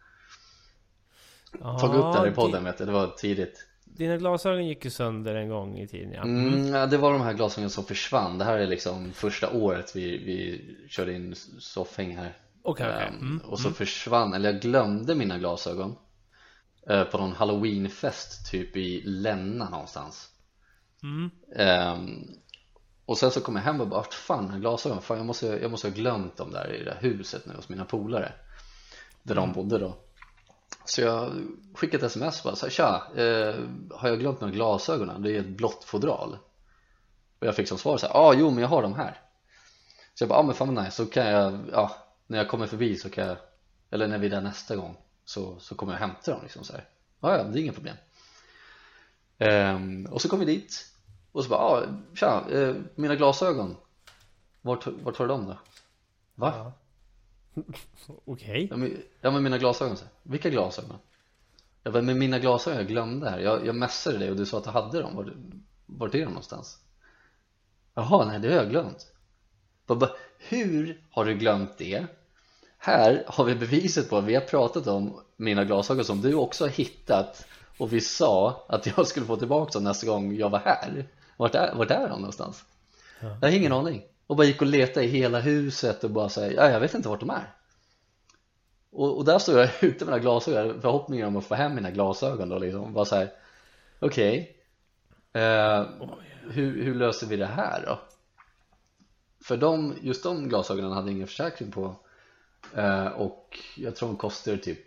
Tagit 1.60 1.96
upp 1.96 2.12
det 2.12 2.18
här 2.18 2.26
i 2.26 2.30
podden 2.30 2.64
vet 2.64 2.78
jag, 2.78 2.88
det 2.88 2.92
var 2.92 3.06
tidigt 3.06 3.66
Dina 3.84 4.16
glasögon 4.16 4.66
gick 4.66 4.84
ju 4.84 4.90
sönder 4.90 5.34
en 5.34 5.48
gång 5.48 5.78
i 5.78 5.86
tiden 5.88 6.12
ja. 6.12 6.22
Mm, 6.22 6.66
ja, 6.68 6.86
det 6.86 6.96
var 6.96 7.12
de 7.12 7.20
här 7.20 7.32
glasögonen 7.32 7.70
som 7.70 7.84
försvann. 7.84 8.38
Det 8.38 8.44
här 8.44 8.58
är 8.58 8.66
liksom 8.66 9.12
första 9.12 9.50
året 9.50 9.96
vi, 9.96 10.18
vi 10.18 10.64
körde 10.88 11.12
in 11.12 11.34
soffhäng 11.58 12.16
här. 12.16 12.36
Okej, 12.68 12.86
okej. 12.94 13.06
Ehm, 13.06 13.20
Mm, 13.20 13.38
och 13.38 13.60
så 13.60 13.70
försvann, 13.70 14.34
eller 14.34 14.52
jag 14.52 14.60
glömde 14.60 15.14
mina 15.14 15.38
glasögon 15.38 15.96
eh, 16.86 17.04
på 17.04 17.18
någon 17.18 17.32
halloweenfest 17.32 18.50
typ 18.50 18.76
i 18.76 19.02
Länna 19.02 19.68
någonstans. 19.70 20.28
Mm. 21.02 21.30
Ehm, 21.56 22.26
och 23.04 23.18
sen 23.18 23.30
så 23.30 23.40
kom 23.40 23.56
jag 23.56 23.62
hem 23.62 23.80
och 23.80 23.88
bara, 23.88 24.00
vart 24.00 24.14
fan 24.14 24.60
glasögon? 24.60 25.02
Fan, 25.02 25.16
jag, 25.16 25.26
måste, 25.26 25.46
jag 25.46 25.70
måste 25.70 25.88
ha 25.88 25.94
glömt 25.94 26.36
dem 26.36 26.52
där 26.52 26.74
i 26.74 26.78
det 26.78 26.84
där 26.84 26.98
huset 27.00 27.46
nu 27.46 27.54
hos 27.54 27.68
mina 27.68 27.84
polare. 27.84 28.32
Där 29.22 29.34
de 29.34 29.52
bodde 29.52 29.78
då. 29.78 29.96
Så 30.84 31.00
jag 31.00 31.32
skickade 31.74 32.06
ett 32.06 32.10
sms 32.12 32.38
och 32.38 32.44
bara 32.44 32.56
så 32.56 32.66
här, 32.66 32.70
tja, 32.70 33.02
eh, 33.16 33.54
har 33.98 34.08
jag 34.08 34.18
glömt 34.18 34.40
mina 34.40 34.52
glasögon? 34.52 35.22
Det 35.22 35.36
är 35.36 35.40
ett 35.40 35.56
blått 35.56 35.84
fodral. 35.84 36.38
Och 37.38 37.46
jag 37.46 37.56
fick 37.56 37.68
som 37.68 37.78
svar 37.78 37.96
så 37.96 38.06
här, 38.06 38.14
ja 38.14 38.20
ah, 38.20 38.34
jo 38.34 38.50
men 38.50 38.62
jag 38.62 38.68
har 38.68 38.82
dem 38.82 38.94
här. 38.94 39.20
Så 40.14 40.22
jag 40.22 40.28
bara, 40.28 40.34
ja 40.34 40.40
ah, 40.40 40.46
men 40.46 40.54
fan 40.54 40.74
vad 40.74 40.84
nice, 40.84 40.96
så 40.96 41.06
kan 41.06 41.26
jag, 41.26 41.58
ja, 41.72 42.07
när 42.28 42.38
jag 42.38 42.48
kommer 42.48 42.66
förbi 42.66 42.96
så 42.96 43.10
kan 43.10 43.26
jag, 43.26 43.36
eller 43.90 44.08
när 44.08 44.18
vi 44.18 44.26
är 44.26 44.30
där 44.30 44.40
nästa 44.40 44.76
gång 44.76 44.96
så, 45.24 45.58
så 45.58 45.74
kommer 45.74 45.92
jag 45.92 46.00
hämta 46.00 46.30
dem 46.30 46.40
liksom 46.42 46.64
så 46.64 46.72
här. 46.72 46.88
Ja, 47.20 47.36
ja, 47.38 47.44
det 47.44 47.60
är 47.60 47.62
inga 47.62 47.72
problem. 47.72 47.96
Ehm, 49.38 50.06
och 50.06 50.22
så 50.22 50.28
kom 50.28 50.38
vi 50.38 50.44
dit 50.44 50.86
och 51.32 51.44
så 51.44 51.50
bara, 51.50 51.60
ah, 51.60 51.86
tja, 52.14 52.44
eh, 52.50 52.74
mina 52.94 53.16
glasögon, 53.16 53.76
vart, 54.60 54.86
vart 54.86 55.16
har 55.16 55.26
du 55.26 55.32
dem 55.32 55.46
då? 55.46 55.58
Va? 56.34 56.72
Ja. 57.54 57.62
Okej. 58.24 58.68
Ja 58.70 58.76
men, 58.76 59.02
ja 59.20 59.30
men 59.30 59.42
mina 59.42 59.58
glasögon 59.58 59.96
så 59.96 60.04
här. 60.04 60.12
Vilka 60.22 60.50
glasögon? 60.50 60.98
Jag 61.82 61.92
bara, 61.92 62.02
men 62.02 62.18
mina 62.18 62.38
glasögon 62.38 62.78
jag 62.78 62.88
glömde 62.88 63.30
här 63.30 63.38
Jag, 63.38 63.66
jag 63.66 63.74
messade 63.74 64.18
dig 64.18 64.30
och 64.30 64.36
du 64.36 64.46
sa 64.46 64.58
att 64.58 64.64
du 64.64 64.70
hade 64.70 65.02
dem 65.02 65.16
Var, 65.16 65.36
vart 65.86 66.14
är 66.14 66.18
de 66.18 66.24
någonstans? 66.24 66.78
Jaha, 67.94 68.24
nej 68.24 68.40
det 68.40 68.48
har 68.48 68.56
jag 68.56 68.70
glömt 68.70 69.12
bara, 69.94 70.10
Hur 70.38 71.02
har 71.10 71.24
du 71.24 71.34
glömt 71.34 71.78
det? 71.78 72.06
Här 72.88 73.24
har 73.26 73.44
vi 73.44 73.54
beviset 73.54 74.10
på 74.10 74.20
vi 74.20 74.34
har 74.34 74.40
pratat 74.40 74.86
om 74.86 75.20
mina 75.36 75.64
glasögon 75.64 76.04
som 76.04 76.20
du 76.20 76.34
också 76.34 76.64
har 76.64 76.68
hittat. 76.68 77.46
Och 77.78 77.92
vi 77.92 78.00
sa 78.00 78.64
att 78.68 78.86
jag 78.86 79.06
skulle 79.06 79.26
få 79.26 79.36
tillbaka 79.36 79.72
dem 79.72 79.84
nästa 79.84 80.06
gång 80.06 80.36
jag 80.36 80.50
var 80.50 80.58
här. 80.58 81.06
Vart 81.36 81.54
är, 81.54 81.74
vart 81.74 81.90
är 81.90 82.08
de 82.08 82.18
någonstans? 82.18 82.64
Jag 83.20 83.48
har 83.48 83.56
ingen 83.56 83.72
aning. 83.72 84.02
Och 84.26 84.36
bara 84.36 84.46
gick 84.46 84.60
och 84.60 84.66
letade 84.66 85.06
i 85.06 85.08
hela 85.08 85.40
huset 85.40 86.04
och 86.04 86.10
bara 86.10 86.28
säga 86.28 86.52
ja, 86.52 86.70
jag 86.70 86.80
vet 86.80 86.94
inte 86.94 87.08
vart 87.08 87.20
de 87.20 87.30
är. 87.30 87.54
Och, 88.90 89.16
och 89.16 89.24
där 89.24 89.38
står 89.38 89.58
jag 89.58 89.70
ute 89.80 90.04
med 90.04 90.14
mina 90.14 90.18
glasögon. 90.18 90.80
Förhoppningen 90.80 91.26
om 91.26 91.36
att 91.36 91.44
få 91.44 91.54
hem 91.54 91.74
mina 91.74 91.90
glasögon 91.90 92.48
då 92.48 92.58
liksom. 92.58 92.92
Bara 92.92 93.04
såhär 93.04 93.32
okej 93.98 94.56
eh, 95.32 95.84
hur, 96.50 96.84
hur 96.84 96.94
löser 96.94 97.26
vi 97.26 97.36
det 97.36 97.46
här 97.46 97.84
då? 97.86 97.98
För 99.44 99.56
de, 99.56 99.94
just 100.02 100.22
de 100.22 100.48
glasögonen 100.48 100.92
hade 100.92 101.10
ingen 101.12 101.26
försäkring 101.26 101.70
på 101.70 101.96
och 103.16 103.58
jag 103.76 103.96
tror 103.96 104.08
de 104.08 104.16
kostade 104.16 104.58
typ 104.58 104.78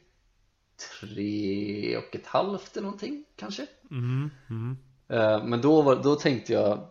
tre 1.02 1.98
och 1.98 2.16
ett 2.16 2.28
halvt 2.28 2.78
eller 2.78 2.84
någonting 2.86 3.26
kanske. 3.36 3.68
Mm. 3.92 4.30
Mm. 4.50 4.78
Eh, 5.08 5.44
Men 5.44 5.62
då, 5.62 5.82
var, 5.82 5.96
då 6.04 6.16
tänkte 6.16 6.54
jag 6.54 6.88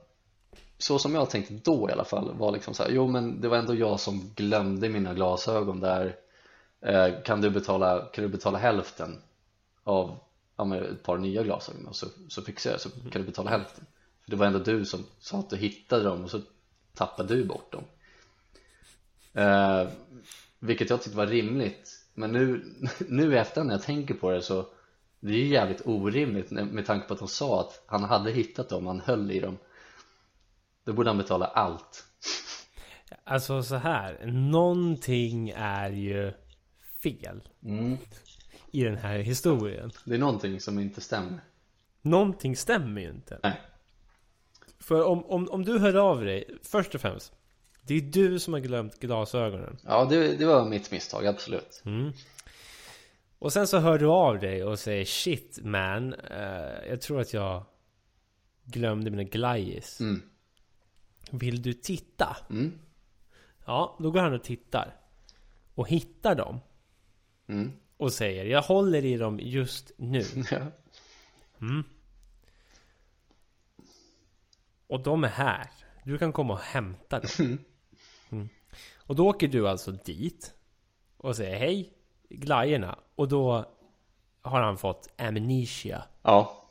Så 0.79 0.99
som 0.99 1.15
jag 1.15 1.31
tänkte 1.31 1.55
då 1.55 1.89
i 1.91 1.93
alla 1.93 2.05
fall 2.05 2.35
var 2.35 2.53
liksom 2.53 2.75
så 2.75 2.83
här, 2.83 2.91
Jo 2.91 3.09
men 3.09 3.41
det 3.41 3.49
var 3.49 3.57
ändå 3.57 3.75
jag 3.75 4.01
som 4.01 4.31
glömde 4.35 4.89
mina 4.89 5.15
glasögon 5.15 5.81
där. 5.81 6.17
Eh, 6.81 7.23
Kan 7.25 7.41
du 7.41 7.51
betala, 7.51 8.07
kan 8.13 8.25
du 8.25 8.29
betala 8.31 8.59
hälften 8.59 9.23
av 9.85 10.19
ja, 10.57 10.77
ett 10.77 11.03
par 11.03 11.19
nya 11.19 11.43
glasögon? 11.43 11.87
Och 11.87 11.97
så, 11.97 12.07
så 12.29 12.43
fixar 12.43 12.71
jag 12.71 12.81
så 12.81 12.91
kan 12.91 13.23
du 13.23 13.27
betala 13.27 13.51
hälften? 13.51 13.87
För 14.25 14.31
det 14.31 14.37
var 14.37 14.47
ändå 14.47 14.59
du 14.59 14.85
som 14.85 15.05
sa 15.19 15.39
att 15.39 15.51
du 15.51 15.57
hittade 15.57 16.03
dem 16.05 16.25
och 16.25 16.31
så 16.31 16.41
tappade 16.95 17.35
du 17.35 17.45
bort 17.45 17.73
dem. 17.73 17.85
Eh, 19.33 19.89
Vilket 20.61 20.91
jag 20.91 21.03
tyckte 21.03 21.17
var 21.17 21.27
rimligt 21.27 22.07
Men 22.15 22.33
nu, 22.33 22.65
nu 23.09 23.35
i 23.35 23.39
efterhand 23.39 23.69
när 23.69 23.75
jag 23.75 23.83
tänker 23.83 24.15
på 24.15 24.31
det 24.31 24.43
så 24.43 24.67
Det 25.21 25.33
är 25.33 25.37
ju 25.37 25.47
jävligt 25.47 25.87
orimligt 25.87 26.51
med 26.51 26.87
tanke 26.87 27.07
på 27.07 27.15
att 27.15 27.21
de 27.21 27.29
sa 27.29 27.61
att 27.61 27.83
han 27.87 28.05
hade 28.05 28.31
hittat 28.31 28.69
dem, 28.69 28.87
han 28.87 29.01
höll 29.01 29.31
i 29.31 29.41
dem 29.41 29.59
Då 30.85 30.93
borde 30.93 31.11
han 31.11 31.19
betala 31.19 31.47
allt 31.47 32.05
Alltså 33.25 33.63
så 33.63 33.77
här. 33.77 34.27
Någonting 34.27 35.51
är 35.57 35.91
ju 35.91 36.33
fel 37.03 37.49
mm. 37.65 37.97
i 38.71 38.85
den 38.85 38.97
här 38.97 39.19
historien. 39.19 39.91
Det 40.05 40.15
är 40.15 40.19
någonting 40.19 40.61
som 40.61 40.79
inte 40.79 41.01
stämmer 41.01 41.41
Någonting 42.03 42.57
stämmer 42.57 43.01
ju 43.01 43.11
inte. 43.11 43.41
Nej, 43.43 43.61
För 44.79 45.05
om, 45.05 45.25
om, 45.25 45.49
om 45.51 45.65
du 45.65 45.79
hör 45.79 45.95
av 45.95 46.25
dig, 46.25 46.59
först 46.63 46.95
och 46.95 47.01
främst. 47.01 47.33
Det 47.83 47.95
är 47.95 48.01
du 48.01 48.39
som 48.39 48.53
har 48.53 48.61
glömt 48.61 49.01
glasögonen. 49.01 49.77
ja 49.85 50.05
det, 50.05 50.37
det 50.37 50.47
var 50.47 50.65
mitt 50.69 50.91
misstag, 50.91 51.27
absolut 51.27 51.83
Mm. 51.85 52.13
Och 53.39 53.53
sen 53.53 53.67
så 53.67 53.79
hör 53.79 53.99
du 53.99 54.07
av 54.07 54.39
dig 54.39 54.65
och 54.65 54.79
säger 54.79 55.05
Shit 55.05 55.59
man, 55.63 56.15
eh, 56.15 56.89
jag 56.89 57.01
tror 57.01 57.21
att 57.21 57.33
jag 57.33 57.65
glömde 58.65 59.11
mina 59.11 59.25
glajjor. 59.25 59.83
mm. 60.01 60.23
Vill 61.31 61.63
du 61.63 61.73
titta? 61.73 62.37
Mm. 62.51 62.79
Ja, 63.67 63.97
då 64.01 64.11
går 64.11 64.21
han 64.21 64.35
och 64.35 64.45
tittar. 64.45 64.97
Och 65.75 65.89
hittar 65.89 66.35
dem. 66.35 66.61
Mm. 67.49 67.73
Och 67.97 68.13
säger 68.13 68.45
jag 68.45 68.63
håller 68.63 69.05
i 69.05 69.17
dem 69.17 69.39
just 69.43 69.91
nu. 69.97 70.23
Mm. 71.61 71.85
Och 74.87 75.01
de 75.03 75.25
är 75.25 75.29
här. 75.29 75.71
Du 76.05 76.19
kan 76.19 76.33
komma 76.33 76.53
och 76.53 76.61
hämta 76.61 77.21
dem. 77.21 77.59
Och 79.11 79.17
då 79.17 79.29
åker 79.29 79.49
du 79.49 79.69
alltså 79.69 79.91
dit. 79.91 80.55
Och 81.17 81.37
säger 81.37 81.59
hej, 81.59 81.93
glajjorna. 82.29 82.99
Och 83.15 83.29
då 83.29 83.65
har 84.43 84.61
han 84.61 84.79
fått 84.79 85.09
amnesia. 85.19 86.03
ja, 86.23 86.67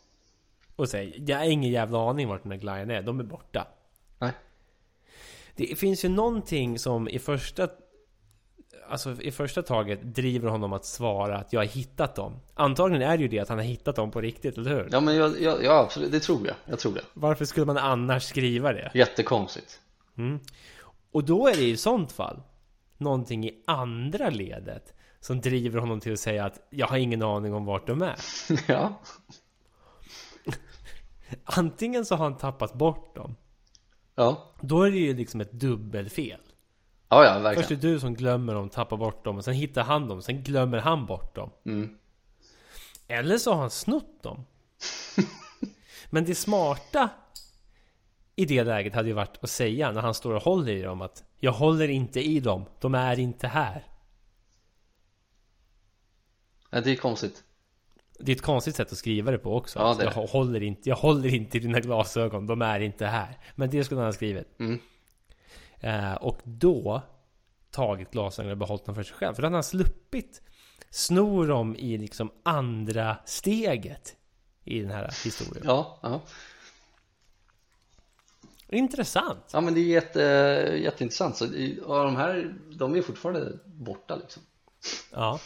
Och 0.75 0.89
säger 0.89 1.23
jag 1.31 1.37
har 1.37 1.45
ingen 1.45 1.71
jävla 1.71 2.09
aning 2.09 2.27
vart 2.27 2.43
den 2.43 2.51
här 2.51 2.59
glajjorna 2.59 2.93
är. 2.93 3.01
De 3.01 3.19
är 3.19 3.23
borta. 3.23 3.67
nej 4.19 4.31
Det 5.55 5.79
finns 5.79 6.05
ju 6.05 6.09
någonting 6.09 6.79
som 6.79 7.07
i 7.07 7.19
första 7.19 7.67
Alltså 8.89 9.21
i 9.21 9.31
första 9.31 9.61
taget 9.61 10.15
driver 10.15 10.49
honom 10.49 10.73
att 10.73 10.85
svara 10.85 11.37
att 11.37 11.53
jag 11.53 11.59
har 11.59 11.67
hittat 11.67 12.15
dem 12.15 12.39
Antagligen 12.53 13.09
är 13.09 13.17
det 13.17 13.23
ju 13.23 13.29
det 13.29 13.39
att 13.39 13.49
han 13.49 13.57
har 13.57 13.65
hittat 13.65 13.95
dem 13.95 14.11
på 14.11 14.21
riktigt, 14.21 14.57
eller 14.57 14.71
hur? 14.75 14.89
Ja 14.91 14.99
men 14.99 15.15
jag, 15.15 15.41
jag, 15.41 15.63
ja 15.63 15.79
absolut, 15.79 16.11
det 16.11 16.19
tror 16.19 16.47
jag, 16.47 16.55
jag 16.65 16.79
tror 16.79 16.93
det 16.93 17.01
Varför 17.13 17.45
skulle 17.45 17.65
man 17.65 17.77
annars 17.77 18.23
skriva 18.23 18.73
det? 18.73 18.91
Jättekonstigt 18.93 19.79
Mm. 20.17 20.39
Och 21.12 21.24
då 21.24 21.47
är 21.47 21.55
det 21.55 21.70
i 21.70 21.78
sånt 21.78 22.12
fall 22.12 22.41
Någonting 22.97 23.45
i 23.45 23.64
andra 23.68 24.30
ledet 24.30 24.93
Som 25.20 25.41
driver 25.41 25.80
honom 25.80 25.99
till 25.99 26.14
att 26.14 26.20
säga 26.20 26.45
att 26.45 26.68
Jag 26.70 26.88
har 26.88 26.97
ingen 26.97 27.22
aning 27.22 27.53
om 27.53 27.66
vart 27.66 27.88
de 27.88 28.01
är. 28.01 28.16
Ja, 28.68 28.99
Antingen 31.43 32.05
så 32.05 32.16
har 32.16 32.24
han 32.24 32.38
tappat 32.38 32.74
bort 32.74 33.16
dem. 33.16 33.36
Ja, 34.16 34.53
Då 34.62 34.84
är 34.84 34.91
det 34.91 34.97
ju 34.97 35.14
liksom 35.14 35.41
ett 35.41 35.51
dubbelfel. 35.51 36.39
Ja, 37.10 37.26
ja 37.26 37.34
Först 37.34 37.45
verkligen 37.45 37.80
är 37.80 37.93
du 37.93 37.99
som 37.99 38.14
glömmer 38.14 38.53
dem, 38.53 38.70
tappar 38.70 38.97
bort 38.97 39.26
dem 39.26 39.38
och 39.38 39.45
sen 39.45 39.53
hittar 39.53 39.84
han 39.84 40.07
dem, 40.07 40.22
sen 40.22 40.43
glömmer 40.43 40.78
han 40.78 41.05
bort 41.05 41.36
dem. 41.36 41.49
Mm. 41.66 41.97
Eller 43.07 43.38
så 43.38 43.53
har 43.53 43.62
han 43.62 43.70
snott 43.70 44.24
dem. 44.24 44.45
Men 46.10 46.26
det 46.26 46.36
smarta 46.36 47.10
i 48.39 48.45
det 48.45 48.63
läget 48.63 48.93
hade 48.93 49.07
ju 49.07 49.13
varit 49.13 49.37
att 49.41 49.49
säga 49.49 49.91
när 49.91 50.01
han 50.01 50.13
står 50.13 50.33
och 50.33 50.41
håller 50.41 50.71
i 50.71 50.81
dem 50.81 51.01
att 51.01 51.23
jag 51.39 51.51
håller 51.51 51.87
inte 51.87 52.19
i 52.21 52.39
dem, 52.39 52.65
de 52.79 52.95
är 52.95 53.19
inte 53.19 53.47
här. 53.47 53.83
Nej, 56.69 56.81
det 56.81 56.91
är 56.91 56.95
konstigt 56.95 57.43
Det 58.19 58.31
är 58.31 58.35
ett 58.35 58.41
konstigt 58.41 58.75
sätt 58.75 58.91
att 58.91 58.97
skriva 58.97 59.31
det 59.31 59.37
på 59.37 59.55
också. 59.55 59.79
Ja, 59.79 59.93
det 59.93 60.03
jag, 60.03 60.11
håller 60.11 60.63
inte, 60.63 60.89
jag 60.89 60.95
håller 60.95 61.33
inte 61.33 61.57
i 61.57 61.59
dina 61.59 61.79
glasögon, 61.79 62.47
de 62.47 62.61
är 62.61 62.79
inte 62.79 63.05
här. 63.05 63.37
Men 63.55 63.69
det 63.69 63.83
skulle 63.83 63.99
han 63.99 64.07
ha 64.07 64.13
skrivit. 64.13 64.59
mm. 64.59 64.79
Eh, 65.79 66.13
och 66.13 66.39
då 66.43 67.01
tagit 67.71 68.11
glasögonen 68.11 68.51
och 68.51 68.57
behållit 68.57 68.85
dem 68.85 68.95
för 68.95 69.03
sig 69.03 69.15
själv. 69.15 69.33
För 69.35 69.41
då 69.41 69.45
hade 69.45 69.55
han 69.55 69.63
sluppit 69.63 70.41
sno 70.89 71.45
dem 71.45 71.75
i 71.75 71.97
liksom 71.97 72.31
andra 72.43 73.17
steget 73.25 74.15
i 74.63 74.79
den 74.79 74.91
här 74.91 75.11
historien. 75.23 75.63
Ja, 75.65 75.99
ja 76.01 76.21
Intressant. 78.72 79.49
Ja 79.53 79.61
men 79.61 79.74
det 79.74 79.80
är 79.80 79.84
jätte, 79.86 80.20
jätteintressant 80.84 81.38
så 81.38 81.45
och 81.86 82.03
de 82.03 82.15
här, 82.15 82.55
de 82.78 82.95
är 82.95 83.01
fortfarande 83.01 83.59
borta 83.65 84.15
liksom 84.15 84.43
Ja. 85.11 85.39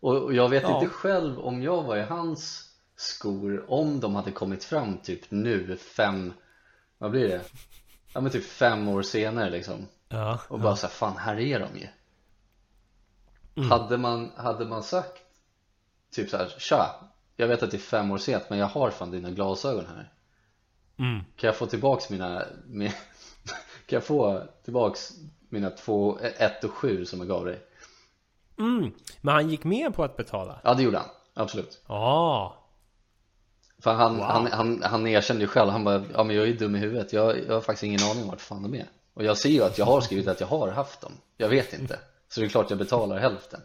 Och 0.00 0.16
och 0.22 0.34
jag 0.34 0.48
vet 0.48 0.62
Ja. 0.62 0.74
inte 0.80 0.94
själv 0.94 1.38
om 1.40 1.62
jag 1.62 1.82
var 1.82 1.96
i 1.96 2.02
hans 2.02 2.68
skor 2.96 3.64
om 3.68 4.00
de 4.00 4.14
hade 4.14 4.30
kommit 4.30 4.64
fram 4.64 4.98
typ 4.98 5.30
nu 5.30 5.76
fem, 5.76 6.32
vad 6.98 7.10
blir 7.10 7.28
det? 7.28 7.40
Ja 8.14 8.20
men 8.20 8.32
typ 8.32 8.44
fem 8.44 8.88
år 8.88 9.02
senare 9.02 9.50
liksom 9.50 9.86
Ja. 10.08 10.40
och 10.48 10.60
bara 10.60 10.76
såhär, 10.76 10.92
fan 10.94 11.16
här 11.16 11.38
är 11.40 11.60
de 11.60 11.78
ju 11.78 11.86
Mm. 13.56 13.70
hade, 13.70 13.98
man, 13.98 14.32
hade 14.36 14.64
man 14.64 14.82
sagt 14.82 15.22
typ 16.12 16.30
såhär, 16.30 16.54
tja, 16.58 16.86
jag 17.36 17.48
vet 17.48 17.62
att 17.62 17.70
det 17.70 17.76
är 17.76 17.78
fem 17.78 18.10
år 18.10 18.18
sent 18.18 18.50
men 18.50 18.58
jag 18.58 18.66
har 18.66 18.90
fan 18.90 19.10
dina 19.10 19.30
glasögon 19.30 19.86
här 19.86 20.12
Mm. 20.98 21.24
Kan 21.36 21.48
jag 21.48 21.56
få 21.56 21.66
tillbaks 21.66 22.10
mina, 22.10 22.44
min, 22.66 22.90
kan 23.86 23.96
jag 23.96 24.04
få 24.04 24.42
tillbaks 24.64 25.12
mina 25.48 25.70
två, 25.70 26.18
ett 26.38 26.64
och 26.64 26.70
sju 26.70 27.04
som 27.04 27.18
jag 27.18 27.28
gav 27.28 27.44
dig? 27.44 27.60
Mm. 28.58 28.92
Men 29.20 29.34
han 29.34 29.50
gick 29.50 29.64
med 29.64 29.94
på 29.94 30.04
att 30.04 30.16
betala? 30.16 30.60
Ja 30.64 30.74
det 30.74 30.82
gjorde 30.82 30.98
han, 30.98 31.08
absolut 31.34 31.82
Ja. 31.86 32.54
För 33.82 33.92
han, 33.94 34.16
Wow. 34.16 34.24
han, 34.24 34.46
han, 34.52 34.82
han 34.82 35.06
erkände 35.06 35.42
ju 35.42 35.48
själv, 35.48 35.70
han 35.70 35.84
bara 35.84 36.04
ja 36.14 36.24
men 36.24 36.36
jag 36.36 36.48
är 36.48 36.52
dum 36.52 36.76
i 36.76 36.78
huvudet, 36.78 37.12
jag, 37.12 37.38
jag 37.46 37.54
har 37.54 37.60
faktiskt 37.60 37.82
ingen 37.84 38.00
aning 38.10 38.22
om 38.22 38.28
vart 38.28 38.40
fan 38.40 38.62
de 38.62 38.74
är 38.74 38.86
Och 39.14 39.24
jag 39.24 39.38
ser 39.38 39.48
ju 39.48 39.62
att 39.64 39.78
jag 39.78 39.86
har 39.86 40.00
skrivit 40.00 40.28
att 40.28 40.40
jag 40.40 40.46
har 40.46 40.68
haft 40.68 41.00
dem, 41.00 41.12
jag 41.36 41.48
vet 41.48 41.72
inte 41.72 41.98
Så 42.28 42.40
det 42.40 42.46
är 42.46 42.50
klart 42.50 42.70
jag 42.70 42.78
betalar 42.78 43.18
hälften 43.18 43.60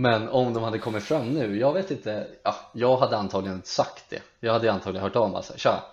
Men 0.00 0.28
om 0.28 0.54
de 0.54 0.62
hade 0.62 0.78
kommit 0.78 1.02
fram 1.02 1.30
nu, 1.34 1.58
jag 1.58 1.72
vet 1.72 1.90
inte, 1.90 2.28
ja, 2.42 2.54
jag 2.74 2.96
hade 2.96 3.16
antagligen 3.16 3.62
sagt 3.64 4.04
det 4.10 4.22
Jag 4.40 4.52
hade 4.52 4.72
antagligen 4.72 5.02
hört 5.02 5.16
av 5.16 5.30
mig 5.30 5.42
såhär, 5.42 5.58
tja 5.58 5.84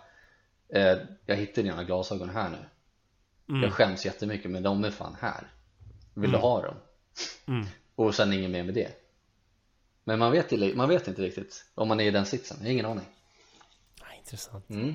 eh, 0.69 0.97
Jag 1.25 1.35
hittade 1.35 1.67
dina 1.67 1.83
glasögon 1.83 2.29
här 2.29 2.49
nu 2.49 2.57
Mm. 3.49 3.63
Jag 3.63 3.73
skäms 3.73 4.05
jättemycket 4.05 4.51
men 4.51 4.63
de 4.63 4.83
är 4.83 4.91
fan 4.91 5.15
här 5.21 5.47
Vill 6.13 6.31
du 6.31 6.37
ha 6.37 6.61
dem? 6.61 6.75
Mm. 7.47 7.65
Och 7.95 8.15
sen 8.15 8.33
inget 8.33 8.49
mer 8.51 8.63
med 8.63 8.73
det 8.73 8.89
Men 10.03 10.19
man 10.19 10.31
vet, 10.31 10.51
inte- 10.51 10.77
man 10.77 10.89
vet 10.89 11.07
inte 11.07 11.21
riktigt 11.21 11.65
om 11.75 11.87
man 11.87 11.99
är 11.99 12.05
i 12.05 12.11
den 12.11 12.25
sitsen, 12.25 12.57
jag 12.59 12.65
har 12.65 12.71
ingen 12.71 12.85
aning 12.85 13.05
Ja, 13.99 14.05
intressant. 14.17 14.69
mm. 14.69 14.93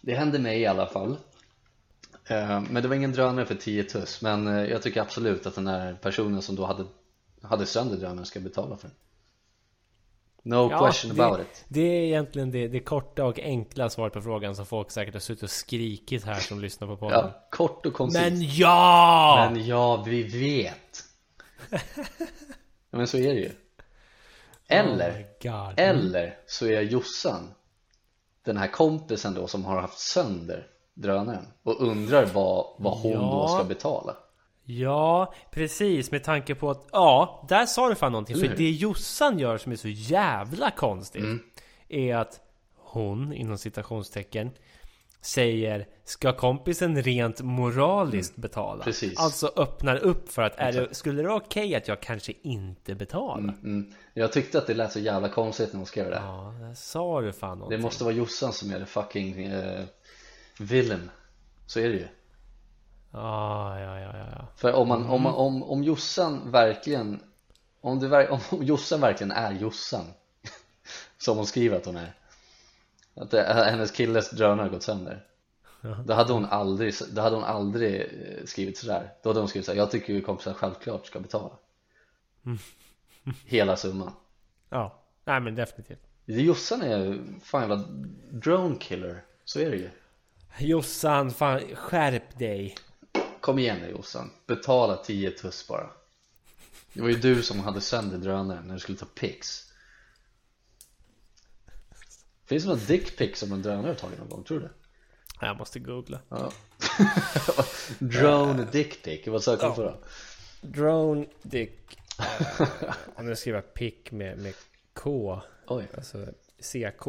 Det 0.00 0.14
hände 0.14 0.38
mig 0.38 0.60
i 0.60 0.66
alla 0.66 0.86
fall 0.86 1.16
Eh, 2.30 2.60
Men 2.70 2.82
det 2.82 2.88
var 2.88 2.96
ingen 2.96 3.12
drönare 3.12 3.46
för 3.46 3.54
10 3.54 3.84
tuss 3.84 4.22
Men 4.22 4.46
eh, 4.46 4.64
jag 4.64 4.82
tycker 4.82 5.00
absolut 5.00 5.46
att 5.46 5.54
den 5.54 5.64
där 5.64 5.94
personen 5.94 6.42
som 6.42 6.56
då 6.56 6.64
hade, 6.64 6.84
hade 7.42 7.66
sönder 7.66 7.96
drönaren 7.96 8.26
ska 8.26 8.40
betala 8.40 8.76
för 8.76 8.88
den 8.88 8.96
No 10.42 10.68
question 10.68 11.16
det, 11.16 11.24
about 11.24 11.40
it 11.40 11.64
Det 11.68 11.80
är 11.80 12.02
egentligen 12.02 12.50
det, 12.50 12.68
det 12.68 12.80
korta 12.80 13.24
och 13.24 13.38
enkla 13.38 13.90
svaret 13.90 14.12
på 14.12 14.22
frågan 14.22 14.56
som 14.56 14.66
folk 14.66 14.90
säkert 14.90 15.14
har 15.14 15.20
suttit 15.20 15.42
och 15.42 15.50
skrikit 15.50 16.24
här 16.24 16.40
som 16.40 16.60
lyssnar 16.60 16.88
på 16.88 16.96
podden. 16.96 17.18
Ja, 17.18 17.48
kort 17.50 17.86
och 17.86 17.92
koncist 17.92 18.20
Men 18.20 18.42
ja! 18.42 19.50
Men 19.52 19.66
ja, 19.66 20.02
vi 20.06 20.22
vet 20.22 21.04
ja, 22.90 22.98
Men 22.98 23.06
så 23.06 23.18
är 23.18 23.34
det 23.34 23.40
ju 23.40 23.50
Eller 24.68 25.10
Oh 25.10 25.16
my 25.16 25.24
God. 25.50 25.74
Eller 25.76 26.38
så 26.46 26.66
är 26.66 26.80
Jossan 26.80 27.54
Den 28.44 28.56
här 28.56 28.68
kompisen 28.68 29.34
då 29.34 29.46
som 29.46 29.64
har 29.64 29.80
haft 29.80 29.98
sönder 29.98 30.66
drönaren 30.94 31.46
och 31.62 31.80
undrar 31.80 32.26
vad, 32.26 32.66
vad 32.78 32.98
hon 32.98 33.12
Ja. 33.12 33.18
då 33.18 33.48
ska 33.48 33.64
betala 33.64 34.16
Ja, 34.70 35.34
precis. 35.50 36.10
Med 36.10 36.24
tanke 36.24 36.54
på 36.54 36.70
att, 36.70 36.86
ja, 36.92 37.46
där 37.48 37.66
sa 37.66 37.88
du 37.88 37.94
fan 37.94 38.12
någonting. 38.12 38.36
För 38.36 38.48
det 38.56 38.70
Jossan 38.70 39.38
gör 39.38 39.58
som 39.58 39.72
är 39.72 39.76
så 39.76 39.88
jävla 39.88 40.70
konstigt 40.70 41.22
Mm. 41.22 41.40
är 41.88 42.16
att 42.16 42.40
hon, 42.76 43.32
inom 43.32 43.58
citationstecken, 43.58 44.50
säger 45.20 45.86
Ska 46.04 46.32
kompisen 46.36 47.02
rent 47.02 47.40
moraliskt 47.42 48.36
betala? 48.36 48.72
Mm. 48.74 48.84
Precis. 48.84 49.18
Alltså 49.18 49.52
öppnar 49.56 49.96
upp 49.96 50.32
för 50.32 50.42
att 50.42 50.54
är 50.56 50.72
det, 50.72 50.94
skulle 50.94 51.22
det 51.22 51.28
vara 51.28 51.36
okej 51.38 51.74
att 51.74 51.88
jag 51.88 52.00
kanske 52.02 52.32
inte 52.42 52.94
betalar? 52.94 53.54
mm. 53.64 53.92
Jag 54.14 54.32
tyckte 54.32 54.58
att 54.58 54.66
det 54.66 54.74
lät 54.74 54.92
så 54.92 55.00
jävla 55.00 55.28
konstigt 55.28 55.72
när 55.72 55.76
hon 55.78 55.86
skrev 55.86 56.10
det 56.10 56.16
Ja, 56.16 56.54
där 56.60 56.74
sa 56.74 57.20
du 57.20 57.32
fan 57.32 57.50
Det 57.50 57.56
någonting. 57.58 57.80
måste 57.82 58.04
vara 58.04 58.14
Jossan 58.14 58.52
som 58.52 58.70
är 58.70 58.78
det 58.78 58.86
fucking 58.86 59.44
eh, 59.44 59.84
villain 60.58 61.10
Så 61.66 61.80
är 61.80 61.88
det 61.88 61.94
ju 61.94 62.06
Ja, 63.10 63.80
ja, 63.80 64.00
ja, 64.00 64.16
ja, 64.18 64.26
ja. 64.36 64.46
För 64.56 64.72
om, 64.72 64.88
man, 64.88 65.00
Mm. 65.00 65.10
om, 65.10 65.22
man, 65.22 65.34
om, 65.34 65.62
om 65.62 65.84
Jossan 65.84 66.50
verkligen 66.50 67.20
om, 67.80 68.00
ver- 68.00 68.28
om 68.54 68.64
Jossan 68.64 69.00
verkligen 69.00 69.30
är 69.30 69.52
Jossan 69.52 70.04
Som 71.18 71.36
hon 71.36 71.46
skriver 71.46 71.76
att 71.76 71.86
hon 71.86 71.96
är 71.96 72.14
Att 73.14 73.30
det, 73.30 73.42
hennes 73.70 73.90
killes 73.90 74.30
drönare 74.30 74.64
har 74.64 74.70
gått 74.70 74.82
sönder 74.82 75.24
Då 76.04 76.14
hade 76.14 76.32
hon 76.32 76.44
aldrig, 76.44 76.94
då 77.12 77.20
hade 77.22 77.36
hon 77.36 77.44
aldrig 77.44 78.00
eh, 78.00 78.44
skrivit 78.44 78.78
sådär 78.78 79.12
Då 79.22 79.28
hade 79.30 79.40
hon 79.40 79.48
skrivit 79.48 79.66
såhär, 79.66 79.78
jag 79.78 79.90
tycker 79.90 80.12
ju 80.12 80.20
kompisen 80.20 80.54
självklart 80.54 81.06
ska 81.06 81.20
betala 81.20 81.50
Hela 83.44 83.76
summan 83.76 84.12
Ja, 84.70 84.98
nej 85.24 85.40
men 85.40 85.54
definitivt. 85.54 86.00
Jossan 86.24 86.82
är 86.82 87.18
fan 87.42 87.60
jävla 87.60 87.84
drone 88.30 88.76
killer 88.76 89.22
Så 89.44 89.60
är 89.60 89.70
det 89.70 89.76
ju 89.76 89.90
Jossan, 90.58 91.30
fan 91.30 91.60
skärp 91.74 92.38
dig. 92.38 92.74
Kom 93.40 93.58
igen 93.58 93.78
nu 93.78 93.90
Jossan, 93.90 94.30
betala 94.46 94.96
10 94.96 95.30
tuss 95.30 95.68
bara 95.68 95.90
Det 96.92 97.00
var 97.00 97.08
ju 97.08 97.16
du 97.16 97.42
som 97.42 97.60
hade 97.60 97.80
sönder 97.80 98.18
drönaren 98.18 98.66
när 98.66 98.74
du 98.74 98.80
skulle 98.80 98.98
ta 98.98 99.06
pics 99.06 99.72
Finns 102.46 102.62
det 102.64 102.68
någon 102.68 102.86
dickpic 102.86 103.38
som 103.38 103.52
en 103.52 103.62
drönare 103.62 103.86
har 103.86 103.94
tagit 103.94 104.18
någon 104.18 104.28
gång, 104.28 104.44
tror 104.44 104.60
du 104.60 104.64
det? 104.64 104.72
Jag 105.40 105.56
måste 105.56 105.78
googla. 105.78 106.20
Ja 106.28 106.52
Drone 107.98 108.64
dickpic, 108.72 109.26
vad 109.26 109.42
söker 109.42 109.68
du 109.68 109.74
på 109.74 109.82
då? 109.82 109.98
Drone 110.60 111.26
dick. 111.42 111.98
Eh, 112.18 112.68
Om 113.14 113.28
jag 113.28 113.38
skriver 113.38 113.60
pick 113.60 114.12
med, 114.12 114.38
med 114.38 114.54
K. 114.94 115.40
Oj, 115.66 115.88
Alltså 115.96 116.26
CK. 116.60 117.06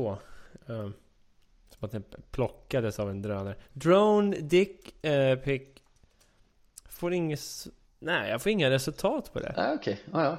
Um, 0.66 0.94
som 1.70 1.86
att 1.86 1.92
den 1.92 2.04
plockades 2.32 3.00
av 3.00 3.10
en 3.10 3.22
drönare. 3.22 3.56
Drone 3.74 4.38
dick 4.40 5.06
uh, 5.06 5.36
pick. 5.36 5.79
Får 7.00 7.14
inget... 7.14 7.68
Nej, 8.00 8.30
jag 8.30 8.42
får 8.42 8.52
inga 8.52 8.70
resultat 8.70 9.34
på 9.34 9.40
det. 9.40 9.54
nej 9.58 9.76
okej, 9.76 10.02
ja 10.14 10.24
ja 10.24 10.38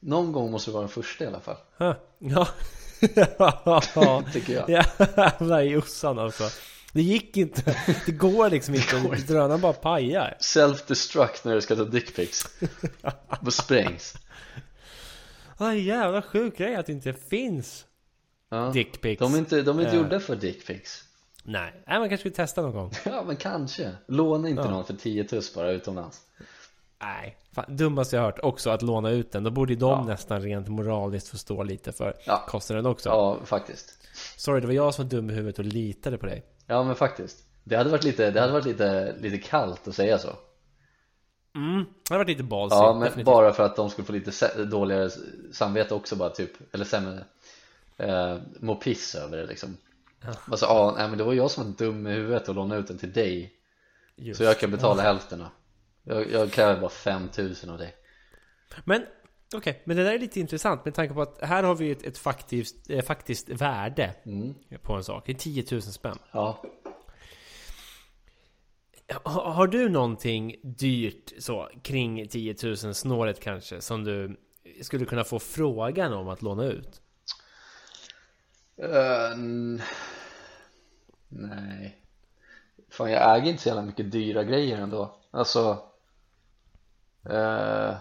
Någon 0.00 0.32
gång 0.32 0.50
måste 0.50 0.70
du 0.70 0.72
vara 0.72 0.82
den 0.82 0.88
första 0.88 1.24
i 1.24 1.26
alla 1.26 1.40
fall 1.40 1.56
Huh. 1.76 1.92
Ja. 2.18 2.48
ja. 3.94 4.22
Tycker 4.32 4.52
jag 4.52 4.70
Jävlar 4.70 5.60
Jossan 5.60 6.18
alltså. 6.18 6.44
Det 6.92 7.02
gick 7.02 7.36
inte. 7.36 7.76
Det 8.06 8.12
går 8.12 8.50
liksom 8.50 8.74
inte. 8.74 9.00
går 9.02 9.14
inte. 9.16 9.32
Drönaren 9.32 9.60
bara 9.60 9.72
pajar. 9.72 10.36
Self-destruct 10.40 11.40
när 11.44 11.54
du 11.54 11.60
ska 11.60 11.76
ta 11.76 11.84
dickpics 11.84 12.46
Bara 13.40 13.50
sprängs 13.50 14.14
Aj 15.56 15.80
jävla 15.86 16.22
sjuk 16.22 16.58
grej 16.58 16.76
att 16.76 16.86
det 16.86 16.92
inte 16.92 17.12
finns 17.12 17.84
ja. 18.48 18.70
dickpics. 18.70 19.20
De 19.20 19.34
är 19.34 19.38
inte, 19.38 19.62
de 19.62 19.78
är 19.78 19.82
inte 19.82 19.96
Eh. 19.96 20.02
gjorda 20.02 20.20
för 20.20 20.36
dickpics 20.36 21.04
Nej, 21.44 21.82
Nej 21.86 21.98
man 21.98 22.08
kanske 22.08 22.18
skulle 22.18 22.34
testa 22.34 22.62
någon 22.62 22.72
gång. 22.72 22.92
Ja 23.04 23.24
men 23.26 23.36
kanske 23.36 23.92
Låna 24.06 24.48
inte 24.48 24.62
Ja. 24.62 24.70
någon 24.70 24.84
för 24.84 24.94
10 24.94 25.24
tuss 25.24 25.54
bara 25.54 25.70
utomlands 25.72 26.20
Nej, 27.00 27.36
fan, 27.52 27.76
dummaste 27.76 28.16
jag 28.16 28.22
hört 28.22 28.38
också 28.42 28.70
att 28.70 28.82
låna 28.82 29.10
ut 29.10 29.32
den. 29.32 29.44
Då 29.44 29.50
borde 29.50 29.72
ju 29.72 29.78
de 29.78 29.90
Ja. 29.90 30.04
nästan 30.04 30.40
rent 30.42 30.68
moraliskt 30.68 31.28
få 31.28 31.38
stå 31.38 31.62
lite 31.62 31.92
för 31.92 32.14
Ja. 32.26 32.44
kostnaden 32.48 32.86
också. 32.86 33.08
Ja 33.08 33.38
faktiskt 33.44 33.94
Sorry, 34.36 34.60
det 34.60 34.66
var 34.66 34.74
jag 34.74 34.94
som 34.94 35.04
var 35.04 35.10
dum 35.10 35.30
i 35.30 35.32
huvudet 35.32 35.58
och 35.58 35.64
litade 35.64 36.18
på 36.18 36.26
dig. 36.26 36.42
Ja 36.66 36.82
men 36.84 36.94
faktiskt 36.94 37.44
Det 37.64 37.76
hade 37.76 37.90
varit 37.90 38.04
lite, 38.04 38.30
det 38.30 38.40
hade 38.40 38.52
varit 38.52 38.64
lite, 38.66 39.14
lite 39.20 39.38
kallt 39.38 39.88
att 39.88 39.94
säga 39.94 40.18
så 40.18 40.28
Mm, 41.54 41.84
det 42.08 42.14
har 42.14 42.18
varit 42.18 42.28
lite 42.28 42.42
ballsy. 42.42 42.76
Ja 42.76 42.92
men 42.92 43.00
definitivt. 43.02 43.26
bara 43.26 43.52
för 43.52 43.62
att 43.62 43.76
de 43.76 43.90
skulle 43.90 44.06
få 44.06 44.12
lite 44.12 44.64
dåligare 44.64 45.10
samvete 45.52 45.94
också 45.94 46.16
bara 46.16 46.30
typ 46.30 46.74
Eller 46.74 46.84
sämre 46.84 47.24
eh, 47.96 48.36
Må 48.60 48.74
piss 48.74 49.14
över 49.14 49.36
det 49.36 49.46
liksom 49.46 49.76
Ja, 50.60 50.94
nej 50.96 51.08
men 51.08 51.18
det 51.18 51.24
var 51.24 51.32
jag 51.32 51.50
som 51.50 51.64
var 51.64 51.72
dum 51.72 52.06
i 52.06 52.12
huvudet 52.12 52.48
och 52.48 52.54
lånade 52.54 52.80
ut 52.80 52.86
den 52.86 52.98
till 52.98 53.12
dig 53.12 53.52
Just. 54.16 54.38
Så 54.38 54.44
jag 54.44 54.58
kan 54.58 54.70
betala 54.70 55.02
hälften 55.02 55.38
då 55.38 55.46
jag, 56.02 56.30
jag 56.32 56.52
kräver 56.52 56.80
bara 56.80 56.90
5000 56.90 57.70
av 57.70 57.78
dig 57.78 57.94
Men 58.84 59.06
Okej, 59.54 59.82
men 59.84 59.96
det 59.96 60.04
där 60.04 60.12
är 60.12 60.18
lite 60.18 60.40
intressant 60.40 60.84
med 60.84 60.94
tanke 60.94 61.14
på 61.14 61.22
att 61.22 61.38
här 61.42 61.62
har 61.62 61.74
vi 61.74 61.90
ett, 61.90 62.02
ett 62.02 62.18
faktiskt, 62.18 62.90
eh, 62.90 63.02
faktiskt 63.02 63.48
värde 63.48 64.14
Mm. 64.26 64.54
på 64.82 64.92
en 64.92 65.04
sak. 65.04 65.22
Det 65.26 65.32
är 65.32 65.36
10 65.36 65.64
000 65.70 65.82
spänn. 65.82 66.18
Ja. 66.32 66.62
Ha, 69.24 69.52
har 69.52 69.66
du 69.66 69.88
någonting 69.88 70.54
dyrt 70.62 71.32
så 71.38 71.70
kring 71.82 72.28
10 72.28 72.56
000 72.62 72.76
snåret 72.76 73.40
kanske 73.40 73.80
som 73.80 74.04
du 74.04 74.40
skulle 74.82 75.04
kunna 75.04 75.24
få 75.24 75.38
frågan 75.38 76.12
om 76.12 76.28
att 76.28 76.42
låna 76.42 76.64
ut? 76.64 77.00
N- 78.78 79.82
nej. 81.28 81.98
Fan 82.88 83.10
jag 83.10 83.36
äger 83.36 83.50
inte 83.50 83.62
så 83.62 83.68
jävla 83.68 83.82
mycket 83.82 84.12
dyra 84.12 84.44
grejer 84.44 84.78
ändå. 84.78 85.16
Alltså. 85.30 85.82
eh, 87.24 87.96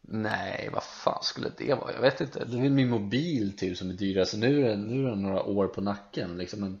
nej, 0.00 0.68
vad 0.72 0.82
fan 0.82 1.22
skulle 1.22 1.52
det 1.56 1.74
vara? 1.74 1.92
Jag 1.92 2.00
vet 2.00 2.20
inte. 2.20 2.44
Det 2.44 2.56
är 2.56 2.62
väl 2.62 2.70
min 2.70 2.88
mobil 2.88 3.56
typ 3.56 3.76
som 3.78 3.90
är 3.90 3.94
dyrast. 3.94 4.36
Nu 4.36 4.64
är 4.64 4.68
det, 4.68 4.76
nu 4.76 5.06
är 5.06 5.10
det 5.10 5.16
några 5.16 5.42
år 5.42 5.66
på 5.68 5.80
nacken 5.80 6.38
liksom. 6.38 6.60
Men, 6.60 6.80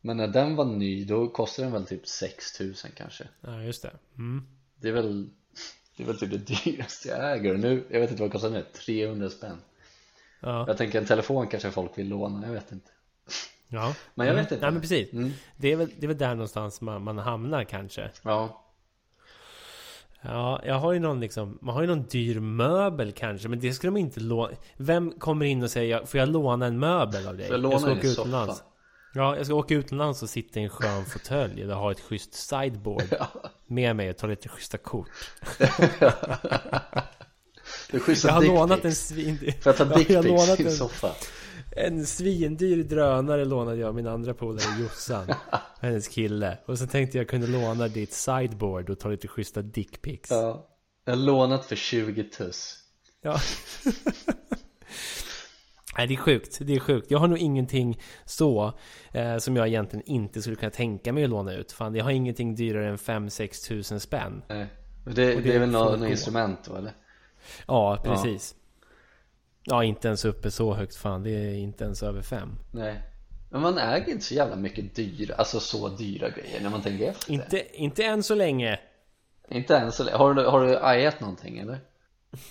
men 0.00 0.16
när 0.16 0.28
den 0.28 0.56
var 0.56 0.64
ny 0.64 1.04
då 1.04 1.28
kostade 1.28 1.66
den 1.66 1.72
väl 1.72 1.86
typ 1.86 2.08
6000 2.08 2.90
kanske. 2.96 3.28
Ja, 3.40 3.62
just 3.62 3.82
det. 3.82 3.92
Mm. 4.16 4.46
Det 4.76 4.88
är 4.88 4.92
väl 4.92 5.30
det 5.96 6.02
är 6.02 6.06
väl 6.06 6.18
typ 6.18 6.30
det 6.30 6.64
dyraste 6.64 7.08
jag 7.08 7.32
äger 7.32 7.54
och 7.54 7.60
nu, 7.60 7.84
jag 7.90 8.00
vet 8.00 8.10
inte 8.10 8.22
vad 8.22 8.30
det 8.30 8.32
kostar 8.32 8.50
nu, 8.50 8.64
300 8.72 9.30
spänn 9.30 9.58
Ja. 10.40 10.64
Jag 10.66 10.76
tänker 10.76 10.98
en 10.98 11.06
telefon 11.06 11.46
kanske 11.46 11.70
folk 11.70 11.98
vill 11.98 12.08
låna, 12.08 12.46
jag 12.46 12.52
vet 12.54 12.72
inte 12.72 12.90
ja. 13.68 13.94
Men 14.14 14.26
jag 14.26 14.34
Mm. 14.34 14.44
vet 14.44 14.52
inte 14.52 14.64
Nej 14.64 14.72
men 14.72 14.80
precis. 14.80 15.12
mm. 15.12 15.32
Det, 15.56 15.72
är 15.72 15.76
väl, 15.76 15.90
det 15.98 16.06
är 16.06 16.08
väl 16.08 16.18
där 16.18 16.28
någonstans 16.34 16.80
man, 16.80 17.02
man 17.02 17.18
hamnar 17.18 17.64
kanske. 17.64 18.10
Ja, 18.22 18.64
Ja, 20.20 20.60
jag 20.64 20.74
har 20.74 20.92
ju 20.92 20.98
någon 20.98 21.20
liksom, 21.20 21.58
man 21.62 21.74
har 21.74 21.82
ju 21.82 21.88
någon 21.88 22.02
dyr 22.02 22.40
möbel 22.40 23.12
kanske, 23.12 23.48
men 23.48 23.60
det 23.60 23.72
skulle 23.72 23.88
de 23.90 23.96
inte 23.96 24.20
låna. 24.20 24.52
Vem 24.76 25.10
kommer 25.12 25.44
in 25.46 25.62
och 25.62 25.70
säger, 25.70 26.04
får 26.06 26.20
jag 26.20 26.28
låna 26.28 26.66
en 26.66 26.78
möbel 26.78 27.26
av 27.28 27.36
dig? 27.36 27.46
Får 27.46 27.54
jag 27.54 27.60
låna 27.62 27.78
ska 27.78 27.88
din 27.88 27.98
åka 27.98 28.08
soffa? 28.08 28.20
utomlands. 28.22 28.62
Ja, 29.14 29.36
jag 29.36 29.46
ska 29.46 29.54
åka 29.54 29.74
utomlands 29.74 30.22
och 30.22 30.28
sitta 30.28 30.60
i 30.60 30.62
en 30.62 30.68
skön 30.68 31.04
fåtölj 31.04 31.62
eller 31.62 31.74
ha 31.74 31.90
ett 31.92 32.00
schysst 32.00 32.34
sideboard 32.34 33.02
med 33.66 33.96
mig 33.96 34.10
och 34.10 34.16
ta 34.16 34.26
lite 34.26 34.48
schyssta 34.48 34.78
kort. 34.78 35.08
schyssta 37.92 38.28
Jag 38.28 38.34
har 38.34 38.42
lånat 38.46 38.84
en 38.84 38.94
svin... 38.94 39.38
Får 39.38 39.52
jag 39.64 39.76
ta 39.76 39.84
Ja, 39.90 39.96
dickpics 39.98 40.24
lånat 40.24 40.48
i 40.60 40.62
din 40.62 40.66
en- 40.66 40.72
soffa? 40.72 41.12
En 41.70 42.06
svindyr 42.06 42.82
drönare 42.82 43.44
lånade 43.44 43.76
jag 43.76 43.94
min 43.94 44.06
andra 44.06 44.34
polare 44.34 44.80
Jossan 44.80 45.26
Hennes 45.80 46.08
kille 46.08 46.58
Och 46.66 46.78
så 46.78 46.86
tänkte 46.86 47.18
jag 47.18 47.28
kunde 47.28 47.46
låna 47.46 47.88
ditt 47.88 48.12
sideboard 48.12 48.90
och 48.90 48.98
ta 48.98 49.08
lite 49.08 49.28
schyssta 49.28 49.62
dickpics 49.62 50.30
Ja 50.30 50.68
Jag 51.04 51.12
har 51.12 51.22
lånat 51.22 51.66
för 51.66 51.76
20 51.76 52.24
tuss 52.24 52.78
Ja. 53.22 53.38
Nej 55.96 56.06
det 56.06 56.14
är 56.14 56.18
sjukt, 56.18 56.58
det 56.60 56.74
är 56.74 56.80
sjukt. 56.80 57.10
Jag 57.10 57.18
har 57.18 57.28
nog 57.28 57.38
ingenting 57.38 58.00
så 58.24 58.72
eh, 59.12 59.36
som 59.38 59.56
jag 59.56 59.68
egentligen 59.68 60.06
inte 60.06 60.42
skulle 60.42 60.56
kunna 60.56 60.70
tänka 60.70 61.12
mig 61.12 61.24
att 61.24 61.30
låna 61.30 61.54
ut. 61.54 61.72
Fan, 61.72 61.94
jag 61.94 62.04
har 62.04 62.10
ingenting 62.10 62.54
dyrare 62.54 62.88
än 62.88 62.96
5-6 62.96 63.68
tusen 63.68 64.00
spänn. 64.00 64.42
Nej 64.48 64.66
det, 65.04 65.12
det, 65.12 65.40
det 65.40 65.54
är 65.54 65.58
väl 65.58 65.70
något 65.70 66.08
instrument 66.08 66.58
då 66.64 66.76
eller? 66.76 66.92
Ja, 67.66 67.98
precis. 68.04 68.54
Ja. 69.64 69.84
inte 69.84 70.08
ens 70.08 70.24
uppe 70.24 70.50
så 70.50 70.74
högt 70.74 70.96
fan. 70.96 71.22
Det 71.22 71.30
är 71.30 71.54
inte 71.54 71.84
ens 71.84 72.02
över 72.02 72.22
5. 72.22 72.58
Nej 72.72 73.02
Men 73.50 73.60
man 73.60 73.78
äger 73.78 74.12
inte 74.12 74.24
så 74.24 74.34
jävla 74.34 74.56
mycket 74.56 74.94
dyra, 74.94 75.34
alltså 75.34 75.60
så 75.60 75.88
dyra 75.88 76.28
grejer 76.28 76.60
när 76.62 76.70
man 76.70 76.82
tänker 76.82 77.10
efter 77.10 77.32
Inte, 77.32 77.76
inte 77.82 78.04
än 78.04 78.22
så 78.22 78.34
länge. 78.34 78.78
Inte 79.50 79.74
ens 79.74 79.96
så 79.96 80.10
Har 80.10 80.34
du, 80.34 80.44
har 80.44 80.66
du 80.66 80.78
ajat 80.78 81.20
någonting 81.20 81.58
eller? 81.58 81.78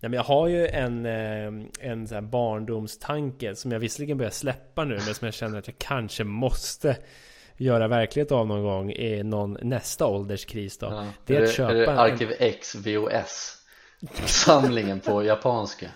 Nej, 0.00 0.10
men 0.10 0.12
jag 0.12 0.24
har 0.24 0.48
ju 0.48 0.68
en, 0.68 1.06
eh, 1.06 1.66
en 1.80 2.08
så 2.08 2.14
här 2.14 2.22
barndomstanke 2.22 3.54
som 3.54 3.72
jag 3.72 3.78
visserligen 3.78 4.18
börjar 4.18 4.30
släppa 4.30 4.84
nu 4.84 4.94
men 4.94 5.14
som 5.14 5.24
jag 5.24 5.34
känner 5.34 5.58
att 5.58 5.66
jag 5.66 5.78
kanske 5.78 6.24
måste 6.24 6.96
göra 7.56 7.88
verklighet 7.88 8.32
av 8.32 8.46
någon 8.46 8.62
gång 8.62 8.92
i 8.92 9.22
någon 9.22 9.58
nästa 9.62 10.06
ålderskris 10.06 10.78
då. 10.78 10.86
Ja. 10.86 11.06
Det 11.26 11.36
är 11.36 11.40
är 11.40 11.42
att 11.42 11.48
det, 11.48 11.54
köpa 11.54 11.72
är 11.72 11.76
det 11.76 12.00
Arkiv 12.00 12.32
X 12.38 12.74
VOS 12.74 13.61
Samlingen 14.24 15.00
på 15.00 15.24
japanska 15.24 15.86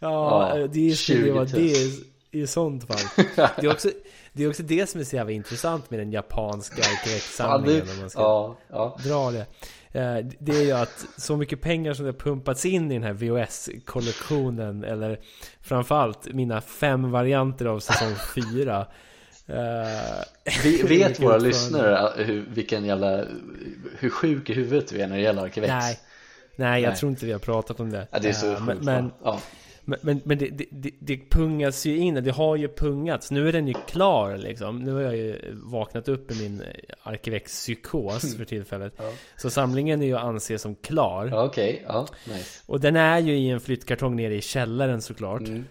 Ja, 0.00 0.58
Ja, 0.58 0.66
det 0.66 0.90
är 0.90 0.94
20 0.94 1.24
det, 1.24 1.32
var 1.32 1.40
000. 1.40 1.48
det 1.52 2.38
i 2.38 2.46
sånt 2.46 2.86
fall. 2.86 3.26
Det 3.36 3.66
är, 3.66 3.70
också, 3.72 3.90
det 4.32 4.44
är 4.44 4.48
också 4.48 4.62
det 4.62 4.90
som 4.90 5.00
är 5.00 5.04
så 5.04 5.16
jävla 5.16 5.32
intressant 5.32 5.90
med 5.90 6.00
den 6.00 6.12
japanska 6.12 6.82
arkitektsamlingen 6.82 7.86
du, 7.86 7.92
om 7.92 8.00
man 8.00 8.10
ska 8.10 8.20
ja, 8.20 8.56
ja. 8.70 8.98
dra 9.04 9.30
det. 9.30 9.46
Eh, 10.00 10.26
Det 10.38 10.52
är 10.56 10.62
ju 10.64 10.72
att 10.72 11.06
så 11.16 11.36
mycket 11.36 11.60
pengar 11.60 11.94
som 11.94 12.04
det 12.04 12.10
har 12.12 12.18
pumpats 12.18 12.66
in 12.66 12.90
i 12.90 12.94
den 12.94 13.02
här 13.02 13.12
VHS-kollektionen 13.12 14.84
eller 14.84 15.20
framförallt 15.60 16.32
mina 16.32 16.60
fem 16.60 17.10
varianter 17.10 17.66
av 17.66 17.80
säsong 17.80 18.14
4 18.34 18.86
Vi, 20.62 20.82
vet 20.88 21.20
våra 21.20 21.36
lyssnare 21.38 22.12
hur, 22.24 22.46
vilken 22.48 22.84
jävla, 22.84 23.24
hur 23.98 24.10
sjuk 24.10 24.50
i 24.50 24.54
huvudet 24.54 24.92
vi 24.92 25.00
är 25.00 25.06
när 25.08 25.16
det 25.16 25.22
gäller 25.22 25.42
Arkiv 25.42 25.64
X? 25.64 25.72
Nej, 25.80 25.98
nej 26.56 26.82
jag 26.82 26.88
Nej. 26.90 26.98
tror 26.98 27.10
inte 27.10 27.26
vi 27.26 27.32
har 27.32 27.38
pratat 27.38 27.80
om 27.80 27.90
det. 27.90 28.08
Ja, 28.10 28.18
det 28.18 28.28
är 28.28 28.32
så 28.32 28.52
Eh, 28.52 28.66
sjukt 28.66 28.82
men, 28.82 29.04
men, 29.04 29.12
ja. 29.24 29.40
Men, 29.84 30.20
men, 30.24 30.38
det, 30.38 30.48
det, 30.70 30.90
det, 30.98 31.30
pungas 31.30 31.86
ju 31.86 31.96
in, 31.96 32.14
det 32.14 32.30
har 32.30 32.56
ju 32.56 32.68
pungats. 32.68 33.30
Nu 33.30 33.48
är 33.48 33.52
den 33.52 33.68
ju 33.68 33.74
klar 33.86 34.36
liksom. 34.36 34.78
Nu 34.78 34.92
har 34.92 35.00
jag 35.00 35.16
ju 35.16 35.54
vaknat 35.64 36.08
upp 36.08 36.30
i 36.30 36.34
min 36.42 36.62
Arkivex-psykos 37.02 38.36
för 38.36 38.44
tillfället. 38.44 38.94
Ja. 38.96 39.12
Så 39.36 39.50
samlingen 39.50 40.02
är 40.02 40.06
ju 40.06 40.16
att 40.16 40.24
anse 40.24 40.58
som 40.58 40.74
klar. 40.74 41.26
ja 41.26 41.44
okej, 41.44 41.84
ja, 41.88 42.06
nice 42.24 42.62
Och 42.66 42.80
den 42.80 42.96
är 42.96 43.18
ju 43.18 43.36
i 43.36 43.50
en 43.50 43.60
flyttkartong 43.60 44.16
nere 44.16 44.34
i 44.34 44.40
källaren 44.40 45.02
såklart. 45.02 45.40
mm. 45.40 45.64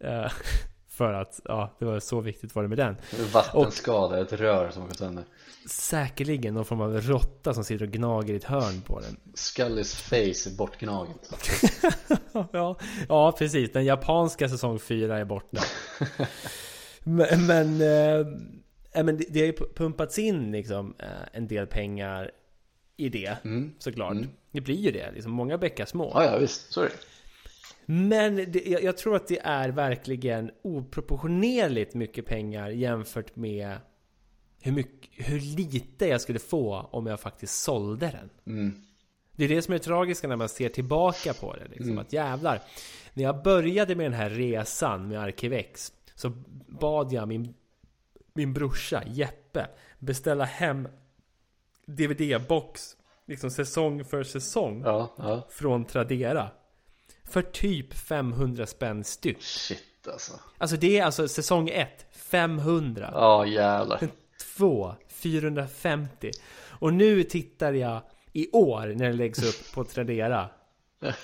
Eh, 0.00 0.30
för 0.88 1.12
att, 1.12 1.40
ja, 1.44 1.76
det 1.78 1.84
var 1.84 2.00
så 2.00 2.20
viktigt 2.20 2.54
var 2.54 2.62
det 2.62 2.68
med 2.68 2.78
den. 2.78 2.96
Vattenskada, 3.32 4.20
ett 4.20 4.32
rör 4.32 4.70
som 4.70 4.86
gått 4.86 4.98
sönder 4.98 5.24
Säkerligen 5.70 6.54
någon 6.54 6.64
form 6.64 6.80
av 6.80 7.00
råtta 7.00 7.54
som 7.54 7.64
sitter 7.64 7.84
och 7.84 7.92
gnager 7.92 8.34
i 8.34 8.36
ett 8.36 8.44
hörn 8.44 8.82
på 8.86 9.00
den. 9.00 9.16
Scullys 9.34 9.94
face 9.94 10.50
är 10.50 10.56
bortgnaget 10.56 11.30
ja, 12.52 12.78
ja, 13.08 13.32
precis. 13.38 13.72
Den 13.72 13.84
japanska 13.84 14.48
säsong 14.48 14.78
4 14.78 15.18
är 15.18 15.24
borta. 15.24 15.62
men 17.04 17.46
men, 17.46 17.80
eh, 17.80 19.04
men 19.04 19.16
det, 19.16 19.24
det 19.28 19.40
har 19.40 19.46
ju 19.46 19.52
pumpats 19.52 20.18
in 20.18 20.52
liksom, 20.52 20.94
eh, 20.98 21.06
en 21.32 21.48
del 21.48 21.66
pengar 21.66 22.30
i 22.96 23.08
det, 23.08 23.36
mm. 23.44 23.74
såklart. 23.78 24.12
Mm. 24.12 24.28
Det 24.50 24.60
blir 24.60 24.76
ju 24.76 24.90
det, 24.90 25.12
liksom, 25.12 25.32
många 25.32 25.58
bäckar 25.58 25.86
små. 25.86 26.12
Ja, 26.14 26.24
ja 26.24 26.38
visst, 26.38 26.72
så 26.72 26.80
är 26.80 26.84
det 26.84 26.96
Men 27.86 28.36
det, 28.36 28.66
jag, 28.66 28.82
jag 28.82 28.96
tror 28.96 29.16
att 29.16 29.28
det 29.28 29.38
är 29.38 29.68
verkligen 29.68 30.50
oproportionerligt 30.62 31.94
mycket 31.94 32.26
pengar 32.26 32.68
jämfört 32.68 33.36
med 33.36 33.76
hur, 34.64 34.72
mycket, 34.72 35.10
hur 35.28 35.40
lite 35.40 36.06
jag 36.06 36.20
skulle 36.20 36.38
få 36.38 36.88
om 36.92 37.06
jag 37.06 37.20
faktiskt 37.20 37.62
sålde 37.62 38.06
den. 38.06 38.30
mm. 38.56 38.82
Det 39.36 39.44
är 39.44 39.48
det 39.48 39.62
som 39.62 39.74
är 39.74 39.78
tragiska 39.78 40.28
när 40.28 40.36
man 40.36 40.48
ser 40.48 40.68
tillbaka 40.68 41.34
på 41.34 41.52
det. 41.54 41.64
Liksom, 41.68 41.86
Mm. 41.86 41.98
Att 41.98 42.12
jävlar. 42.12 42.62
När 43.14 43.24
jag 43.24 43.42
började 43.42 43.94
med 43.94 44.06
den 44.06 44.12
här 44.12 44.30
resan 44.30 45.08
med 45.08 45.20
Arkivex 45.20 45.92
så 46.14 46.32
bad 46.66 47.12
jag 47.12 47.28
min, 47.28 47.54
min 48.32 48.52
brorsa 48.54 49.02
Jeppe 49.06 49.66
beställa 49.98 50.44
hem 50.44 50.88
DVD-box 51.86 52.96
liksom 53.26 53.50
säsong 53.50 54.04
för 54.04 54.22
säsong 54.22 54.82
Ja, 54.84 55.14
ja, 55.18 55.48
från 55.50 55.84
Tradera. 55.84 56.48
För 57.24 57.42
typ 57.42 57.94
500 57.94 58.66
spänn 58.66 59.04
styck. 59.04 59.42
shit 59.42 60.08
alltså 60.12 60.32
Alltså 60.58 60.76
det 60.76 60.98
är 60.98 61.04
alltså 61.04 61.28
säsong 61.28 61.68
1, 61.68 62.06
500. 62.10 63.10
Ja 63.12 63.46
jävlar 63.46 63.98
2, 64.56 64.94
450. 65.08 66.30
Och 66.68 66.94
nu 66.94 67.22
tittar 67.22 67.72
jag 67.72 68.00
i 68.32 68.50
år 68.52 68.94
när 68.96 69.06
det 69.06 69.12
läggs 69.12 69.42
upp 69.42 69.74
på 69.74 69.84
Tradera. 69.84 70.48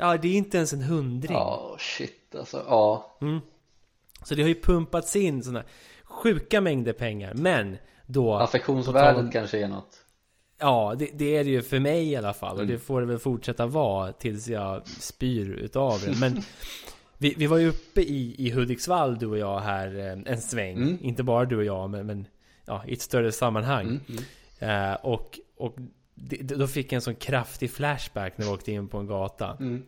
Ja, 0.00 0.16
det 0.16 0.28
är 0.28 0.34
inte 0.36 0.56
ens 0.56 0.72
en 0.72 0.82
hundring. 0.82 1.32
Ja, 1.32 1.76
shit 1.78 2.34
alltså, 2.34 2.64
ja 2.68 3.18
Så 4.22 4.34
det 4.34 4.42
har 4.42 4.48
ju 4.48 4.60
pumpats 4.60 5.16
in 5.16 5.42
sådana 5.42 5.64
sjuka 6.04 6.60
mängder 6.60 6.92
pengar. 6.92 7.34
Men 7.34 7.76
då... 8.06 8.34
Affektionsvärdet 8.34 9.32
kanske 9.32 9.58
är 9.58 9.68
något 9.68 10.04
Ja, 10.58 10.94
det, 10.98 11.10
det 11.14 11.36
är 11.36 11.44
det 11.44 11.50
ju 11.50 11.62
för 11.62 11.78
mig 11.78 12.08
i 12.10 12.16
alla 12.16 12.32
fall. 12.32 12.56
Och 12.56 12.62
Mm. 12.62 12.72
det 12.72 12.78
får 12.78 13.00
det 13.00 13.06
väl 13.06 13.18
fortsätta 13.18 13.66
vara 13.66 14.12
tills 14.12 14.48
jag 14.48 14.88
spyr 14.88 15.50
utav 15.50 16.00
det. 16.06 16.20
Men 16.20 16.42
vi, 17.18 17.34
vi 17.36 17.46
var 17.46 17.58
ju 17.58 17.68
uppe 17.68 18.00
i, 18.00 18.34
i 18.38 18.50
Hudiksvall 18.50 19.18
du 19.18 19.26
och 19.26 19.38
jag 19.38 19.60
här 19.60 19.98
eh, 19.98 20.32
en 20.32 20.40
sväng. 20.40 20.76
Mm. 20.76 20.98
Inte 21.00 21.22
bara 21.22 21.44
du 21.44 21.56
och 21.56 21.64
jag, 21.64 21.90
men, 21.90 22.06
men 22.06 22.26
ja, 22.68 22.82
i 22.86 22.92
ett 22.92 23.00
större 23.02 23.32
sammanhang. 23.32 23.86
mm, 23.86 24.00
mm. 24.08 24.24
Eh, 24.90 24.94
och 24.94 25.38
och 25.56 25.74
det, 26.14 26.36
då 26.36 26.66
fick 26.66 26.86
jag 26.86 26.96
en 26.96 27.00
sån 27.02 27.14
kraftig 27.14 27.70
flashback 27.70 28.38
när 28.38 28.46
vi 28.46 28.52
åkte 28.52 28.72
in 28.72 28.88
på 28.88 28.98
en 28.98 29.06
gata. 29.06 29.56
Mm. 29.60 29.84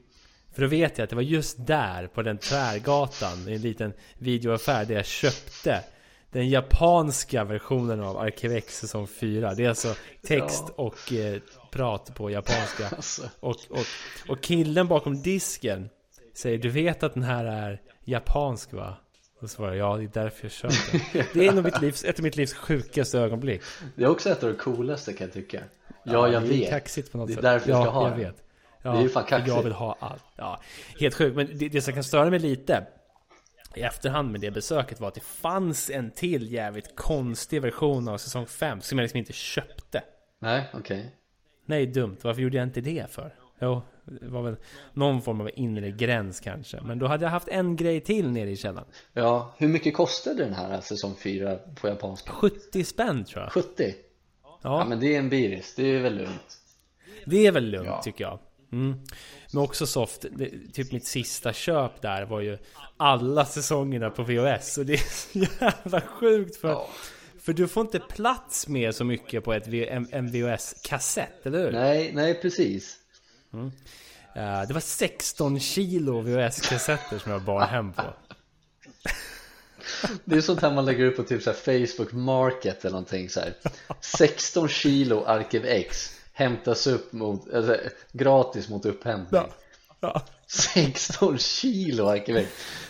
För 0.52 0.62
då 0.62 0.68
vet 0.68 0.98
jag 0.98 1.04
att 1.04 1.10
det 1.10 1.16
var 1.16 1.22
just 1.22 1.66
där, 1.66 2.06
på 2.06 2.22
den 2.22 2.38
tvärgatan, 2.38 3.48
i 3.48 3.54
en 3.54 3.60
liten 3.60 3.92
videoaffär 4.18 4.84
där 4.84 4.94
jag 4.94 5.06
köpte 5.06 5.84
den 6.32 6.48
japanska 6.48 7.44
versionen 7.44 8.00
av 8.00 8.16
Arkivex 8.18 8.78
säsong 8.78 9.06
4. 9.06 9.54
Det 9.54 9.64
är 9.64 9.68
alltså 9.68 9.94
text 10.22 10.64
Ja. 10.68 10.74
och 10.76 11.12
eh, 11.12 11.40
prat 11.70 12.14
på 12.14 12.30
japanska. 12.30 12.88
Alltså, 12.96 13.22
Och, 13.40 13.56
och, 13.70 13.86
och 14.28 14.40
killen 14.40 14.88
bakom 14.88 15.22
disken 15.22 15.88
säger 16.34 16.58
Du 16.58 16.68
vet 16.68 17.02
att 17.02 17.14
den 17.14 17.22
här 17.22 17.44
är 17.44 17.80
japansk 18.04 18.72
va? 18.72 18.96
Och 19.40 19.50
svarar 19.50 19.74
jag, 19.74 19.92
ja 19.92 19.96
det 19.96 20.04
är 20.04 20.22
därför 20.24 20.44
jag 20.44 20.52
köpte 20.52 21.00
den. 21.18 21.26
Det 21.34 21.46
är 21.46 21.52
nog 21.52 21.64
mitt 21.64 21.80
livs, 21.80 22.04
ett 22.04 22.18
av 22.18 22.22
mitt 22.22 22.36
livs 22.36 22.54
sjukaste 22.54 23.18
ögonblick. 23.18 23.62
det 23.96 24.04
är 24.04 24.08
också 24.08 24.30
ett 24.30 24.42
av 24.42 24.48
de 24.50 24.56
coolaste 24.58 25.12
kan 25.12 25.26
jag 25.26 25.34
tycka. 25.34 25.62
Ja, 26.04 26.28
jag 26.28 26.42
det 26.42 26.48
är 26.48 26.58
vet. 26.60 26.70
kaxigt 26.70 27.12
på 27.12 27.18
något 27.18 27.26
Det 27.28 27.32
är 27.32 27.34
sätt. 27.34 27.42
därför 27.42 27.70
jag 27.70 27.78
ja, 27.78 27.82
ska 27.84 27.90
ha 27.90 28.02
jag 28.08 28.10
den. 28.18 28.18
vet. 28.26 28.36
Ja, 28.82 28.92
Det 28.92 28.98
är 28.98 29.02
ju 29.02 29.08
fan 29.08 29.24
kaxigt. 29.24 29.56
Jag 29.56 29.62
vill 29.62 29.72
ha 29.72 29.96
allt. 30.00 30.24
Ja, 30.36 30.60
helt 31.00 31.14
sjukt. 31.14 31.36
Men 31.36 31.58
det, 31.58 31.68
det 31.68 31.82
som 31.82 31.94
kan 31.94 32.04
störa 32.04 32.30
mig 32.30 32.38
lite 32.38 32.86
i 33.74 33.80
efterhand 33.80 34.30
med 34.32 34.40
det 34.40 34.50
besöket 34.50 35.00
var 35.00 35.08
att 35.08 35.14
det 35.14 35.20
fanns 35.24 35.90
en 35.90 36.10
till 36.10 36.52
jävligt 36.52 36.96
konstig 36.96 37.62
version 37.62 38.08
av 38.08 38.18
säsong 38.18 38.46
5 38.46 38.80
som 38.80 38.98
jag 38.98 39.02
liksom 39.04 39.18
inte 39.18 39.32
köpte. 39.32 40.02
Nej, 40.38 40.68
okej. 40.72 41.16
Nej, 41.66 41.86
dumt. 41.86 42.16
Varför 42.22 42.42
gjorde 42.42 42.56
jag 42.56 42.64
inte 42.66 42.80
det 42.80 43.10
för? 43.10 43.34
Jo, 43.60 43.82
det 44.20 44.28
var 44.28 44.42
väl 44.42 44.56
någon 44.92 45.22
form 45.22 45.40
av 45.40 45.50
inre 45.54 45.90
gräns 45.90 46.40
kanske. 46.40 46.80
Men 46.80 46.98
då 46.98 47.06
hade 47.06 47.24
jag 47.24 47.30
haft 47.30 47.48
en 47.48 47.76
grej 47.76 48.00
till 48.00 48.30
nere 48.30 48.50
i 48.50 48.56
källaren. 48.56 48.88
Ja, 49.12 49.54
hur 49.58 49.68
mycket 49.68 49.94
kostade 49.94 50.44
den 50.44 50.54
här 50.54 50.80
säsong 50.80 51.14
4 51.22 51.56
på 51.80 51.88
japanska? 51.88 52.32
70 52.32 52.84
spänn 52.84 53.24
tror 53.24 53.42
jag. 53.42 53.52
70? 53.52 53.94
Ja, 54.42 54.58
Ja, 54.62 54.84
men 54.88 55.00
det 55.00 55.14
är 55.14 55.18
en 55.18 55.28
biris, 55.28 55.74
det 55.76 55.82
är 55.96 56.00
väl 56.00 56.16
lugnt. 56.16 56.58
det 57.26 57.46
är 57.46 57.52
väl 57.52 57.64
lugnt 57.70 57.86
Ja. 57.86 58.02
tycker 58.02 58.24
jag. 58.24 58.38
Mm. 58.72 58.94
Men 59.52 59.62
också 59.62 59.86
soft, 59.86 60.24
det, 60.32 60.50
typ 60.72 60.92
mitt 60.92 61.06
sista 61.06 61.52
köp 61.52 62.02
där 62.02 62.24
var 62.24 62.40
ju 62.40 62.58
alla 62.96 63.44
säsongerna 63.44 64.10
på 64.10 64.22
VHS. 64.22 64.78
Och 64.78 64.86
det 64.86 64.92
är 64.92 64.98
så 64.98 65.38
jävla 65.38 66.00
sjukt 66.00 66.56
för, 66.56 66.68
Ja. 66.68 66.88
för 67.40 67.52
du 67.52 67.68
får 67.68 67.80
inte 67.80 67.98
plats 68.00 68.68
med 68.68 68.94
så 68.94 69.04
mycket 69.04 69.44
på 69.44 69.52
ett, 69.52 69.66
en, 69.68 70.06
en 70.12 70.28
VHS-kassett, 70.28 71.46
eller 71.46 71.58
hur? 71.64 71.72
Nej, 71.72 72.10
nej 72.14 72.34
precis. 72.42 72.96
Eh, 74.34 74.62
det 74.68 74.74
var 74.74 74.80
16 74.80 75.60
kilo 75.60 76.20
VHS-kassetter 76.20 77.18
som 77.18 77.32
jag 77.32 77.42
bar 77.42 77.60
hem 77.60 77.92
på. 77.92 78.02
Det 80.24 80.36
är 80.36 80.40
sånt 80.40 80.62
här 80.62 80.74
man 80.74 80.84
lägger 80.84 81.06
upp 81.06 81.16
på 81.16 81.22
typ 81.22 81.42
så 81.42 81.52
Facebook 81.52 82.12
Market 82.12 82.84
eller 82.84 82.92
någonting 82.92 83.28
så 83.28 83.40
här. 83.40 83.54
16 84.00 84.68
kilo 84.68 85.24
Arkiv 85.24 85.64
X 85.66 86.16
hämtas 86.32 86.86
upp 86.86 87.12
mot, 87.12 87.54
alltså, 87.54 87.76
gratis 88.12 88.68
mot 88.68 88.86
upphämtning. 88.86 89.40
Ja. 89.40 89.48
Ja. 90.00 90.22
16 90.46 91.38
kilo 91.38 92.06
Arkiv 92.06 92.36
X. 92.36 92.48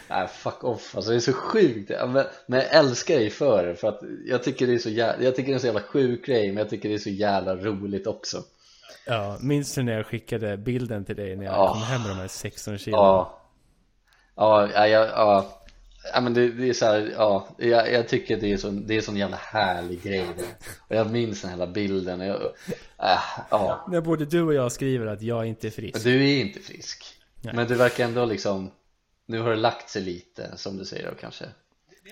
Nej, 0.08 0.28
fuck 0.28 0.64
off 0.64 0.96
alltså 0.96 1.10
det 1.10 1.16
är 1.16 1.20
så 1.20 1.32
sjukt. 1.32 1.90
Men, 1.90 2.24
men 2.46 2.58
jag 2.58 2.74
älskar 2.74 3.14
dig 3.14 3.30
för 3.30 3.66
det 3.66 3.74
för 3.74 3.88
att 3.88 4.00
jag 4.26 4.42
tycker 4.42 4.66
det 4.66 4.74
är 4.74 4.78
så 4.78 4.90
jävla, 4.90 5.24
jag 5.24 5.36
tycker 5.36 5.46
det 5.46 5.52
är 5.52 5.54
en 5.54 5.60
så 5.60 5.66
jävla 5.66 5.82
sjuk 5.82 6.26
grej 6.26 6.48
men 6.48 6.56
jag 6.56 6.70
tycker 6.70 6.88
det 6.88 6.94
är 6.94 6.98
så 6.98 7.10
jävla 7.10 7.56
roligt 7.56 8.06
också. 8.06 8.42
Ja, 9.06 9.38
minns 9.40 9.74
du 9.74 9.82
när 9.82 9.92
jag 9.92 10.06
skickade 10.06 10.56
bilden 10.56 11.04
till 11.04 11.16
dig 11.16 11.36
när 11.36 11.44
jag 11.44 11.54
Ja. 11.54 11.72
kom 11.72 11.82
hem 11.82 12.00
med 12.02 12.10
de 12.10 12.14
här 12.16 12.28
16 12.28 12.78
kilo? 12.78 12.96
Ja. 12.96 13.36
Ja, 14.36 14.68
ja, 14.74 14.86
ja, 14.86 15.46
ja. 16.12 16.20
men 16.20 16.34
det, 16.34 16.48
det 16.52 16.68
är 16.68 16.72
så 16.72 16.84
här, 16.84 17.12
ja, 17.16 17.48
jag, 17.58 17.92
jag 17.92 18.08
tycker 18.08 18.36
det 18.40 18.52
är 18.52 18.56
så, 18.56 18.70
det 18.70 18.96
är 18.96 19.00
sån 19.00 19.16
jävla 19.16 19.36
härlig 19.36 20.02
grej 20.02 20.26
det. 20.36 20.66
Och 20.88 20.96
jag 20.96 21.10
minns 21.10 21.42
den 21.42 21.50
här 21.58 21.66
bilden 21.66 22.20
och 22.20 22.26
jag, 22.26 22.42
äh, 22.98 23.18
ja. 23.50 23.86
När 23.88 24.00
både 24.00 24.24
du 24.24 24.42
och 24.42 24.54
jag 24.54 24.72
skriver 24.72 25.06
att 25.06 25.22
jag 25.22 25.46
inte 25.46 25.66
är 25.66 25.70
frisk. 25.70 26.04
Du 26.04 26.30
är 26.30 26.40
inte 26.40 26.60
frisk. 26.60 27.04
Nej. 27.42 27.54
Men 27.54 27.68
du 27.68 27.74
verkar 27.74 28.04
ändå 28.04 28.24
liksom, 28.24 28.70
nu 29.26 29.40
har 29.40 29.50
det 29.50 29.56
lagt 29.56 29.88
sig 29.90 30.02
lite 30.02 30.56
som 30.56 30.76
du 30.76 30.84
säger 30.84 31.08
då 31.10 31.14
kanske. 31.20 31.44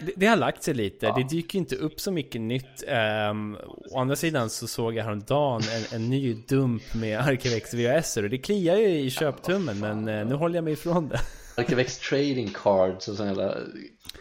Det, 0.01 0.13
det 0.17 0.27
har 0.27 0.37
lagt 0.37 0.63
sig 0.63 0.75
lite. 0.75 1.13
Det 1.17 1.29
dyker 1.31 1.59
inte 1.59 1.77
upp 1.77 2.01
så 2.01 2.11
mycket 2.13 2.41
nytt. 2.41 2.85
Um, 3.31 3.57
å 3.91 3.99
andra 4.01 4.17
sidan 4.17 4.51
så 4.51 4.67
såg 4.67 4.95
jag 4.95 5.05
häromdagen 5.05 5.63
en, 5.73 5.97
en 5.97 6.11
ny 6.11 6.35
dump 6.35 6.95
med 6.95 7.19
Arkivex 7.21 7.75
VHS 7.75 8.17
och 8.17 8.31
det 8.31 8.39
kliar 8.39 8.77
ju 8.77 8.89
i 9.01 9.11
köptummen 9.11 9.79
men 9.81 10.09
eh, 10.09 10.27
nu 10.27 10.35
håller 10.35 10.55
jag 10.55 10.65
mig 10.65 10.73
ifrån 10.73 11.09
det. 11.09 11.21
Arkivex 11.57 11.99
trading 11.99 12.51
cards 12.55 13.09
och 13.09 13.17
sån 13.17 13.27
jävla 13.27 13.55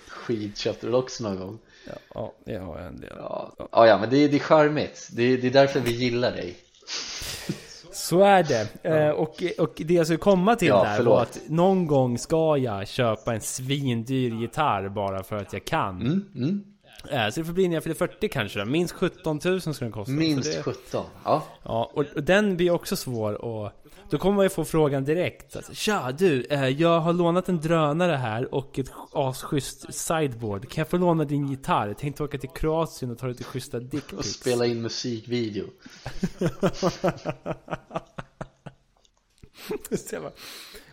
skit 0.07 0.57
köpte 0.57 0.87
du 0.87 0.93
också 0.93 1.23
någon 1.23 1.39
gång? 1.39 1.59
Ja, 1.87 1.93
ja 2.13 2.33
det 2.45 2.57
har 2.57 2.77
jag 2.79 2.87
en 2.87 2.99
del. 3.01 3.13
Ja, 3.17 3.53
ja, 3.71 3.87
ja 3.87 3.97
men 3.97 4.09
det, 4.09 4.17
är- 4.17 4.29
det 4.29 4.37
är 4.37 4.39
charmigt. 4.39 5.07
Det, 5.11 5.37
det 5.37 5.47
är 5.47 5.51
därför 5.51 5.79
vi 5.79 5.91
gillar 5.91 6.31
dig. 6.31 6.57
Så 7.97 8.21
är 8.21 8.43
det. 8.43 8.67
Eh, 8.83 9.09
och, 9.09 9.43
och 9.57 9.73
det 9.85 9.93
jag 9.93 10.05
skulle 10.05 10.17
komma 10.19 10.55
till 10.55 10.67
Ja, 10.67 10.83
där 10.83 10.95
förlåt. 10.95 11.13
var 11.15 11.21
att 11.21 11.39
någon 11.47 11.87
gång 11.87 12.17
ska 12.17 12.57
jag 12.57 12.87
köpa 12.87 13.33
en 13.33 13.41
svindyr 13.41 14.31
gitarr 14.41 14.89
bara 14.89 15.23
för 15.23 15.35
att 15.35 15.53
jag 15.53 15.65
kan. 15.65 16.01
Mm, 16.01 16.25
mm. 16.35 16.63
Eh, 17.11 17.29
så 17.29 17.39
det 17.39 17.45
får 17.45 17.53
bli 17.53 17.67
när 17.67 17.75
jag 17.75 17.83
fyller 17.83 17.95
40 17.95 18.29
kanske. 18.29 18.65
Minst 18.65 18.93
17 18.93 19.39
000 19.45 19.61
ska 19.61 19.71
den 19.79 19.91
kosta. 19.91 20.11
Minst 20.11 20.53
det, 20.57 20.63
17. 20.63 21.05
Ja. 21.23 21.43
Ja, 21.63 21.91
och, 21.93 22.05
och 22.15 22.23
den 22.23 22.57
blir 22.57 22.71
också 22.71 22.95
svår 22.95 23.33
och 23.45 23.71
då 24.09 24.17
kommer 24.17 24.35
man 24.35 24.45
ju 24.45 24.49
få 24.49 24.65
frågan 24.65 25.03
direkt. 25.03 25.55
Alltså, 25.55 25.73
Tja 25.73 26.11
du, 26.17 26.43
eh, 26.43 26.67
jag 26.67 26.99
har 26.99 27.13
lånat 27.13 27.49
en 27.49 27.57
drönare 27.61 28.11
här 28.15 28.53
och 28.53 28.79
ett 28.79 28.91
asschysst 29.13 29.93
sideboard. 29.93 30.69
Kan 30.69 30.81
jag 30.81 30.89
få 30.89 30.97
låna 30.97 31.25
din 31.25 31.47
gitarr? 31.47 31.87
Jag 31.87 31.97
tänkte 31.97 32.23
åka 32.23 32.37
till 32.37 32.49
Kroatien 32.49 33.11
och 33.11 33.17
ta 33.17 33.27
lite 33.27 33.43
schyssta 33.43 33.77
Och 33.77 33.83
dickpics. 33.83 34.27
spela 34.27 34.65
in 34.65 34.81
musikvideo. 34.81 35.65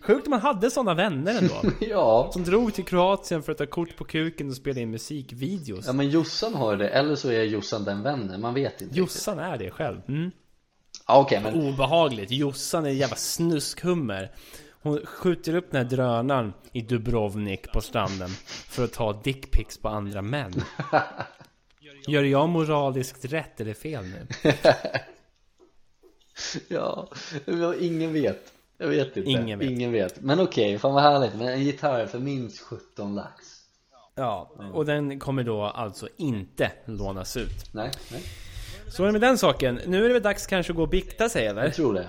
Sjukt 0.01 0.27
om 0.27 0.31
man 0.31 0.41
hade 0.41 0.71
sådana 0.71 0.95
vänner 0.95 1.39
ändå. 1.39 1.55
Ja. 1.81 2.31
Som 2.33 2.45
drog 2.45 2.75
till 2.75 2.85
Kroatien 2.85 3.43
för 3.43 3.53
att 3.53 3.59
ta 3.59 3.67
kort 3.67 3.97
på 3.97 4.05
kuken 4.05 4.49
och 4.49 4.55
spela 4.57 4.81
in 4.81 4.91
musikvideos. 4.91 5.87
Ja 5.87 5.93
men 5.93 6.11
Jossan 6.11 6.55
har 6.55 6.77
det, 6.77 6.89
eller 6.89 7.15
så 7.15 7.29
är 7.31 7.43
Jossan 7.43 7.85
den 7.85 8.03
vännen, 8.03 8.41
man 8.41 8.55
vet 8.55 8.73
inte 8.73 8.85
riktigt. 8.85 8.97
Jossan 8.99 9.39
är 9.39 9.59
det 9.59 9.71
själv. 9.71 10.01
Mm. 10.09 10.31
Okej 11.07 11.41
men 11.41 11.55
Obehagligt. 11.55 12.31
Jossan 12.31 12.85
är 12.85 12.89
en 12.91 12.97
jävla 12.97 13.17
snuskhummer. 13.17 14.33
Hon 14.83 15.07
skjuter 15.07 15.55
upp 15.55 15.71
den 15.71 15.83
här 15.83 15.91
drönaren 15.97 16.53
i 16.73 16.81
Dubrovnik 16.81 17.73
på 17.73 17.81
stranden 17.81 18.29
för 18.69 18.85
att 18.85 18.93
ta 18.93 19.13
dickpics 19.13 19.79
på 19.79 19.89
andra 19.89 20.23
män. 20.23 20.53
Gör 22.09 22.23
jag 22.23 22.49
moraliskt 22.49 23.25
rätt 23.25 23.61
eller 23.61 23.75
fel 23.75 24.05
nu? 24.05 24.27
ja, 26.69 27.09
ingen 27.81 28.13
vet 28.13 28.53
Jag 28.79 28.89
vet 28.89 29.17
inte, 29.17 29.31
Ingen 29.31 29.59
vet. 29.59 29.71
ingen 29.71 29.93
vet. 29.93 30.21
Men 30.21 30.41
okej, 30.41 30.79
fan 30.79 30.95
vad 30.95 31.03
härligt, 31.03 31.35
men 31.35 31.49
en 31.49 31.63
gitarr 31.63 32.07
för 32.07 32.19
minst 32.19 32.61
17 32.61 33.15
lax 33.15 33.45
Ja, 34.15 34.53
och 34.73 34.87
den 34.87 35.19
kommer 35.21 35.43
då 35.45 35.63
alltså 35.63 36.09
inte 36.17 36.73
lånas 36.85 37.37
ut. 37.37 37.75
Nej, 37.75 37.91
nej, 38.13 38.23
Så 38.89 39.03
är 39.03 39.07
det 39.07 39.13
med 39.13 39.21
den 39.21 39.39
saken. 39.39 39.81
Nu 39.87 40.05
är 40.05 40.09
det 40.09 40.15
väl 40.15 40.23
dags 40.23 40.47
kanske 40.47 40.73
att 40.73 40.77
gå 40.77 40.83
och 40.83 40.89
bikta 40.89 41.29
sig 41.29 41.47
eller? 41.47 41.65
jag 41.65 41.75
tror 41.75 41.95
det 41.95 42.09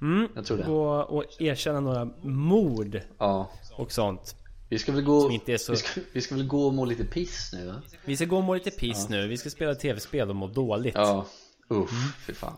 Mm. 0.00 0.28
Jag 0.34 0.44
tror 0.46 0.56
det 0.56 0.62
Gå 0.64 0.84
och 1.02 1.24
erkänna 1.38 1.80
några 1.80 2.04
mord 2.22 3.00
Ja, 3.18 3.50
och 3.76 3.92
sånt. 3.92 4.36
vi 4.68 4.78
ska 4.78 4.92
väl 4.92 5.02
gå 5.04 5.20
så- 5.20 5.40
vi, 5.72 5.76
ska, 5.76 6.00
vi 6.12 6.20
ska 6.20 6.34
väl 6.34 6.46
gå 6.46 6.66
och 6.66 6.74
må 6.74 6.84
lite 6.84 7.04
piss 7.04 7.50
nu 7.52 7.66
va? 7.66 7.74
Vi 8.04 8.16
ska 8.16 8.24
gå 8.24 8.36
och 8.36 8.44
må 8.44 8.54
lite 8.54 8.70
piss 8.70 9.08
nu. 9.08 9.26
Vi 9.28 9.36
ska 9.36 9.50
spela 9.50 9.74
tv-spel 9.74 10.30
och 10.30 10.36
må 10.36 10.46
dåligt. 10.46 10.94
Ja, 10.94 11.26
uff, 11.68 11.90
fy 12.26 12.34
fan 12.34 12.56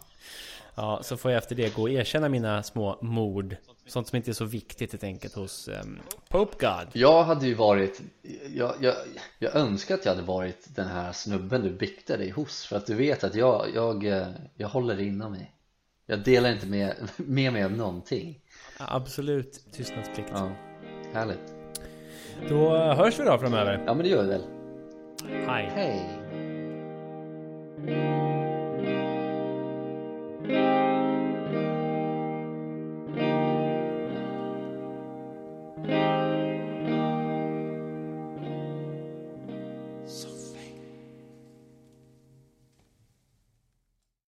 Ja, 0.76 1.00
så 1.02 1.16
får 1.16 1.30
jag 1.30 1.38
efter 1.38 1.54
det 1.54 1.74
gå 1.74 1.82
och 1.82 1.90
erkänna 1.90 2.28
mina 2.28 2.62
små 2.62 2.98
mord. 3.02 3.56
Sånt 3.86 4.08
som 4.08 4.16
inte 4.16 4.30
är 4.30 4.32
så 4.32 4.44
viktigt 4.44 4.92
helt 4.92 5.04
enkelt 5.04 5.34
hos 5.34 5.68
um, 5.68 5.98
Pope 6.28 6.56
God. 6.60 6.88
Jag 6.92 7.24
hade 7.24 7.46
ju 7.46 7.54
varit, 7.54 8.00
jag, 8.54 8.74
jag, 8.80 8.94
jag 9.38 9.56
önskar 9.56 9.94
att 9.94 10.04
jag 10.04 10.12
hade 10.14 10.26
varit 10.26 10.66
den 10.76 10.86
här 10.86 11.12
snubben 11.12 11.62
du 11.62 11.70
biktade 11.70 12.18
dig 12.18 12.30
hos 12.30 12.66
För 12.66 12.76
att 12.76 12.86
du 12.86 12.94
vet 12.94 13.24
att 13.24 13.34
jag, 13.34 13.66
jag, 13.74 14.06
eh, 14.06 14.26
jag 14.56 14.68
håller 14.68 14.96
det 14.96 15.04
inom 15.04 15.32
mig 15.32 15.52
Jag 16.06 16.24
delar 16.24 16.52
inte 16.52 16.66
med, 16.66 16.94
med 17.16 17.52
mig 17.52 17.64
av 17.64 17.72
någonting 17.72 18.40
Absolut 18.78 19.72
tystnadsplikt. 19.72 20.30
Ja, 20.32 20.52
härligt 21.12 21.54
Då 22.48 22.76
hörs 22.76 23.20
vi 23.20 23.24
då 23.24 23.38
framöver. 23.38 23.82
Ja 23.86 23.94
men 23.94 24.04
det 24.04 24.08
gör 24.08 24.22
vi 24.22 24.28
väl 24.28 24.42
Hej. 25.46 25.70
Hej 25.74 26.22
Thank 30.42 30.50
you. 30.50 30.75